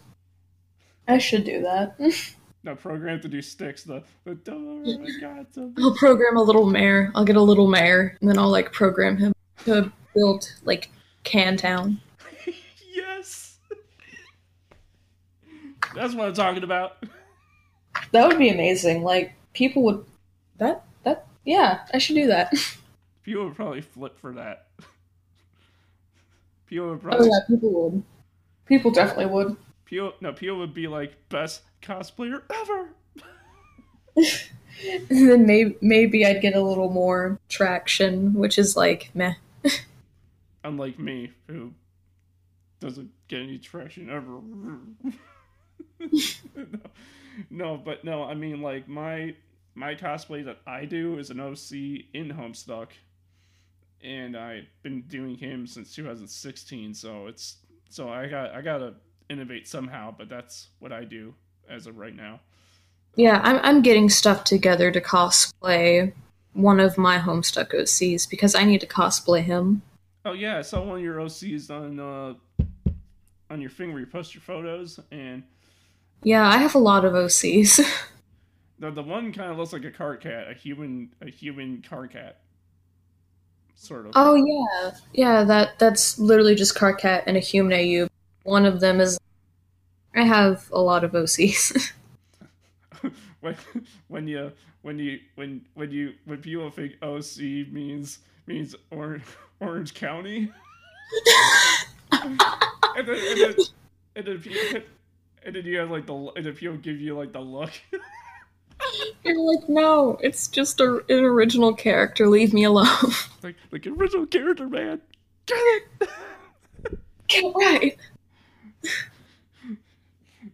[1.08, 1.96] I should do that.
[2.62, 3.82] no program to do sticks.
[3.82, 7.10] The the door I got to I'll program a little Mayor.
[7.14, 9.32] I'll get a little Mayor, and then I'll like program him
[9.64, 10.90] to build like
[11.24, 12.00] Can Town.
[12.94, 13.58] yes.
[15.94, 17.04] That's what I'm talking about.
[18.12, 19.02] That would be amazing.
[19.02, 20.04] Like people would
[20.58, 22.52] that that yeah, I should do that.
[23.22, 24.66] People would probably flip for that.
[26.66, 28.02] People would probably Oh yeah, people would.
[28.66, 29.56] People definitely would.
[29.84, 32.88] people no people would be like best cosplayer ever.
[35.10, 39.34] And then maybe maybe I'd get a little more traction, which is like meh.
[40.64, 41.72] Unlike me, who
[42.80, 44.40] doesn't get any traction ever.
[46.54, 46.66] no,
[47.50, 49.34] no, but no, I mean like my
[49.74, 51.72] my cosplay that I do is an OC
[52.12, 52.88] in Homestuck,
[54.02, 56.94] and I've been doing him since 2016.
[56.94, 57.56] So it's
[57.88, 58.94] so I got I gotta
[59.28, 61.34] innovate somehow, but that's what I do
[61.68, 62.40] as of right now.
[63.16, 66.12] Yeah, I'm I'm getting stuff together to cosplay
[66.52, 69.82] one of my Homestuck OCs because I need to cosplay him.
[70.24, 72.34] Oh yeah, I saw one of your OCs on uh
[73.50, 75.42] on your thing where you post your photos, and
[76.22, 77.80] Yeah, I have a lot of OCs.
[78.78, 82.34] the the one kind of looks like a Karkat, a human a human Karkat,
[83.74, 84.12] sort of.
[84.14, 85.44] oh yeah, yeah.
[85.44, 88.08] That that's literally just Karkat and a human AU.
[88.44, 89.18] One of them is.
[90.14, 91.92] I have a lot of OCs.
[93.40, 93.56] when
[94.08, 94.52] when you
[94.82, 99.24] when you when when you when people think OC means means Orange
[99.60, 100.52] Orange County,
[102.12, 102.38] and
[103.06, 103.54] then and then
[104.14, 104.80] and then, people,
[105.44, 107.72] and then you have like the and then people give you like the look.
[109.24, 112.28] You're like, no, it's just a, an original character.
[112.28, 112.86] Leave me alone.
[113.42, 115.00] like like original character man,
[115.46, 116.08] get it.
[117.28, 117.96] Get right.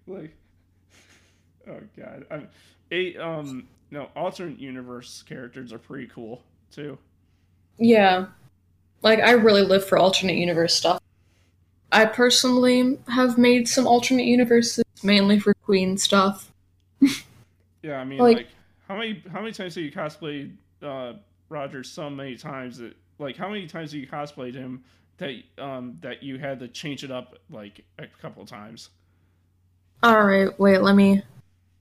[0.07, 0.37] like
[1.69, 2.49] oh god I'm,
[2.93, 6.99] a um no alternate universe characters are pretty cool too
[7.79, 8.27] Yeah,
[9.03, 10.98] like I really live for alternate universe stuff.
[11.91, 16.51] I personally have made some alternate universes mainly for Queen stuff.
[17.83, 18.47] yeah i mean Like- like,
[18.89, 21.13] how many how many times have you cosplayed uh
[21.49, 24.83] roger so many times that like how many times have you cosplayed him
[25.19, 28.91] that um that you had to change it up like a couple times
[30.03, 31.23] All right, wait, let me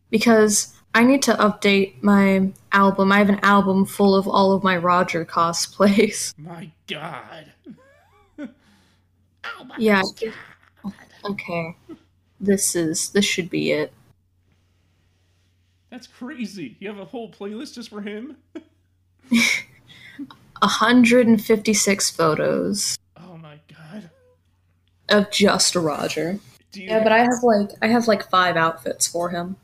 [0.09, 3.11] because I need to update my album.
[3.11, 6.33] I have an album full of all of my Roger cosplays.
[6.39, 7.51] my god
[9.59, 10.01] Oh Yeah.
[10.83, 10.93] god.
[11.25, 11.75] Okay.
[12.39, 13.91] This is this should be it.
[15.89, 16.75] That's crazy.
[16.79, 18.37] You have a whole playlist just for him?
[20.61, 24.09] 156 photos Oh my god.
[25.09, 26.39] of just Roger.
[26.71, 29.55] Do you Yeah, but I have like I have like five outfits for him.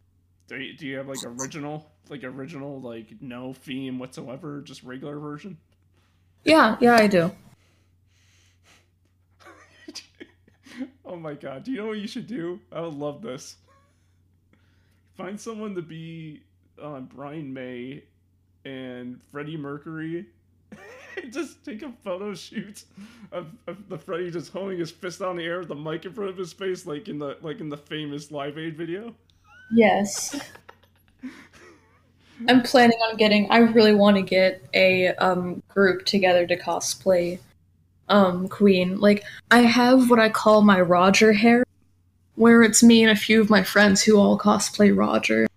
[0.48, 5.18] do you, do you have like original like original like no theme whatsoever, just regular
[5.20, 5.58] version?
[6.44, 7.32] Yeah, yeah, I do.
[11.06, 11.64] oh my god.
[11.64, 12.60] Do you know what you should do?
[12.72, 13.58] I would love this.
[15.16, 16.42] Find someone to be
[16.82, 18.04] uh, Brian May
[18.66, 20.26] and Freddie Mercury.
[21.30, 22.84] just take a photo shoot
[23.32, 26.14] of, of the Freddie just holding his fist on the air with the mic in
[26.14, 29.14] front of his face, like in the like in the famous Live Aid video.
[29.72, 30.40] Yes.
[32.50, 37.40] I'm planning on getting I really want to get a um group together to cosplay
[38.14, 39.00] um Queen.
[39.00, 41.66] Like I have what I call my Roger hair
[42.36, 45.48] where it's me and a few of my friends who all cosplay Roger.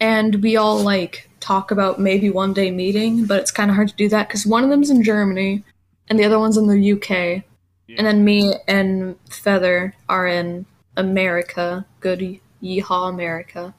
[0.00, 3.88] And we all like talk about maybe one day meeting, but it's kind of hard
[3.88, 5.62] to do that cuz one of them's in Germany
[6.08, 7.44] and the other one's in the UK.
[7.86, 7.96] Yeah.
[7.98, 10.64] And then me and Feather are in
[10.96, 11.84] America.
[12.00, 13.74] Good yeehaw America.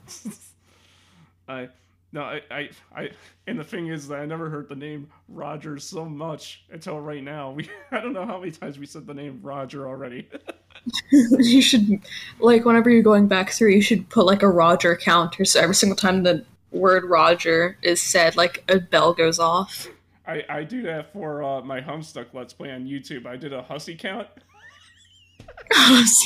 [1.47, 1.69] I
[2.13, 3.09] no, I, I, I,
[3.47, 7.23] and the thing is that I never heard the name Roger so much until right
[7.23, 7.51] now.
[7.51, 10.29] We, I don't know how many times we said the name Roger already.
[11.11, 11.99] you should
[12.39, 15.75] like whenever you're going back through you should put like a roger counter so every
[15.75, 19.87] single time the word roger is said like a bell goes off
[20.25, 23.25] I, I do that for uh, my Homestuck Let's Play on YouTube.
[23.25, 24.27] I did a hussy count.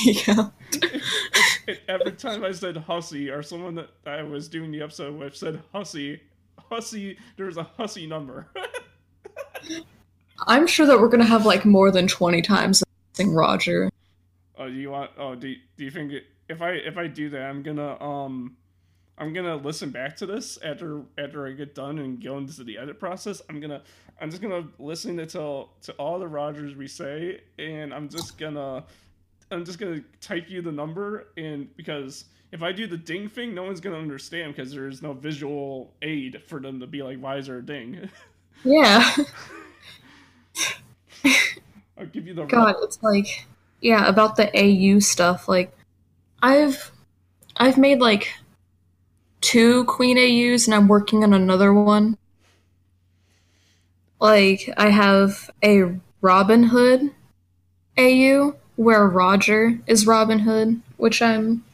[0.04, 0.48] Yeah.
[1.88, 5.60] Every time I said hussy, or someone that I was doing the episode with said
[5.72, 6.20] hussy,
[6.58, 8.48] hussy, there's a hussy number.
[10.46, 12.82] i'm sure that we're gonna have like more than 20 times
[13.14, 13.90] saying roger
[14.58, 15.12] Oh, do you want?
[15.16, 18.56] Oh, do do you think it, if I if I do that, I'm gonna um,
[19.16, 22.76] I'm gonna listen back to this after after I get done and go into the
[22.76, 23.40] edit process.
[23.48, 23.82] I'm gonna
[24.20, 25.26] I'm just gonna listen to
[25.82, 28.84] to all the Rogers we say, and I'm just gonna
[29.50, 33.54] I'm just gonna type you the number, and because if I do the ding thing,
[33.54, 37.36] no one's gonna understand because there's no visual aid for them to be like, why
[37.36, 38.08] is there a ding?
[38.64, 39.14] yeah.
[41.98, 43.46] I'll give you the god it's like
[43.80, 45.76] yeah about the au stuff like
[46.42, 46.92] i've
[47.56, 48.32] i've made like
[49.40, 52.16] two queen aus and i'm working on another one.
[54.20, 57.10] Like i have a robin hood
[57.96, 61.64] au where roger is robin hood which i'm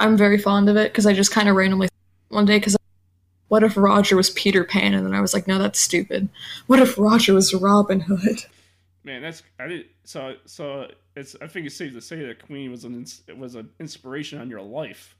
[0.00, 1.88] i'm very fond of it because i just kind of randomly
[2.28, 2.76] one day because
[3.48, 6.28] what if roger was peter pan and then i was like no that's stupid
[6.66, 8.44] what if roger was robin hood
[9.04, 10.88] Man, that's I did so so.
[11.16, 14.40] It's I think it's safe to say that Queen was an it was an inspiration
[14.40, 15.16] on your life.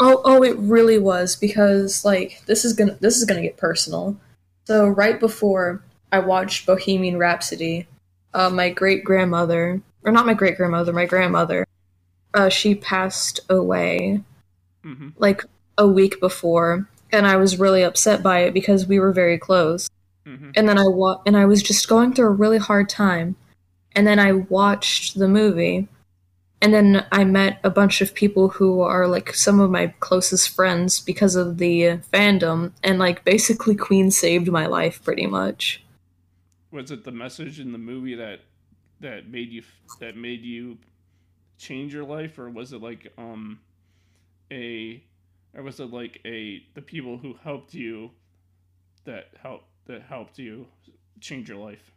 [0.00, 4.16] Oh, oh, it really was because like this is gonna this is gonna get personal.
[4.64, 7.86] So right before I watched Bohemian Rhapsody,
[8.32, 11.66] uh, my great grandmother, or not my great grandmother, my grandmother,
[12.34, 14.20] uh, she passed away
[14.82, 15.44] hmm like
[15.78, 19.88] a week before, and I was really upset by it because we were very close.
[20.26, 23.36] hmm And then I wa- and I was just going through a really hard time,
[23.92, 25.88] and then I watched the movie,
[26.60, 30.50] and then I met a bunch of people who are like some of my closest
[30.50, 35.82] friends because of the fandom, and like basically Queen saved my life pretty much.
[36.70, 38.40] Was it the message in the movie that
[39.04, 39.62] that made you
[40.00, 40.78] that made you
[41.58, 43.60] change your life, or was it like um
[44.50, 45.02] a
[45.54, 48.10] or was it like a the people who helped you
[49.04, 50.66] that helped that helped you
[51.20, 51.92] change your life?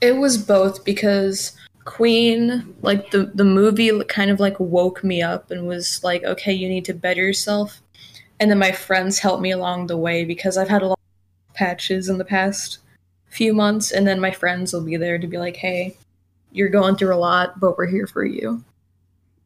[0.00, 5.50] It was both because Queen, like the the movie, kind of like woke me up
[5.50, 7.82] and was like, okay, you need to better yourself.
[8.38, 10.98] And then my friends helped me along the way because I've had a lot
[11.48, 12.78] of patches in the past
[13.28, 15.96] few months, and then my friends will be there to be like, hey,
[16.52, 18.64] you're going through a lot, but we're here for you.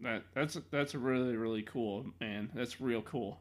[0.00, 2.50] That that's that's really really cool, man.
[2.54, 3.40] That's real cool.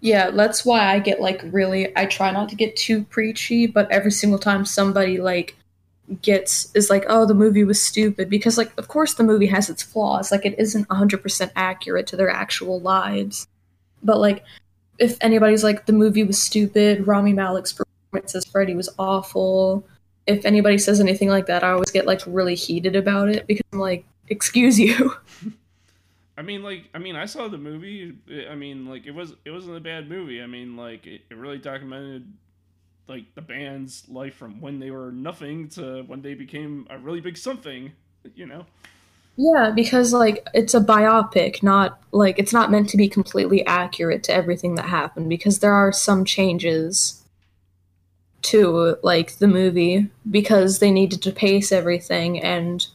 [0.00, 3.90] Yeah, that's why I get like really I try not to get too preachy, but
[3.90, 5.56] every single time somebody like
[6.22, 9.70] gets is like, "Oh, the movie was stupid" because like of course the movie has
[9.70, 10.30] its flaws.
[10.32, 13.46] Like it isn't 100% accurate to their actual lives.
[14.02, 14.44] But like
[14.98, 19.86] if anybody's like the movie was stupid, Rami Malek's performance as Freddie was awful.
[20.26, 23.64] If anybody says anything like that, I always get like really heated about it because
[23.72, 25.14] I'm like, "Excuse you."
[26.38, 28.14] I mean, like, I mean, I saw the movie.
[28.50, 30.42] I mean, like, it was it wasn't a bad movie.
[30.42, 32.32] I mean, like, it, it really documented
[33.08, 37.20] like the band's life from when they were nothing to when they became a really
[37.20, 37.92] big something.
[38.34, 38.66] you know.
[39.36, 44.22] Yeah, because like it's a biopic, not like it's not meant to be completely accurate
[44.24, 47.22] to everything that happened because there are some changes
[48.42, 52.86] to like the movie because they needed to pace everything and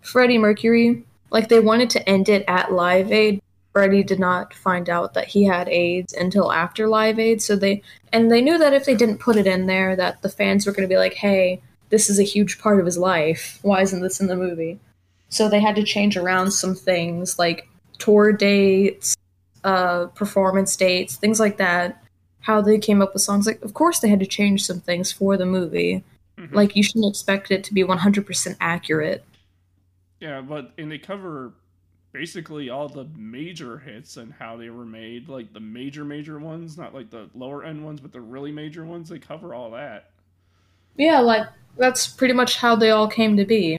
[0.00, 3.42] Freddie Mercury like they wanted to end it at Live Aid.
[3.72, 7.82] Freddie did not find out that he had AIDS until after Live Aid, so they
[8.12, 10.72] and they knew that if they didn't put it in there that the fans were
[10.72, 11.60] going to be like, "Hey,
[11.90, 13.58] this is a huge part of his life.
[13.62, 14.80] Why isn't this in the movie?"
[15.28, 19.16] So they had to change around some things like tour dates,
[19.62, 22.02] uh, performance dates, things like that.
[22.40, 23.46] How they came up with songs.
[23.46, 26.02] Like, of course, they had to change some things for the movie.
[26.38, 26.52] Mhm.
[26.52, 29.24] Like, you shouldn't expect it to be 100% accurate.
[30.20, 31.52] Yeah, but and they cover
[32.12, 36.78] basically all the major hits and how they were made, like the major major ones,
[36.78, 39.08] not like the lower end ones, but the really major ones.
[39.08, 40.10] They cover all that.
[40.96, 41.46] Yeah, like,
[41.76, 43.78] that's pretty much how they all came to be.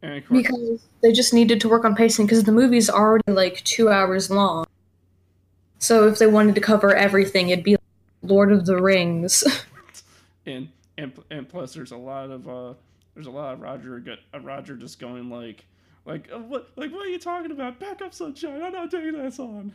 [0.00, 3.90] Course, Because they just needed to work on pacing because the movie's already like two
[3.90, 4.66] hours long.
[5.80, 7.76] So if they wanted to cover everything, it'd be
[8.22, 9.42] Lord of the Rings.
[10.46, 12.74] and and and plus, there's a lot of uh,
[13.14, 14.02] there's a lot of Roger
[14.32, 15.64] uh, Roger just going like.
[16.06, 16.70] Like uh, what?
[16.76, 17.78] Like what are you talking about?
[17.78, 18.62] Back up, sunshine!
[18.62, 19.72] I'm not taking that song.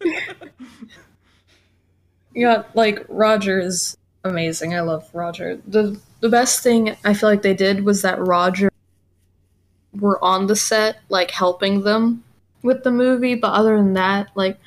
[2.34, 4.74] yeah, like Roger is amazing.
[4.74, 5.60] I love Roger.
[5.66, 8.70] the The best thing I feel like they did was that Roger
[10.00, 12.24] were on the set, like helping them
[12.62, 13.34] with the movie.
[13.34, 14.58] But other than that, like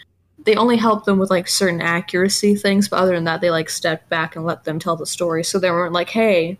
[0.45, 2.88] they only helped them with like certain accuracy things.
[2.88, 5.43] But other than that, they like stepped back and let them tell the story.
[5.43, 6.57] So they weren't like, hey.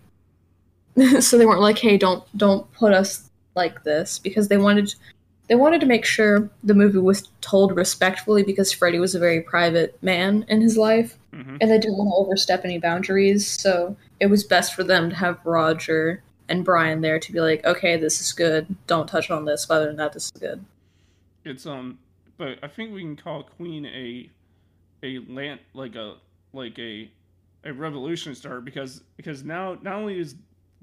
[1.20, 4.94] so they weren't like, hey, don't don't put us like this because they wanted
[5.48, 9.40] they wanted to make sure the movie was told respectfully because Freddie was a very
[9.40, 13.46] private man in his life hmm and they didn't want to overstep any boundaries.
[13.46, 17.64] So it was best for them to have Roger and Brian there to be like,
[17.64, 18.74] okay, this is good.
[18.86, 19.66] Don't touch on this.
[19.66, 20.64] But other than that, this is good.
[21.46, 22.00] It's um,
[22.38, 24.30] but I think we can call Queen a
[25.04, 26.16] a land like a
[26.52, 27.10] like a
[27.64, 30.36] a revolution star because because now not only is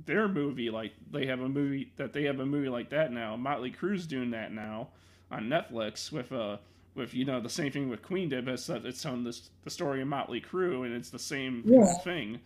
[0.05, 3.37] their movie like they have a movie that they have a movie like that now.
[3.37, 4.89] Motley Crue's doing that now
[5.31, 6.57] on Netflix with uh
[6.95, 9.71] with you know the same thing with Queen did, but it's, it's telling this the
[9.71, 11.93] story of Motley Crue and it's the same Yeah.
[12.03, 12.41] thing.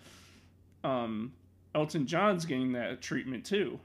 [0.84, 1.34] Um,
[1.76, 3.80] Elton John's getting that treatment too.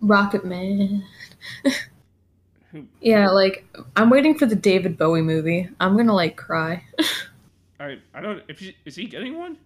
[0.00, 1.04] Rocket Man.
[2.76, 3.64] Who Yeah, like
[3.96, 5.68] I'm waiting for the David Bowie movie.
[5.80, 6.84] I'm gonna like cry.
[7.80, 9.58] I I don't if he, is he getting one?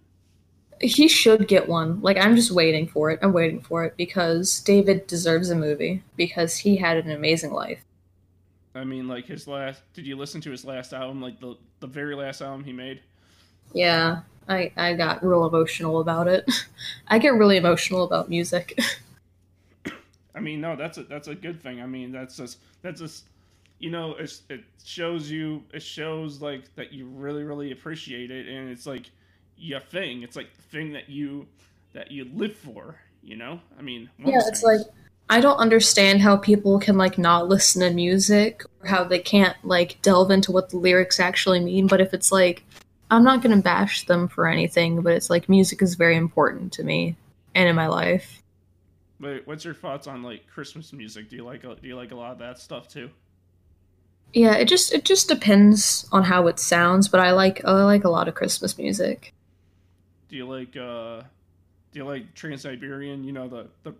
[0.81, 2.01] he should get one.
[2.01, 3.19] Like I'm just waiting for it.
[3.21, 7.83] I'm waiting for it because David deserves a movie because he had an amazing life.
[8.73, 9.81] I mean, like his last.
[9.93, 11.21] Did you listen to his last album?
[11.21, 13.01] Like the the very last album he made.
[13.73, 16.49] Yeah, I I got real emotional about it.
[17.07, 18.79] I get really emotional about music.
[20.35, 21.81] I mean, no, that's a that's a good thing.
[21.81, 23.25] I mean, that's just that's just
[23.79, 28.47] you know, it's, it shows you it shows like that you really really appreciate it,
[28.47, 29.09] and it's like
[29.57, 30.23] your thing.
[30.23, 31.47] It's like the thing that you
[31.93, 32.95] that you live for.
[33.23, 34.63] You know, I mean, yeah, it's things.
[34.63, 34.87] like
[35.29, 39.55] I don't understand how people can like not listen to music or how they can't
[39.63, 41.87] like delve into what the lyrics actually mean.
[41.87, 42.63] But if it's like,
[43.09, 46.83] I'm not gonna bash them for anything, but it's like music is very important to
[46.83, 47.15] me
[47.55, 48.41] and in my life.
[49.21, 51.29] Wait, what's your thoughts on like Christmas music?
[51.29, 53.09] Do you like a, do you like a lot of that stuff too?
[54.33, 58.03] Yeah, it just it just depends on how it sounds, but I like I like
[58.03, 59.33] a lot of Christmas music.
[60.27, 61.21] Do you like uh
[61.91, 63.23] do you like Trans Siberian?
[63.23, 63.93] You know the the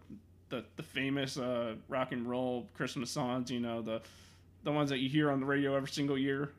[0.50, 3.52] the, the famous uh, rock and roll Christmas songs.
[3.52, 4.02] You know the
[4.64, 6.52] the ones that you hear on the radio every single year.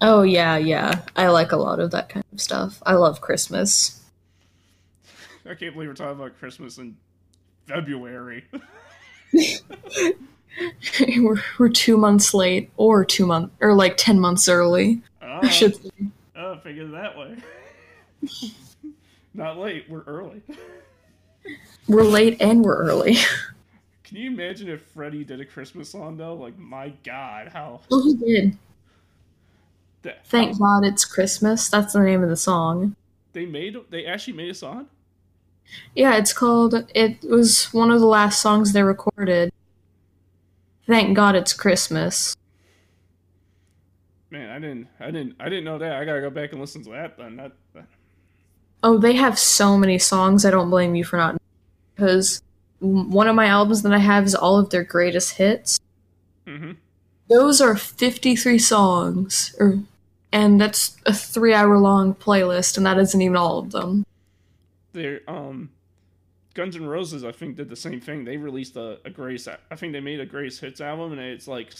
[0.00, 1.02] Oh yeah, yeah.
[1.14, 2.82] I like a lot of that kind of stuff.
[2.84, 4.02] I love Christmas.
[5.44, 6.96] I can't believe we're talking about Christmas in
[7.70, 8.44] February.
[11.18, 15.02] we're, we're two months late, or two months, or like ten months early.
[15.22, 15.90] oh, I should say.
[16.36, 17.36] oh, figure it that way.
[19.34, 19.86] Not late.
[19.88, 20.42] We're early.
[21.88, 23.16] We're late and we're early.
[24.04, 26.34] Can you imagine if Freddie did a Christmas song though?
[26.34, 28.58] Like, my God, how well, he did.
[30.02, 31.68] that, Thank how God it's Christmas.
[31.68, 32.96] That's the name of the song.
[33.32, 34.88] they made they actually made a song.
[35.94, 36.74] Yeah, it's called.
[36.94, 39.52] It was one of the last songs they recorded.
[40.86, 42.36] Thank God it's Christmas.
[44.30, 45.92] Man, I didn't, I didn't, I didn't know that.
[45.94, 47.36] I gotta go back and listen to that then.
[47.36, 47.86] That, that
[48.82, 50.44] Oh, they have so many songs.
[50.44, 51.36] I don't blame you for not
[51.94, 52.40] because
[52.78, 55.78] one of my albums that I have is all of their greatest hits.
[56.46, 56.72] hmm
[57.28, 59.80] Those are 53 songs, or
[60.32, 64.06] and that's a 3-hour long playlist and that isn't even all of them.
[64.92, 65.70] There, um,
[66.54, 68.24] Guns N' Roses, I think, did the same thing.
[68.24, 69.46] They released a, a Grace.
[69.48, 71.72] I think they made a Greatest Hits album, and it's like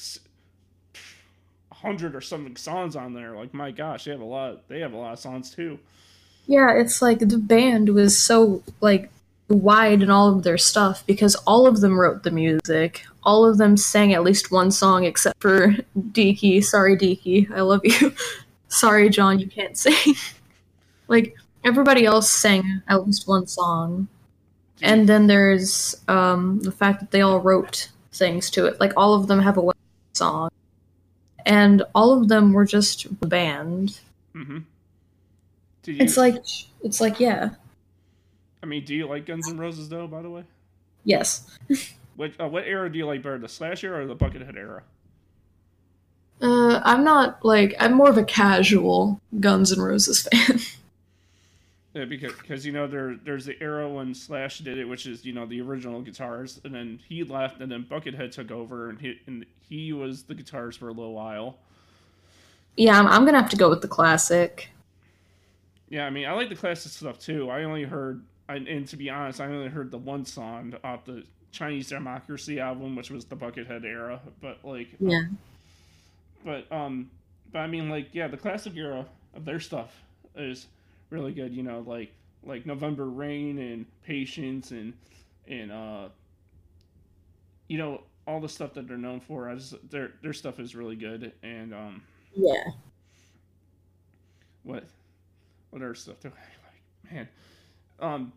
[1.73, 3.35] hundred or something songs on there.
[3.35, 4.69] Like my gosh, they have a lot.
[4.69, 5.79] They have a lot of songs too.
[6.47, 9.11] Yeah, it's like the band was so like
[9.49, 13.05] wide in all of their stuff because all of them wrote the music.
[13.23, 16.63] All of them sang at least one song except for Deaky.
[16.63, 17.51] Sorry, Deaky.
[17.51, 18.13] I love you.
[18.69, 20.15] Sorry, John, you can't sing.
[21.09, 21.35] like
[21.65, 24.09] everybody else sang at least one song.
[24.83, 28.81] And then there's um, the fact that they all wrote things to it.
[28.81, 29.73] Like all of them have a
[30.13, 30.51] song,
[31.45, 34.01] and all of them were just the band.
[34.35, 34.59] Mm-hmm.
[35.85, 35.97] You...
[35.99, 36.43] It's like
[36.83, 37.51] it's like yeah.
[38.63, 40.07] I mean, do you like Guns N' Roses though?
[40.07, 40.45] By the way.
[41.05, 41.59] Yes.
[42.17, 44.83] what uh, what era do you like better, the Slash era or the Buckethead era?
[46.43, 50.61] Uh, I'm not like I'm more of a casual Guns N' Roses fan.
[51.95, 55.25] Yeah, because because you know there there's the era when Slash did it, which is
[55.25, 59.01] you know the original guitars, and then he left, and then Buckethead took over, and
[59.01, 61.59] he and he was the guitars for a little while.
[62.77, 64.71] Yeah, I'm, I'm gonna have to go with the classic.
[65.89, 67.51] Yeah, I mean I like the classic stuff too.
[67.51, 71.05] I only heard, I, and to be honest, I only heard the one song off
[71.05, 74.21] the Chinese Democracy album, which was the Buckethead era.
[74.41, 75.19] But like, yeah.
[75.19, 75.39] Um,
[76.45, 77.11] but um,
[77.53, 79.93] but I mean like yeah, the classic era of their stuff
[80.37, 80.69] is
[81.11, 81.55] really good.
[81.55, 82.13] You know, like
[82.43, 84.95] like November Rain and Patience and
[85.47, 86.09] and uh,
[87.69, 89.49] you know all the stuff that they're known for.
[89.49, 92.03] I just their their stuff is really good and um.
[92.35, 92.63] Yeah.
[94.63, 94.85] What,
[95.71, 97.13] what other stuff do I like?
[97.13, 97.29] Man,
[97.99, 98.33] um,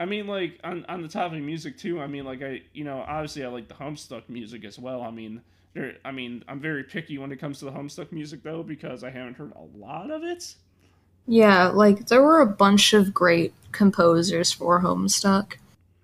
[0.00, 2.00] I mean, like on on the topic of music too.
[2.00, 5.02] I mean, like I, you know, obviously I like the Homestuck music as well.
[5.02, 5.40] I mean,
[5.72, 9.04] there, I mean, I'm very picky when it comes to the Homestuck music though because
[9.04, 10.54] I haven't heard a lot of it.
[11.26, 15.54] Yeah, like there were a bunch of great composers for Homestuck.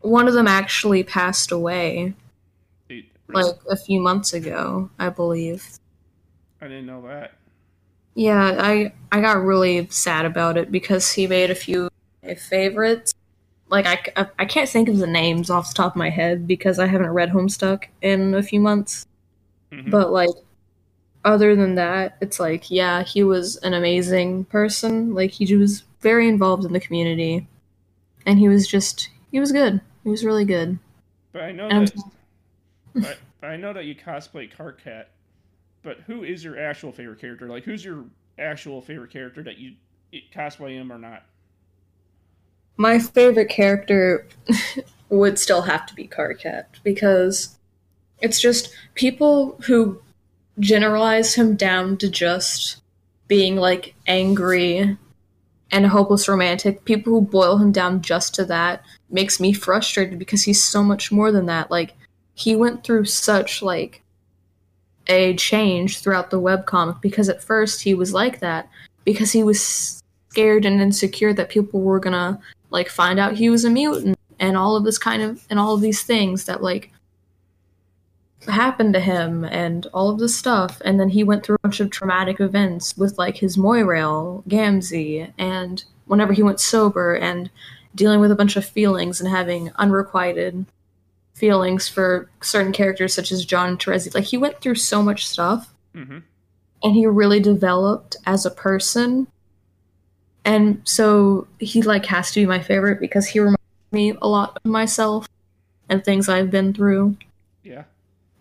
[0.01, 2.15] One of them actually passed away
[3.33, 5.79] like a few months ago, I believe.
[6.61, 7.33] I didn't know that.
[8.15, 11.91] Yeah, I I got really sad about it because he made a few
[12.49, 13.15] favorites.
[13.69, 16.79] Like I, I can't think of the names off the top of my head because
[16.79, 19.07] I haven't read Homestuck in a few months.
[19.71, 19.91] Mm-hmm.
[19.91, 20.31] But like
[21.25, 25.15] other than that, it's like, yeah, he was an amazing person.
[25.15, 27.47] Like he was very involved in the community,
[28.27, 29.81] and he was just he was good.
[30.05, 30.79] He was really good.
[31.33, 31.93] But I know that.
[32.95, 35.07] but, but I know that you cosplay Karkat.
[35.83, 37.49] But who is your actual favorite character?
[37.49, 38.05] Like, who's your
[38.39, 39.75] actual favorite character that you
[40.35, 41.25] cosplay him or not?
[42.77, 44.27] My favorite character
[45.09, 47.59] would still have to be Karkat because
[48.21, 50.01] it's just people who
[50.59, 52.82] generalize him down to just
[53.28, 54.97] being like angry
[55.70, 56.85] and a hopeless romantic.
[56.85, 61.12] People who boil him down just to that makes me frustrated because he's so much
[61.12, 61.70] more than that.
[61.70, 61.94] Like
[62.35, 64.02] he went through such like
[65.06, 68.68] a change throughout the webcomic because at first he was like that
[69.05, 72.40] because he was scared and insecure that people were gonna
[72.70, 75.74] like find out he was a mutant and all of this kind of and all
[75.74, 76.93] of these things that like
[78.49, 81.81] happened to him and all of this stuff and then he went through a bunch
[81.81, 87.51] of traumatic events with like his moirail gamzee and whenever he went sober and
[87.95, 90.65] dealing with a bunch of feelings and having unrequited
[91.35, 94.15] feelings for certain characters such as john and terezi.
[94.15, 95.73] Like he went through so much stuff.
[95.95, 96.19] Mm-hmm.
[96.85, 99.27] and he really developed as a person.
[100.45, 103.59] And so he like has to be my favorite because he reminds
[103.91, 105.29] me a lot of myself
[105.89, 107.17] and things i've been through.
[107.65, 107.85] Yeah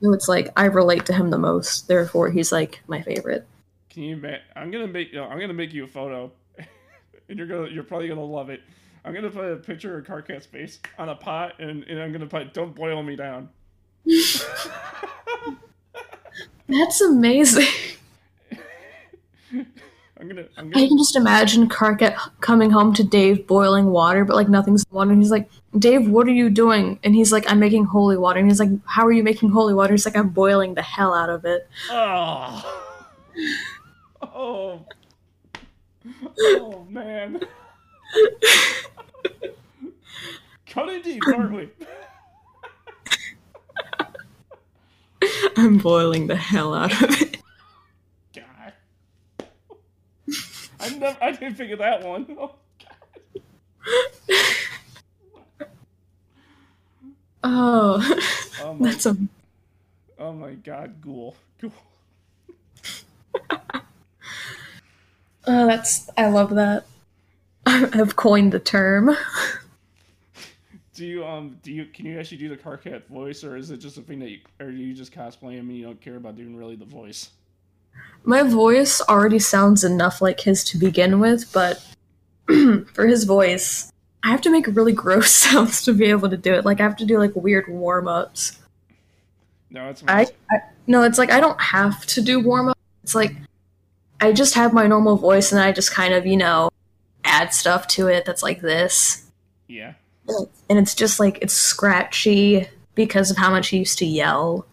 [0.01, 3.47] so it's like I relate to him the most, therefore he's like my favorite.
[3.89, 4.21] Can you?
[4.55, 5.11] I'm gonna make.
[5.11, 7.69] You know, I'm gonna make you a photo, and you're gonna.
[7.69, 8.61] You're probably gonna love it.
[9.03, 12.27] I'm gonna put a picture of Karkat's face on a pot, and, and I'm gonna
[12.27, 13.49] put "Don't boil me down."
[16.67, 17.65] That's amazing.
[20.43, 20.85] Gonna, I'm gonna.
[20.85, 25.11] I can just imagine Karkat coming home to Dave boiling water, but like nothing's water.
[25.11, 26.99] And he's like, Dave, what are you doing?
[27.03, 28.39] And he's like, I'm making holy water.
[28.39, 29.93] And he's like, How are you making holy water?
[29.93, 31.67] He's like, I'm boiling the hell out of it.
[31.89, 32.85] Oh.
[34.21, 34.85] Oh.
[36.41, 37.39] Oh, man.
[40.67, 41.69] Cut it deep, aren't we?
[45.57, 47.37] I'm boiling the hell out of it.
[50.79, 52.37] I never, I didn't figure that one.
[57.41, 58.19] Oh, oh,
[58.63, 59.15] oh my, that's a.
[60.17, 61.71] Oh my god, ghoul, ghoul.
[65.47, 66.85] oh, that's I love that.
[67.65, 69.15] I've coined the term.
[70.93, 73.77] do you um do you can you actually do the Karkat voice or is it
[73.77, 76.35] just a thing that you or you just cosplay him and you don't care about
[76.35, 77.29] doing really the voice?
[78.23, 81.83] My voice already sounds enough like his to begin with, but
[82.93, 83.91] for his voice,
[84.23, 86.65] I have to make really gross sounds to be able to do it.
[86.65, 88.59] Like I have to do like weird warm ups.
[89.69, 90.57] No, it's I, I
[90.87, 92.77] no, it's like I don't have to do warm up.
[93.03, 93.35] It's like
[94.19, 96.69] I just have my normal voice and I just kind of, you know,
[97.23, 99.29] add stuff to it that's like this.
[99.67, 99.93] yeah.
[100.69, 104.67] And it's just like it's scratchy because of how much he used to yell.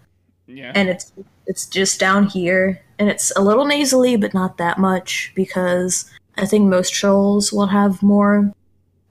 [0.47, 0.73] Yeah.
[0.75, 1.13] And it's
[1.47, 6.47] it's just down here and it's a little nasally but not that much because I
[6.47, 8.53] think most trolls will have more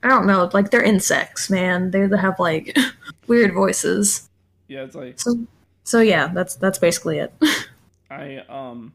[0.06, 1.90] I don't know, like they're insects, man.
[1.90, 2.78] They have like
[3.28, 4.30] weird voices.
[4.68, 5.40] yeah, it's like So
[5.84, 7.34] so yeah, that's that's basically it.
[8.12, 8.94] I um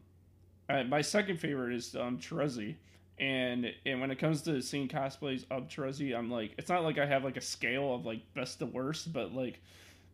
[0.69, 2.75] I, my second favorite is um Terezi.
[3.19, 6.97] And and when it comes to seeing cosplays of Terezi, I'm like it's not like
[6.97, 9.59] I have like a scale of like best to worst, but like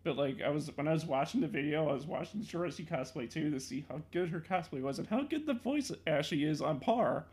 [0.07, 3.29] but like I was when I was watching the video, I was watching Terezi cosplay
[3.29, 6.61] too to see how good her cosplay was and how good the voice actually is
[6.61, 7.25] on par.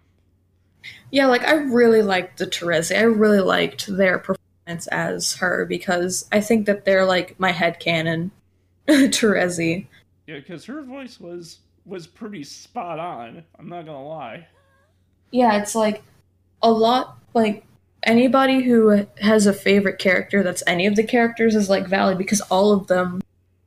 [1.13, 2.99] Yeah, like I really liked the Terezi.
[2.99, 7.79] I really liked their performance as her because I think that they're like my head
[7.79, 8.33] canon
[8.89, 9.87] Terezi.
[10.27, 13.45] Yeah, because her voice was was pretty spot on.
[13.57, 14.49] I'm not gonna lie.
[15.31, 16.03] Yeah, it's like
[16.61, 17.65] a lot like
[18.05, 22.41] anybody who has a favorite character that's any of the characters is like valid because
[22.43, 23.21] all of them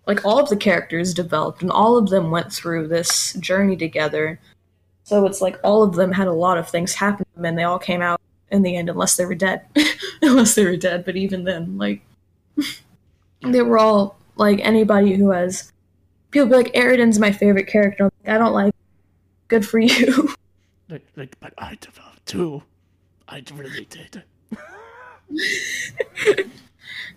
[0.08, 4.40] like all of the characters developed and all of them went through this journey together.
[5.04, 7.58] So it's like all of them had a lot of things happen to them and
[7.58, 8.20] they all came out
[8.50, 9.66] in the end unless they were dead.
[10.22, 12.02] unless they were dead, but even then, like
[13.42, 15.74] they were all like anybody who has
[16.32, 18.10] people be like Eridan's my favorite character.
[18.26, 18.74] I don't like
[19.48, 20.34] good for you.
[20.90, 22.64] Like, like, but I developed too.
[23.28, 24.24] I really did.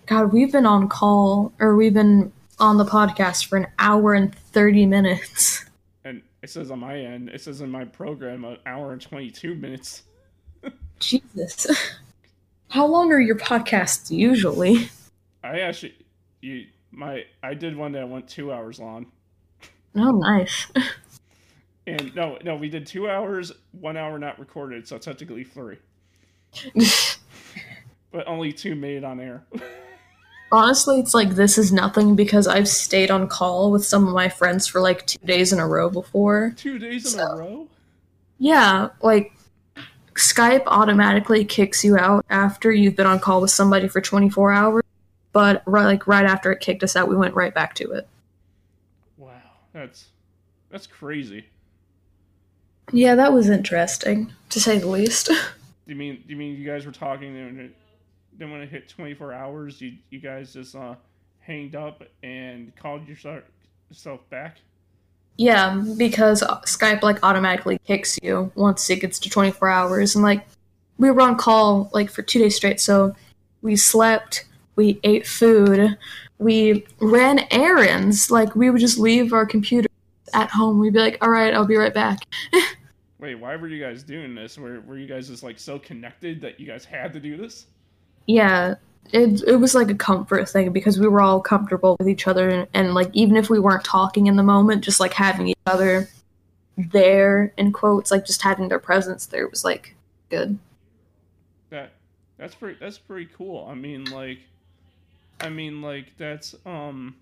[0.05, 4.35] God, we've been on call or we've been on the podcast for an hour and
[4.35, 5.65] 30 minutes.
[6.03, 9.55] And it says on my end, it says in my program, an hour and 22
[9.55, 10.03] minutes.
[10.99, 11.67] Jesus.
[12.69, 14.89] How long are your podcasts usually?
[15.43, 15.95] I actually,
[16.41, 19.07] you, my, I did one that went two hours long.
[19.95, 20.67] Oh, nice.
[21.87, 25.77] And no, no, we did two hours, one hour not recorded, so it's technically three.
[28.11, 29.43] But only two made on air.
[30.51, 34.27] Honestly, it's like this is nothing because I've stayed on call with some of my
[34.27, 36.53] friends for like two days in a row before.
[36.57, 37.67] two days in So- a row?
[38.37, 39.31] Yeah, like
[40.15, 44.83] Skype automatically kicks you out after you've been on call with somebody for 24 hours,
[45.31, 48.07] but right, like right after it kicked us out, we went right back to it.
[49.17, 49.31] Wow,
[49.73, 50.07] that's,
[50.69, 51.45] that's crazy.
[52.91, 55.29] Yeah, that was interesting to say the least.
[55.85, 57.73] Do you mean, do you mean you guys were talking and
[58.37, 60.95] then when it hit 24 hours, you, you guys just, uh,
[61.39, 63.43] hanged up and called yourself,
[63.89, 64.57] yourself back?
[65.37, 70.45] Yeah, because Skype like automatically kicks you once it gets to 24 hours, and like
[70.97, 73.15] we were on call like for two days straight, so
[73.61, 74.45] we slept,
[74.75, 75.97] we ate food,
[76.37, 78.29] we ran errands.
[78.29, 79.89] Like we would just leave our computer
[80.33, 80.79] at home.
[80.79, 82.19] We'd be like, "All right, I'll be right back."
[83.21, 84.57] Wait, why were you guys doing this?
[84.57, 87.67] Were, were you guys just like so connected that you guys had to do this?
[88.25, 88.75] Yeah,
[89.13, 92.49] it it was like a comfort thing because we were all comfortable with each other,
[92.49, 95.57] and, and like even if we weren't talking in the moment, just like having each
[95.67, 96.09] other
[96.77, 99.95] there in quotes, like just having their presence there was like
[100.29, 100.57] good.
[101.69, 101.91] That
[102.37, 103.67] that's pretty that's pretty cool.
[103.69, 104.39] I mean like
[105.39, 107.15] I mean like that's um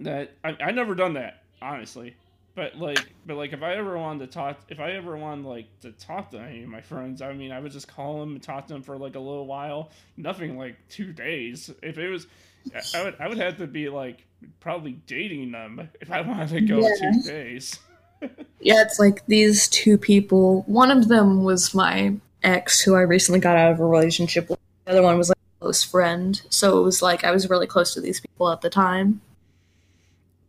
[0.00, 2.14] that I I never done that, honestly.
[2.54, 5.66] But like but like if I ever wanted to talk if I ever wanted like
[5.82, 8.42] to talk to any of my friends, I mean I would just call them and
[8.42, 9.90] talk to them for like a little while.
[10.16, 11.70] Nothing like two days.
[11.82, 12.26] If it was
[12.94, 14.24] I- would I would have to be like
[14.58, 17.12] probably dating them if I wanted to go Yeah.
[17.12, 17.78] two days.
[18.60, 20.60] Yeah, it's like these two people.
[20.66, 24.58] One of them was my ex, who I recently got out of a relationship with.
[24.84, 26.38] The other one was like a close friend.
[26.50, 29.22] So it was like I was really close to these people at the time.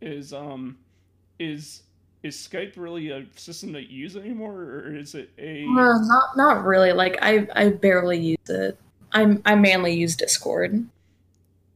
[0.02, 0.76] is um
[1.38, 1.82] is
[2.22, 5.64] is Skype really a system that you use anymore, or is it a?
[5.64, 6.92] Uh, not not really.
[6.92, 8.78] Like I I barely use it.
[9.12, 10.86] I'm I mainly use Discord.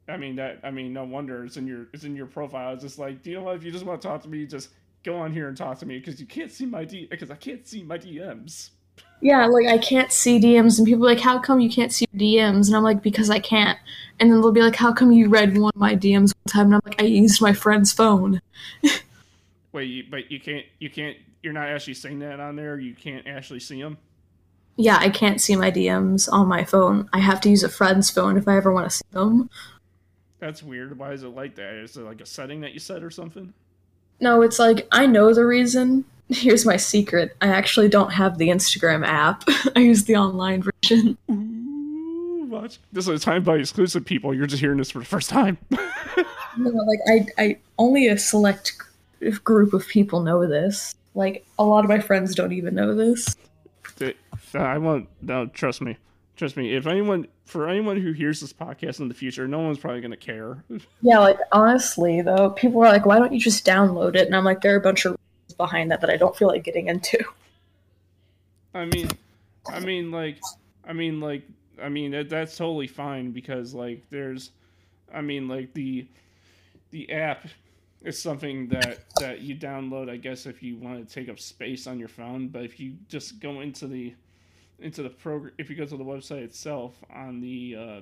[0.09, 0.61] I mean that.
[0.63, 2.73] I mean, no wonder it's in your it's in your profile.
[2.75, 3.57] It's just like, do you know what?
[3.57, 4.71] If you just want to talk to me, just
[5.05, 7.37] go on here and talk to me because you can't see my D because I
[7.37, 8.71] can't see my DMs.
[9.21, 12.07] Yeah, like I can't see DMs, and people are like, "How come you can't see
[12.13, 13.79] your DMs?" And I'm like, "Because I can't."
[14.21, 16.67] And then they'll be like, "How come you read one of my DMs one time?"
[16.67, 18.41] And I'm like, "I used my friend's phone."
[19.77, 22.79] Wait, you, but you can't you can't you're not actually seeing that on there.
[22.79, 23.99] You can't actually see them.
[24.77, 27.11] Yeah, I can't see my DMs on my phone.
[27.13, 29.51] I have to use a friend's phone if I ever want to see them.
[30.39, 30.99] That's weird.
[30.99, 31.75] Why is it like that?
[31.75, 33.53] Is it like a setting that you set or something?
[34.19, 36.07] No, it's like I know the reason.
[36.31, 37.37] Here's my secret.
[37.43, 39.45] I actually don't have the Instagram app.
[39.77, 41.19] I use the online version.
[41.31, 42.79] Ooh, watch.
[42.93, 44.33] This is a time by exclusive people.
[44.33, 45.59] You're just hearing this for the first time.
[46.57, 48.73] No, like I, I only a select
[49.45, 50.95] group of people know this.
[51.15, 53.37] Like a lot of my friends don't even know this.
[54.01, 54.13] Uh,
[54.55, 55.09] I won't.
[55.23, 55.97] No, trust me.
[56.37, 56.75] Trust me.
[56.75, 60.17] If anyone, for anyone who hears this podcast in the future, no one's probably gonna
[60.17, 60.63] care.
[61.03, 64.45] Yeah, like honestly though, people are like, "Why don't you just download it?" And I'm
[64.45, 66.89] like, there are a bunch of reasons behind that that I don't feel like getting
[66.89, 67.19] into.
[68.75, 69.09] I mean,
[69.69, 70.39] I mean, like,
[70.87, 71.43] I mean, like,
[71.83, 74.51] I mean that, that's totally fine because like there's,
[75.15, 76.07] I mean, like the
[76.91, 77.47] the app
[78.03, 81.87] is something that that you download i guess if you want to take up space
[81.87, 84.15] on your phone but if you just go into the
[84.79, 88.01] into the program if you go to the website itself on the uh,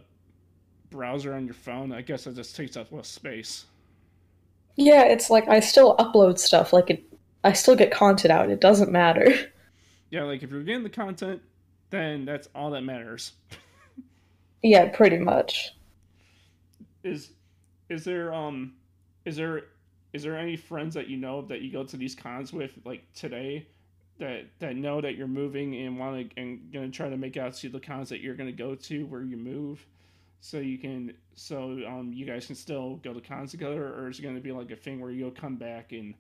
[0.91, 3.67] browser on your phone i guess it just takes up less space.
[4.77, 7.05] Yeah it's like i still upload stuff like it
[7.45, 9.33] i still get content out it doesn't matter.
[10.11, 11.43] Yeah like if you're getting the content
[11.91, 13.33] then that's all that matters.
[14.63, 15.75] Yeah pretty much.
[17.03, 17.33] Is
[17.89, 18.75] is there um
[19.25, 19.65] is there
[20.15, 23.03] is there any friends that you know that you go to these cons with like
[23.15, 23.67] today
[24.21, 27.53] that that know that you're moving and want to and gonna try to make out
[27.53, 29.85] to the cons that you're gonna go to where you move?
[30.41, 34.21] So you can so um you guys can still go to cons together or is
[34.21, 36.15] it gonna be like a thing where you'll come back and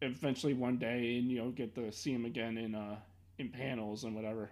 [0.00, 2.96] eventually one day and you'll get to see them again in uh
[3.38, 4.50] in panels and whatever?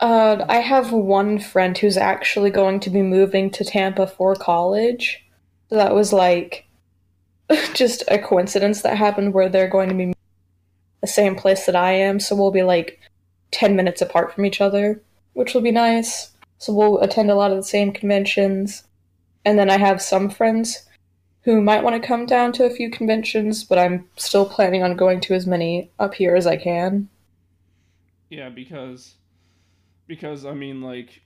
[0.00, 5.22] Uh i have one friend who's actually going to be moving to tampa for college.
[5.68, 6.65] So that was like
[7.74, 10.14] just a coincidence that happened where they're going to be
[11.00, 13.00] the same place that I am, so we'll be like
[13.52, 15.00] 10 minutes apart from each other,
[15.34, 16.30] which will be nice.
[16.58, 18.84] So we'll attend a lot of the same conventions.
[19.44, 20.86] And then I have some friends
[21.42, 24.96] who might want to come down to a few conventions, but I'm still planning on
[24.96, 27.08] going to as many up here as I can.
[28.28, 29.14] Yeah, because
[30.08, 31.22] because I mean like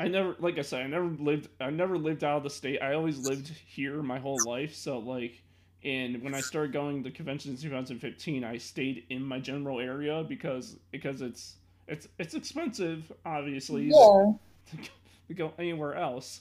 [0.00, 2.82] I never, like I said, I never lived, I never lived out of the state.
[2.82, 4.74] I always lived here my whole life.
[4.74, 5.42] So like,
[5.84, 10.24] and when I started going to conventions in 2015, I stayed in my general area
[10.26, 11.56] because because it's
[11.86, 14.32] it's it's expensive, obviously, yeah.
[14.70, 14.76] to,
[15.28, 16.40] to go anywhere else.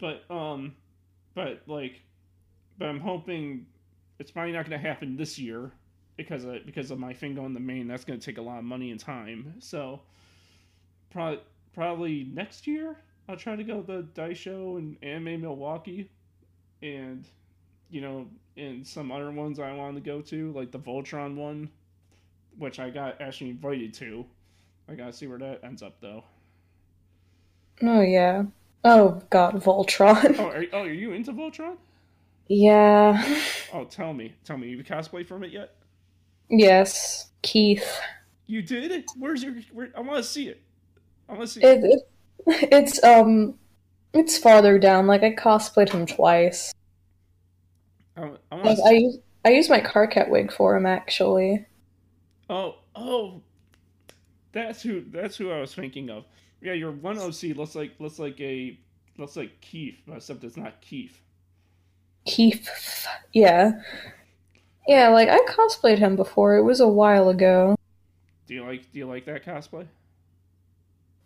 [0.00, 0.74] But um,
[1.34, 2.00] but like,
[2.78, 3.66] but I'm hoping
[4.18, 5.70] it's probably not going to happen this year
[6.16, 7.86] because of because of my thing going to Maine.
[7.86, 9.54] That's going to take a lot of money and time.
[9.60, 10.00] So
[11.10, 11.40] probably
[11.74, 12.96] probably next year
[13.28, 16.08] I'll try to go to the Daisho and Anime Milwaukee,
[16.82, 17.28] and
[17.90, 18.26] you know,
[18.56, 21.68] and some other ones I want to go to, like the Voltron one,
[22.56, 24.24] which I got actually invited to.
[24.88, 26.24] I gotta see where that ends up though.
[27.82, 28.44] Oh yeah.
[28.82, 30.38] Oh god, Voltron.
[30.38, 31.76] oh, are, oh, are you into Voltron?
[32.48, 33.42] Yeah.
[33.74, 35.74] Oh, tell me, tell me, you cosplay from it yet?
[36.48, 38.00] Yes, Keith.
[38.46, 39.04] You did?
[39.18, 39.56] Where's your?
[39.74, 40.62] Where, I want to see it.
[41.30, 42.08] It, it.
[42.72, 43.58] It's um,
[44.14, 45.06] it's farther down.
[45.06, 46.72] Like I cosplayed him twice.
[48.16, 49.84] I, I, like, I use I use my
[50.28, 51.66] wig for him actually.
[52.48, 53.42] Oh oh,
[54.52, 56.24] that's who that's who I was thinking of.
[56.60, 58.78] Yeah, your one OC looks like looks like a
[59.16, 61.20] looks like Keith, except it's not Keith.
[62.24, 63.72] Keith, yeah,
[64.86, 65.08] yeah.
[65.08, 66.56] Like I cosplayed him before.
[66.56, 67.76] It was a while ago.
[68.46, 69.86] Do you like Do you like that cosplay?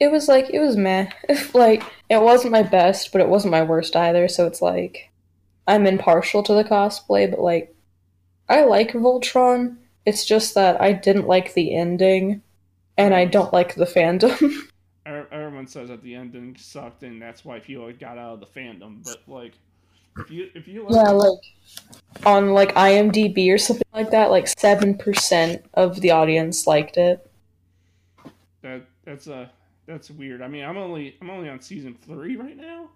[0.02, 1.08] It was like it was meh.
[1.54, 4.26] like it wasn't my best, but it wasn't my worst either.
[4.26, 5.12] So it's like
[5.68, 7.72] I'm impartial to the cosplay, but like
[8.48, 9.76] I like Voltron.
[10.04, 12.42] It's just that I didn't like the ending,
[12.98, 14.52] and I don't like the fandom.
[15.06, 19.04] Everyone says that the ending sucked, and that's why people got out of the fandom.
[19.04, 19.52] But like,
[20.18, 21.38] if you if you like, yeah, like
[22.26, 27.24] on like IMDb or something like that, like seven percent of the audience liked it.
[28.62, 29.48] That that's a
[29.92, 30.42] that's weird.
[30.42, 32.88] I mean, I'm only I'm only on season three right now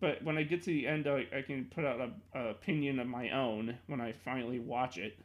[0.00, 2.98] but when I get to the end, I, I can put out a, a, opinion
[2.98, 5.16] of my own when I finally watch it.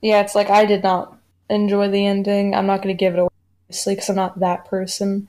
[0.00, 1.18] Yeah, it's like I did not
[1.50, 2.54] enjoy the ending.
[2.54, 3.30] I'm not going to give it away,
[3.66, 5.28] obviously, because I'm not that person.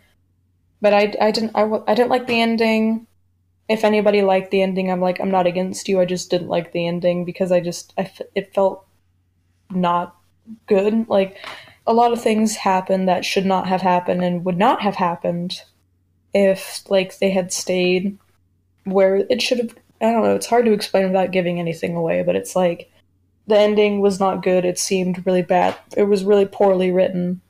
[0.81, 3.07] But I, I didn't I, I didn't like the ending.
[3.67, 5.99] If anybody liked the ending, I'm like I'm not against you.
[5.99, 8.85] I just didn't like the ending because I just I it felt
[9.71, 10.15] not
[10.67, 11.09] good.
[11.09, 11.37] Like
[11.91, 15.61] a lot of things happened that should not have happened and would not have happened
[16.33, 18.17] if like they had stayed
[18.85, 22.23] where it should have I don't know, it's hard to explain without giving anything away,
[22.23, 22.89] but it's like
[23.45, 24.63] the ending was not good.
[24.63, 25.77] It seemed really bad.
[25.97, 27.41] It was really poorly written.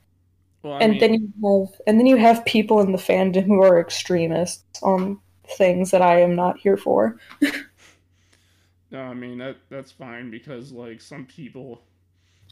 [0.63, 3.61] Well, and mean, then you have and then you have people in the fandom who
[3.61, 7.19] are extremists on things that I am not here for.
[8.91, 11.83] no, I mean that that's fine because like some people,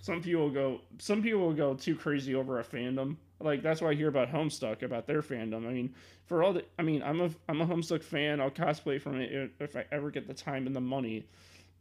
[0.01, 3.17] some people go, some people will go too crazy over a fandom.
[3.41, 5.67] Like that's why I hear about Homestuck about their fandom.
[5.67, 5.93] I mean,
[6.25, 8.41] for all the, I mean, I'm a I'm a Homestuck fan.
[8.41, 11.25] I'll cosplay from it if I ever get the time and the money.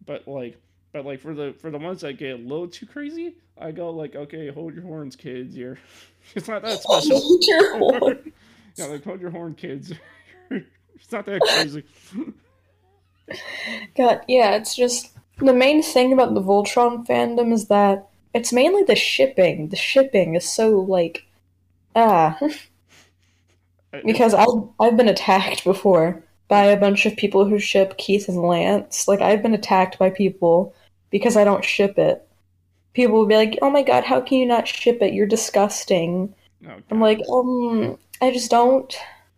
[0.07, 0.61] But like,
[0.93, 3.91] but like for the for the ones that get a little too crazy, I go
[3.91, 5.57] like, okay, hold your horns, kids.
[5.57, 5.79] You're
[6.35, 7.21] it's not that special.
[7.21, 8.33] Hold your horn.
[8.77, 9.93] yeah, like hold your horn, kids.
[10.51, 11.85] it's not that crazy.
[13.97, 18.83] God, yeah, it's just the main thing about the Voltron fandom is that it's mainly
[18.83, 19.69] the shipping.
[19.69, 21.25] The shipping is so like
[21.97, 22.39] ah
[24.05, 28.43] because I've I've been attacked before by a bunch of people who ship Keith and
[28.43, 29.07] Lance.
[29.07, 30.75] Like I've been attacked by people
[31.11, 32.27] because I don't ship it.
[32.95, 35.15] People will be like, "Oh my god, how can you not ship it?
[35.15, 36.35] You're disgusting."
[36.67, 38.93] Oh, I'm like, um, I just don't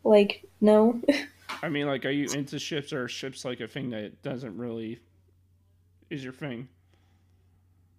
[0.05, 1.01] like no.
[1.63, 5.01] I mean, like, are you into ships or ships like a thing that doesn't really
[6.11, 6.69] is your thing?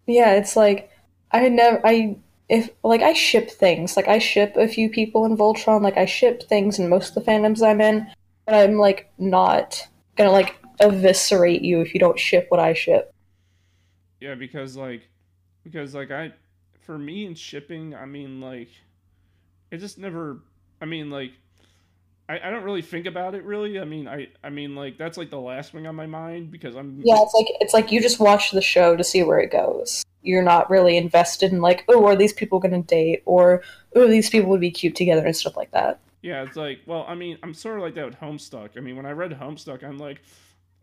[0.06, 0.92] Yeah, it's like
[1.32, 2.18] I never I
[2.50, 3.96] if like I ship things.
[3.96, 7.24] Like I ship a few people in Voltron, like I ship things in most of
[7.24, 8.08] the fandoms I'm in,
[8.46, 13.14] but I'm like not gonna like eviscerate you if you don't ship what I ship.
[14.20, 15.08] Yeah, because like,
[15.64, 16.34] because like I,
[16.86, 18.70] for me in shipping, I mean like,
[19.72, 20.40] it just never.
[20.82, 21.32] I mean like,
[22.32, 23.78] I, I don't really think about it really.
[23.78, 26.76] I mean I I mean like that's like the last thing on my mind because
[26.78, 29.52] I'm Yeah, it's like it's like you just watch the show to see where it
[29.52, 30.04] goes.
[30.22, 33.64] You're not really invested in like, oh, are these people gonna date or
[33.96, 36.00] oh, these people would be cute together and stuff like that.
[36.22, 38.78] Yeah, it's like, well, I mean, I'm sort of like that with Homestuck.
[38.78, 40.22] I mean, when I read Homestuck, I'm like,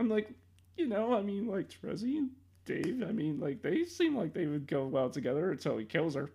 [0.01, 0.31] I'm like,
[0.77, 2.31] you know, I mean, like Terezi and
[2.67, 3.03] Dave.
[3.09, 6.31] I mean, like they seem like they would go well together until he kills her,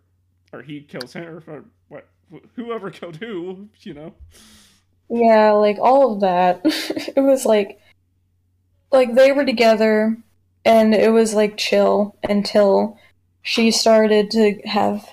[0.53, 2.07] or he kills her, or what,
[2.55, 4.15] whoever killed who, you know.
[5.09, 6.61] Yeah, like all of that.
[6.63, 7.79] it was like
[8.91, 10.17] like they were together
[10.63, 12.97] and it was like chill until
[13.41, 15.09] she started to have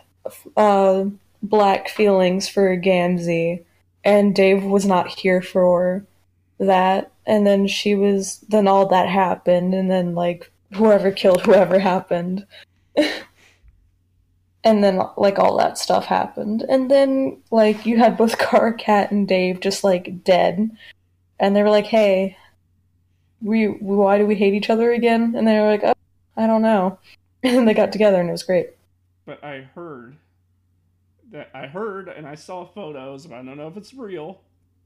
[0.56, 1.04] uh
[1.42, 3.64] black feelings for Gamzee
[4.04, 6.04] and Dave was not here for
[6.58, 11.78] that and then she was then all that happened and then like whoever killed whoever
[11.78, 12.46] happened
[14.62, 19.26] and then like all that stuff happened and then like you had both Karkat and
[19.26, 20.70] Dave just like dead
[21.38, 22.36] and they were like hey
[23.42, 25.94] we why do we hate each other again and they were like oh,
[26.36, 26.98] I don't know
[27.42, 28.70] and they got together and it was great
[29.24, 30.16] But I heard
[31.30, 34.40] that I heard and I saw photos, but I don't know if it's real.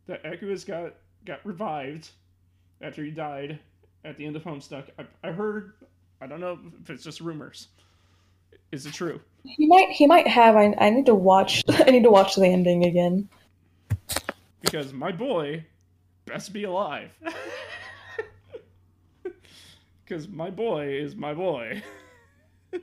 [0.06, 0.94] That Equius got
[1.24, 2.10] got revived
[2.80, 3.58] after he died
[4.04, 4.84] at the end of Homestuck.
[4.98, 5.72] I, I heard.
[6.20, 7.68] I don't know if it's just rumors.
[8.74, 9.20] Is it true?
[9.44, 12.46] he might he might have I, I need to watch I need to watch the
[12.46, 13.28] ending again
[14.62, 15.64] Because my boy
[16.26, 17.10] best be alive.
[20.04, 21.82] Because my boy is my boy.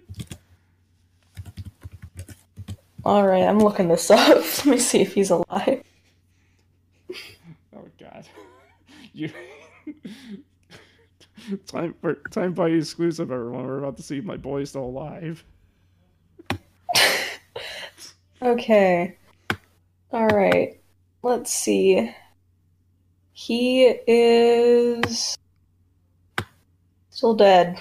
[3.05, 5.84] all right I'm looking this up let me see if he's alive
[7.76, 8.27] Oh God,
[9.13, 9.30] you.
[11.68, 13.65] time for time by exclusive, everyone.
[13.65, 15.43] We're about to see if my boy is still alive.
[18.41, 19.18] Okay.
[20.11, 20.80] All right.
[21.22, 22.13] Let's see.
[23.34, 25.38] He is
[27.09, 27.77] still dead.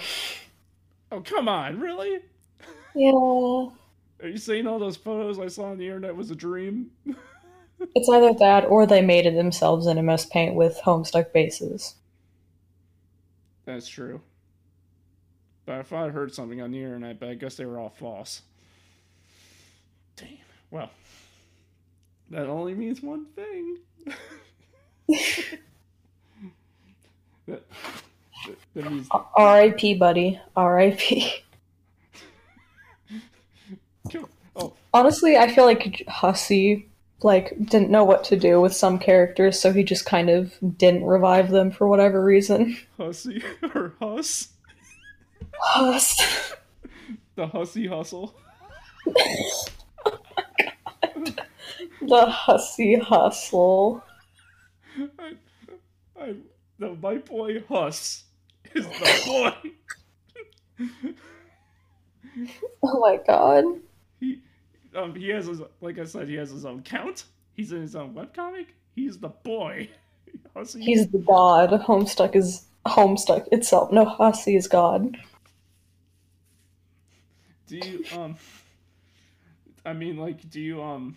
[1.11, 2.21] Oh come on, really?
[2.95, 3.11] Yeah.
[4.23, 6.91] Are you saying all those photos I saw on the internet was a dream?
[7.95, 11.95] It's either that or they made it themselves in MS Paint with Homestuck bases.
[13.65, 14.21] That's true.
[15.65, 17.89] But I thought I heard something on the internet, but I guess they were all
[17.89, 18.43] false.
[20.17, 20.50] Damn.
[20.71, 20.91] Well,
[22.31, 23.79] that only means one thing.
[25.07, 25.19] that,
[27.47, 27.63] that,
[28.75, 29.95] that means R.I.P.
[29.95, 30.41] buddy.
[30.57, 31.33] R.I.P.
[34.57, 36.87] oh Honestly, I feel like Hussie
[37.23, 41.05] like didn't know what to do with some characters, so he just kind of didn't
[41.05, 42.77] revive them for whatever reason.
[42.97, 43.43] hussy
[43.75, 44.49] or huss
[45.59, 46.55] Huss.
[47.35, 48.35] the hussy hustle.
[52.11, 54.05] the hussy hustle.
[55.19, 55.33] I,
[56.21, 56.35] I,
[56.79, 58.25] the, my boy Huss
[58.75, 59.71] is the boy.
[62.83, 63.65] Oh my god.
[64.21, 64.41] he
[64.95, 67.25] um he has his like I said he has his own count.
[67.55, 68.67] He's in his own webcomic.
[68.95, 69.91] He's the boy.
[70.55, 70.81] Hussy.
[70.81, 71.71] He's the god.
[71.71, 73.91] Homestuck is Homestuck itself.
[73.93, 75.17] No, Hussie is god.
[77.67, 78.37] do you um?
[79.85, 81.17] I mean, like, do you um?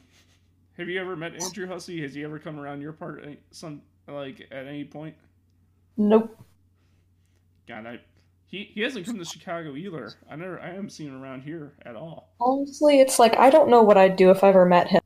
[0.77, 2.01] Have you ever met Andrew Hussie?
[2.01, 5.15] Has he ever come around your part eh, some like at any point?
[5.97, 6.37] Nope.
[7.67, 7.99] God, I
[8.47, 10.13] he he hasn't come to Chicago either.
[10.29, 12.29] I never I haven't seen him around here at all.
[12.39, 15.01] Honestly, it's like I don't know what I'd do if I ever met him.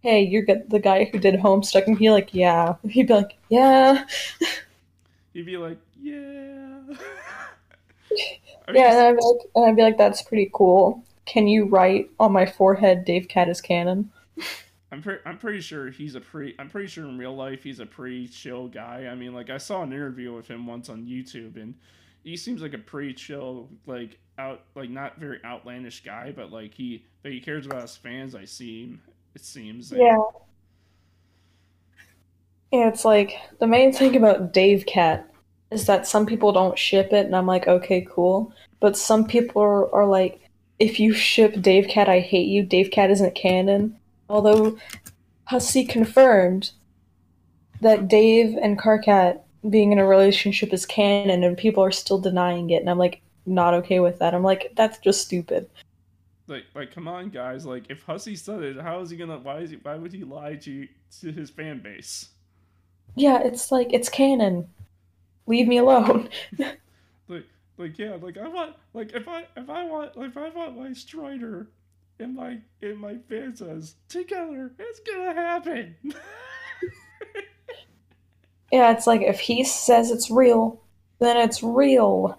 [0.00, 2.74] Hey, you're the guy who did Homestuck, and he'd be like, yeah.
[2.88, 4.04] He'd be like, yeah,
[5.32, 6.80] He'd be like, yeah.
[8.68, 11.04] I yeah, and I'd, be like, and I'd be like, that's pretty cool.
[11.24, 14.10] Can you write on my forehead, Dave Cat is canon?
[14.92, 17.80] I'm pretty I'm pretty sure he's a pretty I'm pretty sure in real life he's
[17.80, 19.08] a pretty chill guy.
[19.10, 21.74] I mean, like I saw an interview with him once on YouTube and
[22.22, 26.74] he seems like a pretty chill, like out like not very outlandish guy, but like
[26.74, 29.00] he but he cares about his fans, I see him
[29.34, 29.92] it seems.
[29.92, 30.18] Yeah.
[32.70, 35.28] Yeah, it's like the main thing about Dave Cat
[35.70, 38.52] is that some people don't ship it, and I'm like, okay, cool.
[38.80, 40.40] But some people are, are like,
[40.78, 42.62] if you ship Dave Cat, I hate you.
[42.62, 43.98] Dave Cat isn't canon.
[44.28, 44.78] Although
[45.50, 46.70] Hussie confirmed
[47.80, 52.70] that Dave and Karkat being in a relationship is canon, and people are still denying
[52.70, 54.34] it, and I'm like, not okay with that.
[54.34, 55.68] I'm like, that's just stupid.
[56.48, 59.58] Like like come on guys, like if Hussie said it, how is he gonna why
[59.58, 60.88] is he why would he lie to
[61.20, 62.28] to his fan base?
[63.14, 64.68] Yeah, it's like it's canon.
[65.46, 66.28] Leave me alone.
[67.28, 67.46] like
[67.78, 70.78] like yeah like i want like if i if i want like if i want
[70.78, 71.68] my strider
[72.22, 75.96] and my and my fantasies together it's gonna happen.
[78.72, 80.82] Yeah, it's like if he says it's real,
[81.20, 82.38] then it's real.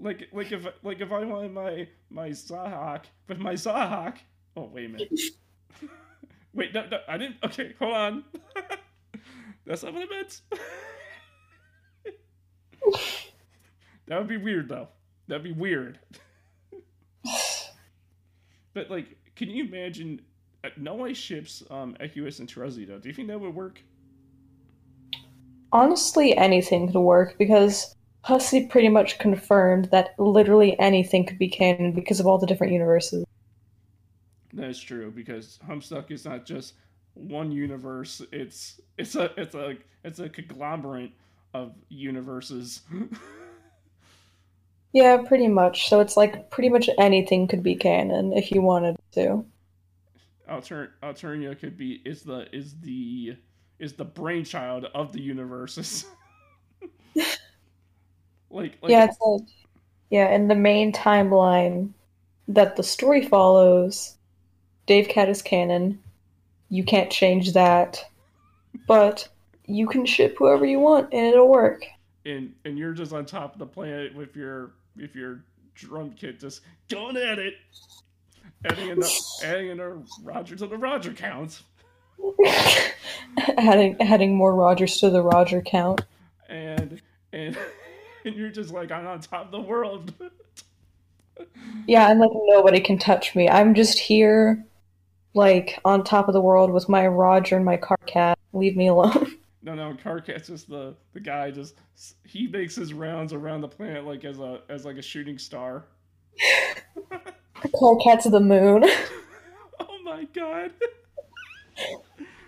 [0.00, 4.16] like like if like if i want my my Zahhak but my Zahhak
[4.56, 5.20] oh wait a minute.
[6.54, 8.24] Wait no, no i didn't okay hold on.
[9.66, 10.40] That's not what i meant.
[14.06, 14.88] That would be weird though.
[15.28, 15.98] That'd be weird
[18.74, 20.20] but like can you imagine
[20.64, 23.00] uh, no way ships um Equius and Terezzito.
[23.00, 23.80] do you think that would work
[25.74, 31.90] Honestly, anything could work because Hussie pretty much confirmed that literally anything could be canon
[31.90, 33.24] because of all the different universes.
[34.52, 36.74] That is true because Homestuck is not just
[37.14, 38.22] one universe.
[38.30, 41.10] It's it's a it's a it's a conglomerate
[41.54, 42.82] of universes.
[44.94, 45.88] Yeah, pretty much.
[45.88, 49.44] So it's like pretty much anything could be canon if you wanted to.
[50.48, 53.36] Alter Alternia could be is the is the
[53.80, 56.06] is the brainchild of the universes.
[57.16, 57.34] like
[58.50, 59.48] like yeah, it's like
[60.10, 61.90] yeah, in the main timeline
[62.46, 64.16] that the story follows,
[64.86, 65.98] Dave Cat is canon.
[66.68, 67.98] You can't change that.
[68.86, 69.26] But
[69.66, 71.84] you can ship whoever you want and it'll work.
[72.24, 75.44] and and you're just on top of the planet with your with your
[75.74, 77.54] drum kit just going at it.
[78.64, 81.62] Adding in the, adding in a Roger to the Roger count.
[83.58, 86.02] adding adding more Rogers to the Roger count.
[86.48, 87.00] and
[87.32, 87.58] and
[88.24, 90.12] and you're just like I'm on top of the world.
[91.86, 93.48] Yeah, I'm like nobody can touch me.
[93.48, 94.64] I'm just here
[95.34, 98.36] like on top of the world with my Roger and my Karkat.
[98.52, 99.33] Leave me alone.
[99.64, 101.50] No, no, Karkat's just the the guy.
[101.50, 101.76] Just
[102.26, 105.86] he makes his rounds around the planet like as a as like a shooting star.
[107.56, 108.84] Karkat to the moon.
[109.80, 110.72] oh my god!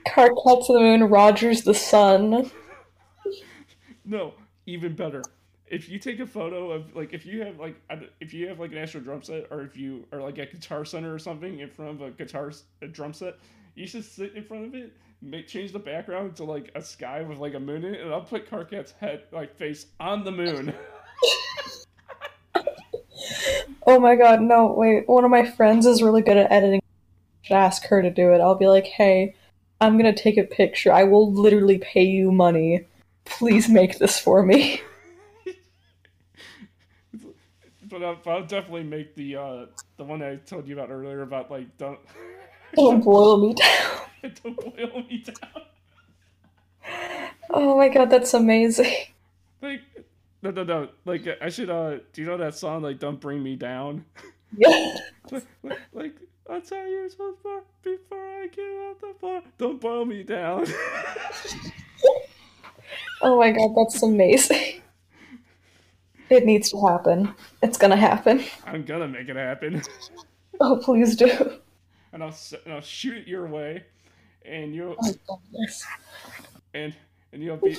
[0.07, 2.51] Karkat to the moon, Roger's the sun.
[4.05, 4.35] No,
[4.67, 5.23] even better.
[5.69, 7.77] If you take a photo of like if you have like
[8.21, 10.85] if you have like an actual drum set or if you are like at Guitar
[10.85, 12.53] Center or something in front of a guitar
[12.83, 13.37] a drum set,
[13.75, 17.23] you should sit in front of it, make change the background to like a sky
[17.23, 20.33] with like a moon in it, and I'll put Karkat's head like face on the
[20.33, 20.75] moon.
[23.87, 25.09] Oh my god, no, wait.
[25.09, 26.81] One of my friends is really good at editing.
[26.83, 28.41] I should ask her to do it.
[28.41, 29.37] I'll be like, hey,
[29.81, 30.93] I'm gonna take a picture.
[30.93, 32.85] I will literally pay you money.
[33.25, 34.81] Please make this for me.
[37.89, 39.67] but I'll, but I'll definitely make the uh
[39.97, 42.01] the one I told you about earlier about like don't
[42.77, 44.33] Don't boil me down.
[44.45, 45.63] don't boil me down.
[47.51, 48.93] Oh my god, that's amazing.
[49.63, 49.81] Like
[50.43, 53.43] no no no like I should uh do you know that song like don't bring
[53.43, 54.05] me down
[54.57, 54.97] Yeah.
[55.31, 56.15] like, like, like
[56.49, 60.67] I'll tell you so far before I get out the bar don't boil me down
[63.23, 64.83] Oh my god, that's amazing.
[66.29, 67.35] It needs to happen.
[67.63, 68.45] It's gonna happen.
[68.67, 69.83] I'm gonna make it happen
[70.61, 71.59] Oh, please do.
[72.17, 73.85] And I'll and I'll shoot it your way
[74.43, 74.97] and you'll
[75.29, 75.39] Oh,
[76.73, 76.95] and
[77.33, 77.77] and you'll be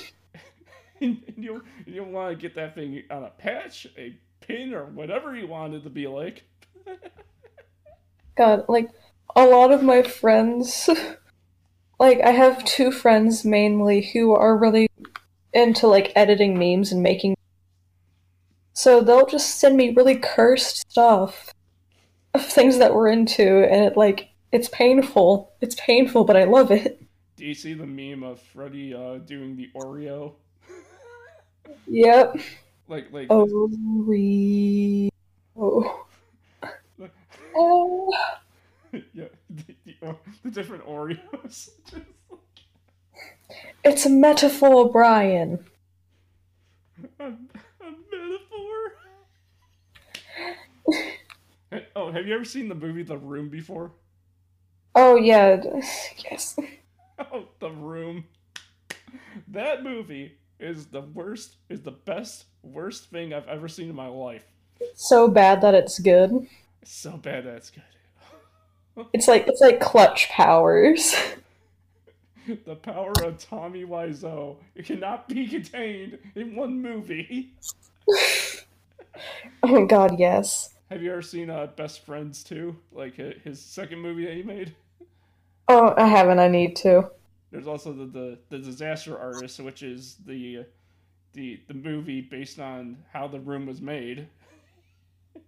[1.00, 4.84] and you'll and you'll want to get that thing on a patch, a pin, or
[4.84, 6.44] whatever you want it to be like.
[8.36, 8.88] God, like
[9.34, 10.88] a lot of my friends,
[11.98, 14.88] like I have two friends mainly who are really
[15.52, 17.36] into like editing memes and making.
[18.72, 21.52] So they'll just send me really cursed stuff
[22.38, 25.52] of things that we're into, and it like it's painful.
[25.60, 27.02] It's painful, but I love it.
[27.36, 30.32] Do you see the meme of Freddie uh, doing the Oreo?
[31.86, 32.36] Yep.
[32.88, 35.10] Like like Oreo.
[37.56, 38.10] Oh.
[39.12, 41.70] yeah, the, the, the different Oreos.
[43.84, 45.64] It's a metaphor, Brian.
[47.18, 47.34] a, a
[48.10, 48.92] metaphor.
[51.96, 53.92] Oh, have you ever seen the movie The Room before?
[54.94, 55.60] Oh yeah,
[56.30, 56.58] yes.
[57.32, 58.24] Oh, The Room.
[59.48, 64.06] That movie is the worst, is the best, worst thing I've ever seen in my
[64.06, 64.44] life.
[64.94, 66.46] So bad that it's good.
[66.80, 67.82] It's so bad that it's good.
[69.12, 71.14] It's like it's like clutch powers.
[72.64, 74.56] the power of Tommy Wiseau.
[74.74, 77.52] It cannot be contained in one movie.
[79.62, 80.74] Oh my god, yes.
[80.90, 82.74] Have you ever seen uh, Best Friends 2?
[82.92, 84.74] Like his second movie that he made?
[85.68, 86.38] Oh, I haven't.
[86.38, 87.10] I need to.
[87.50, 90.64] There's also the, the, the Disaster Artist, which is the
[91.34, 94.28] the the movie based on how the room was made.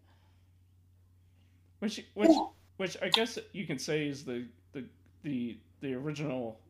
[1.79, 2.37] which which
[2.77, 4.85] which I guess you can say is the the
[5.23, 6.61] the, the original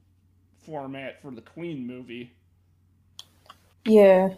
[0.65, 2.33] format for the Queen movie.
[3.85, 4.35] Yeah.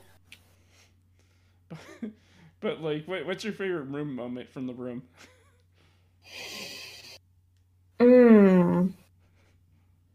[2.62, 5.02] but like, what, what's your favorite room moment from the room?
[7.98, 8.92] Mmm.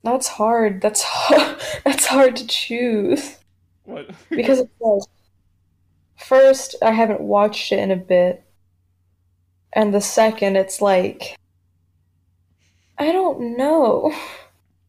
[0.04, 0.82] That's hard.
[0.82, 1.60] That's hard.
[1.86, 3.38] That's hard to choose
[3.86, 4.12] What?
[4.36, 5.02] because it's like
[6.18, 8.44] first I haven't watched it in a bit,
[9.74, 11.38] and the second it's like
[12.98, 14.14] I don't know.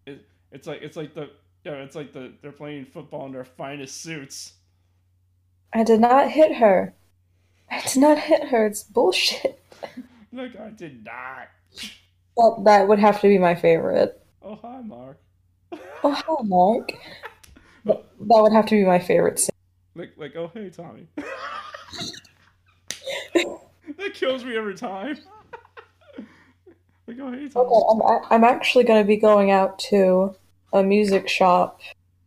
[0.07, 1.31] it, it's like it's like the
[1.65, 4.55] yeah, it's like the they're playing football in their finest suits.
[5.73, 6.95] I did not hit her.
[7.71, 8.67] I did not hit her.
[8.67, 9.63] It's bullshit.
[10.33, 11.49] Look, I did not.
[12.37, 14.23] Well, that would have to be my favorite.
[14.43, 15.19] Oh hi, Mark.
[16.05, 16.93] Oh, hi, Mark.
[17.85, 19.51] That, would have to be my favorite scene.
[19.95, 21.09] Like like oh hey Tommy.
[23.35, 25.19] that kills me every time.
[27.07, 27.67] like oh hey Tommy.
[27.67, 30.37] Okay, I'm, I'm actually going to be going out to
[30.73, 31.81] a music shop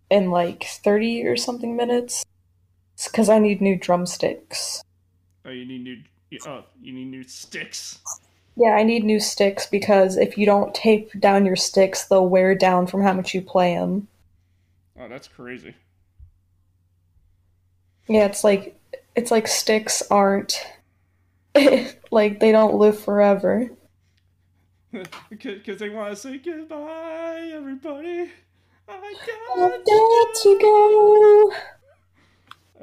[0.10, 2.26] in like 30 or something minutes
[3.06, 4.84] because I need new drumsticks.
[5.46, 8.00] Oh you need new oh you need new sticks.
[8.56, 12.54] Yeah, I need new sticks because if you don't tape down your sticks, they'll wear
[12.54, 14.08] down from how much you play them.
[15.00, 15.76] Oh that's crazy.
[18.08, 18.80] Yeah, it's like
[19.16, 20.62] it's like sticks aren't
[22.12, 23.70] like they don't live forever.
[25.30, 28.30] Because they want to say goodbye, everybody.
[28.90, 31.54] I got got to go.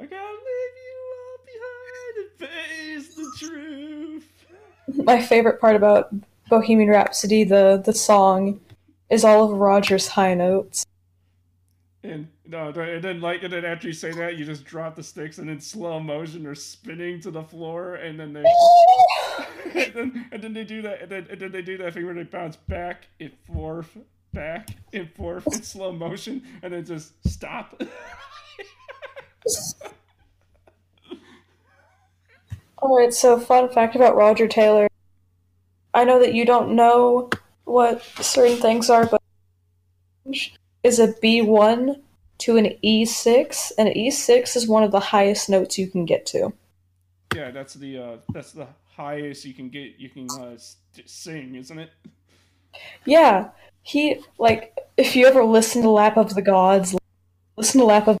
[0.01, 0.78] I gotta leave
[2.39, 4.27] face the truth.
[4.87, 6.13] My favorite part about
[6.49, 8.59] Bohemian Rhapsody, the the song,
[9.09, 10.85] is all of Roger's high notes.
[12.01, 15.03] And no, and then like, and then after you say that, you just drop the
[15.03, 18.43] sticks, and in slow motion, they're spinning to the floor, and then they,
[19.75, 22.05] and then, and then they do that, and then, and then they do that thing
[22.05, 23.97] where they bounce back and forth,
[24.33, 27.79] back and forth in slow motion, and then just stop.
[32.81, 34.87] Alright, so fun fact about Roger Taylor.
[35.93, 37.29] I know that you don't know
[37.65, 39.21] what certain things are, but
[40.83, 42.01] is a B1
[42.39, 46.25] to an E6, and an E6 is one of the highest notes you can get
[46.27, 46.53] to.
[47.35, 49.95] yeah, that's the uh, that's the highest you can get.
[49.97, 51.89] You can uh, st- sing, isn't it?
[53.05, 53.49] Yeah,
[53.81, 56.95] he, like, if you ever listen to Lap of the Gods,
[57.57, 58.17] listen to Lap of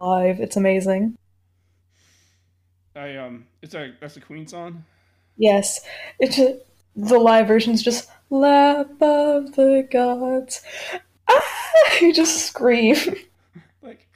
[0.00, 1.16] Live, it's amazing.
[2.94, 4.84] I um, it's a that's a Queen song.
[5.36, 5.80] Yes,
[6.20, 6.60] it's just,
[6.94, 10.62] the live version's just Lap of the Gods.
[11.28, 11.42] Ah!
[12.00, 12.96] You just scream.
[13.82, 14.08] Like,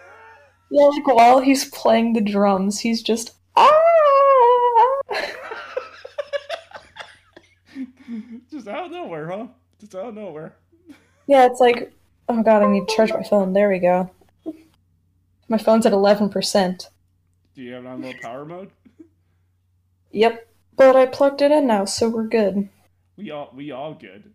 [0.70, 3.70] Yeah, like while he's playing the drums, he's just ah.
[8.50, 9.46] just out of nowhere, huh?
[9.80, 10.54] Just out of nowhere.
[11.26, 11.92] Yeah, it's like,
[12.28, 13.52] oh god, I need to charge my phone.
[13.52, 14.10] There we go.
[15.48, 16.88] My phone's at eleven percent.
[17.60, 18.70] Do you have it on low power mode?
[20.12, 22.70] Yep, but I plugged it in now, so we're good.
[23.18, 24.32] We all we all good.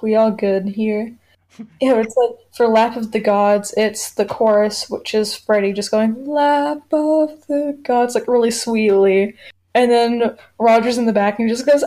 [0.00, 1.14] We all good here.
[1.80, 5.90] Yeah, it's like for Lap of the Gods, it's the chorus, which is Freddie just
[5.90, 9.34] going Lap of the Gods, like really sweetly,
[9.74, 11.84] And then Roger's in the back and he just goes,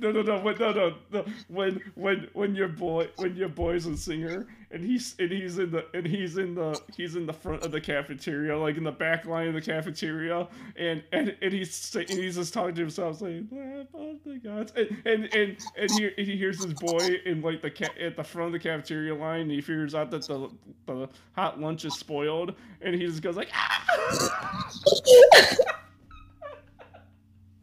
[0.00, 1.24] no, no, no, when, no, no, no.
[1.48, 5.70] When, when, when your boy, when your boy's a singer, and he's and he's in
[5.70, 8.90] the and he's in the he's in the front of the cafeteria, like in the
[8.92, 13.18] back line of the cafeteria, and and, and he's and he's just talking to himself,
[13.18, 13.48] saying,
[13.94, 17.60] "Oh my God!" And and and, and he, and he hears his boy in like
[17.60, 20.50] the ca- at the front of the cafeteria line, and he figures out that the
[20.86, 24.70] the hot lunch is spoiled, and he just goes like, ah!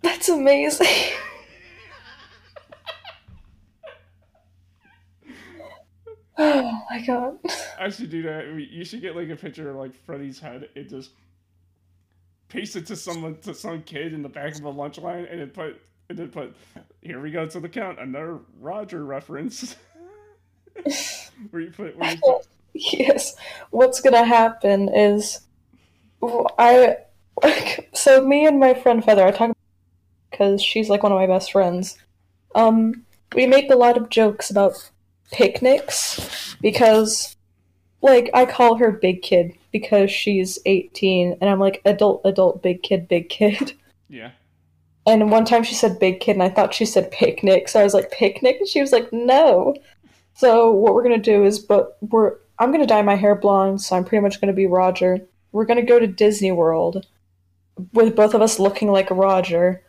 [0.02, 0.88] "That's amazing."
[6.42, 7.38] Oh my god.
[7.78, 8.46] I should do that.
[8.72, 11.12] You should get like a picture of like Freddie's head and just
[12.48, 15.42] paste it to someone to some kid in the back of a lunch line and
[15.42, 16.56] then put and then put
[17.02, 19.76] here we go to the count, another Roger reference.
[21.52, 23.36] where you put where you put Yes.
[23.72, 25.42] What's gonna happen is
[26.58, 26.98] I
[27.44, 29.56] like, so me and my friend Feather, I talk
[30.32, 31.98] because she's like one of my best friends.
[32.56, 33.06] Um,
[33.36, 34.90] we make a lot of jokes about
[35.32, 37.36] picnics because
[38.02, 42.84] like I call her big kid because she's 18 and I'm like adult adult big
[42.84, 43.74] kid big kid.
[44.12, 44.32] Yeah.
[45.06, 47.70] And one time she said big kid and I thought she said picnic.
[47.70, 49.76] So I was like picnic and she was like no.
[50.34, 53.36] So what we're going to do is but we're I'm going to dye my hair
[53.36, 55.20] blonde so I'm pretty much going to be Roger.
[55.52, 57.06] We're going to go to Disney World
[57.94, 59.84] with both of us looking like Roger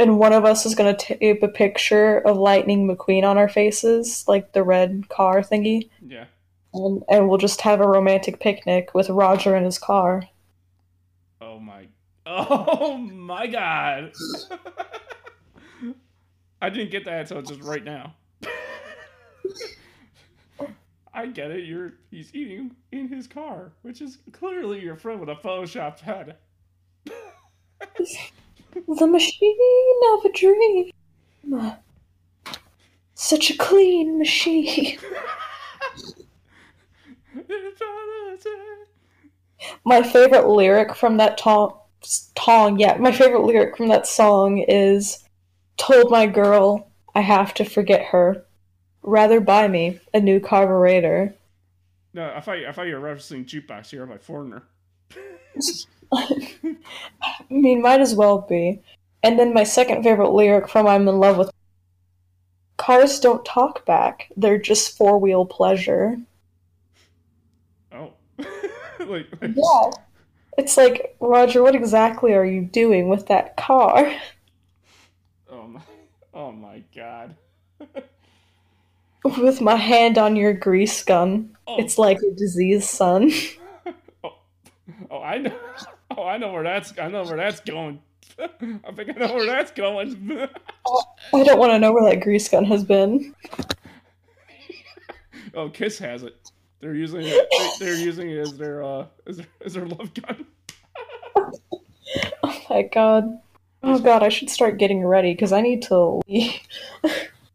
[0.00, 3.50] and one of us is going to tape a picture of Lightning McQueen on our
[3.50, 5.90] faces, like the red car thingy.
[6.04, 6.24] Yeah.
[6.72, 10.22] And, and we'll just have a romantic picnic with Roger in his car.
[11.42, 11.88] Oh my.
[12.24, 14.12] Oh my god.
[16.62, 18.14] I didn't get that until just right now.
[21.12, 21.64] I get it.
[21.64, 26.36] You're he's eating in his car, which is clearly your friend with a photoshopped head.
[28.72, 30.90] The machine of a dream.
[33.14, 34.98] Such a clean machine.
[39.84, 41.76] my favorite lyric from that tong,
[42.34, 45.24] tong, yeah, my favorite lyric from that song is
[45.76, 48.44] Told my girl I have to forget her.
[49.02, 51.34] Rather buy me a new carburetor.
[52.12, 54.64] No, I thought, I thought you were referencing Juke Box Hero by Foreigner.
[56.12, 56.52] I
[57.50, 58.82] mean, might as well be.
[59.22, 61.50] And then my second favorite lyric from I'm in Love with
[62.76, 64.32] Cars don't talk back.
[64.36, 66.16] They're just four wheel pleasure.
[67.92, 68.12] Oh.
[68.38, 69.90] like, like, Yeah.
[70.56, 74.12] It's like, Roger, what exactly are you doing with that car?
[75.52, 75.80] Oh my,
[76.32, 77.34] oh my god.
[79.24, 81.56] With my hand on your grease gun.
[81.66, 81.76] Oh.
[81.80, 83.32] It's like a diseased son.
[84.24, 84.36] oh,
[85.10, 85.58] oh, I know.
[86.20, 86.92] Oh, I know where that's.
[86.98, 87.98] I know where that's going.
[88.38, 90.30] I think I know where that's going.
[91.32, 93.34] I don't want to know where that grease gun has been.
[95.54, 96.36] oh, Kiss has it.
[96.80, 97.48] They're using it.
[97.78, 100.46] They're using it as their uh as their, as their love gun.
[102.42, 103.38] Oh my god.
[103.84, 106.58] Oh god, I should start getting ready because I need to leave.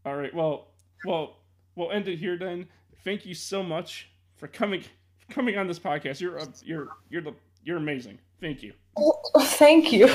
[0.06, 0.34] All right.
[0.34, 0.68] Well,
[1.04, 1.36] well,
[1.74, 2.66] we'll end it here then.
[3.04, 4.82] Thank you so much for coming
[5.28, 6.20] coming on this podcast.
[6.20, 7.34] You're uh, you're you're the
[7.66, 8.18] you're amazing.
[8.40, 8.72] Thank you.
[8.96, 10.06] Well, thank you.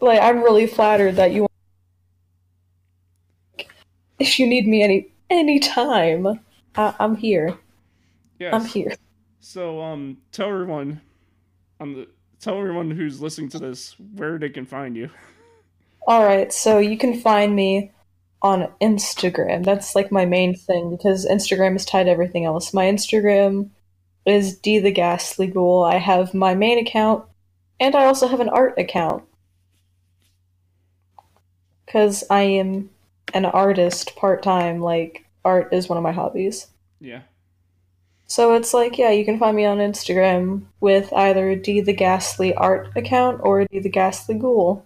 [0.00, 1.46] Like I'm really flattered that you.
[4.18, 6.40] If you need me any any time,
[6.74, 7.56] I, I'm here.
[8.38, 8.52] Yes.
[8.52, 8.94] I'm here.
[9.38, 11.00] So um, tell everyone,
[11.80, 12.08] on the
[12.40, 15.08] tell everyone who's listening to this where they can find you.
[16.06, 17.92] All right, so you can find me
[18.42, 19.64] on Instagram.
[19.64, 22.74] That's like my main thing because Instagram is tied to everything else.
[22.74, 23.70] My Instagram
[24.28, 25.84] is D the Ghastly Ghoul.
[25.84, 27.24] I have my main account,
[27.80, 29.24] and I also have an art account
[31.86, 32.90] because I am
[33.34, 34.80] an artist part time.
[34.80, 36.68] Like art is one of my hobbies.
[37.00, 37.22] Yeah.
[38.26, 42.54] So it's like, yeah, you can find me on Instagram with either D the Ghastly
[42.54, 44.84] Art account or D the Ghastly Ghoul.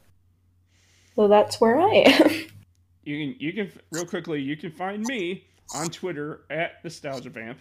[1.17, 2.31] So that's where I am.
[3.05, 5.43] You can you can real quickly you can find me
[5.75, 7.59] on Twitter at Nostalgia Vamp.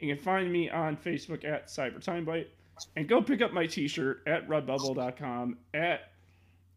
[0.00, 2.50] You can find me on Facebook at Cyber Time Bite.
[2.94, 6.10] And go pick up my t-shirt at redbubble.com at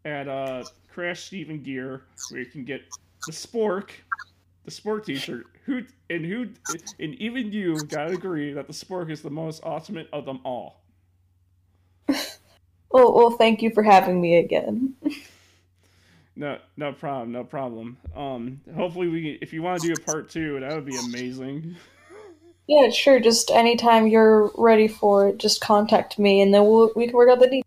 [0.06, 0.64] at uh
[0.94, 2.84] Crash Steven Gear where you can get
[3.26, 3.90] the Spork
[4.64, 5.48] the Spork t-shirt.
[5.66, 6.50] Who and who
[7.00, 10.82] and even you gotta agree that the Spork is the most ultimate of them all.
[12.08, 14.96] well, well, thank you for having me again.
[16.36, 17.98] No, no problem, no problem.
[18.16, 21.76] Um, hopefully we, if you want to do a part two, that would be amazing.
[22.70, 23.20] Yeah, sure.
[23.20, 27.28] Just anytime you're ready for it, just contact me, and then we'll we can work
[27.32, 27.64] out the details.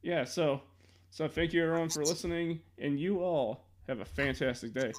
[0.00, 0.24] Yeah.
[0.24, 0.62] So,
[1.10, 4.92] So thank you everyone for listening, and you all have a fantastic day.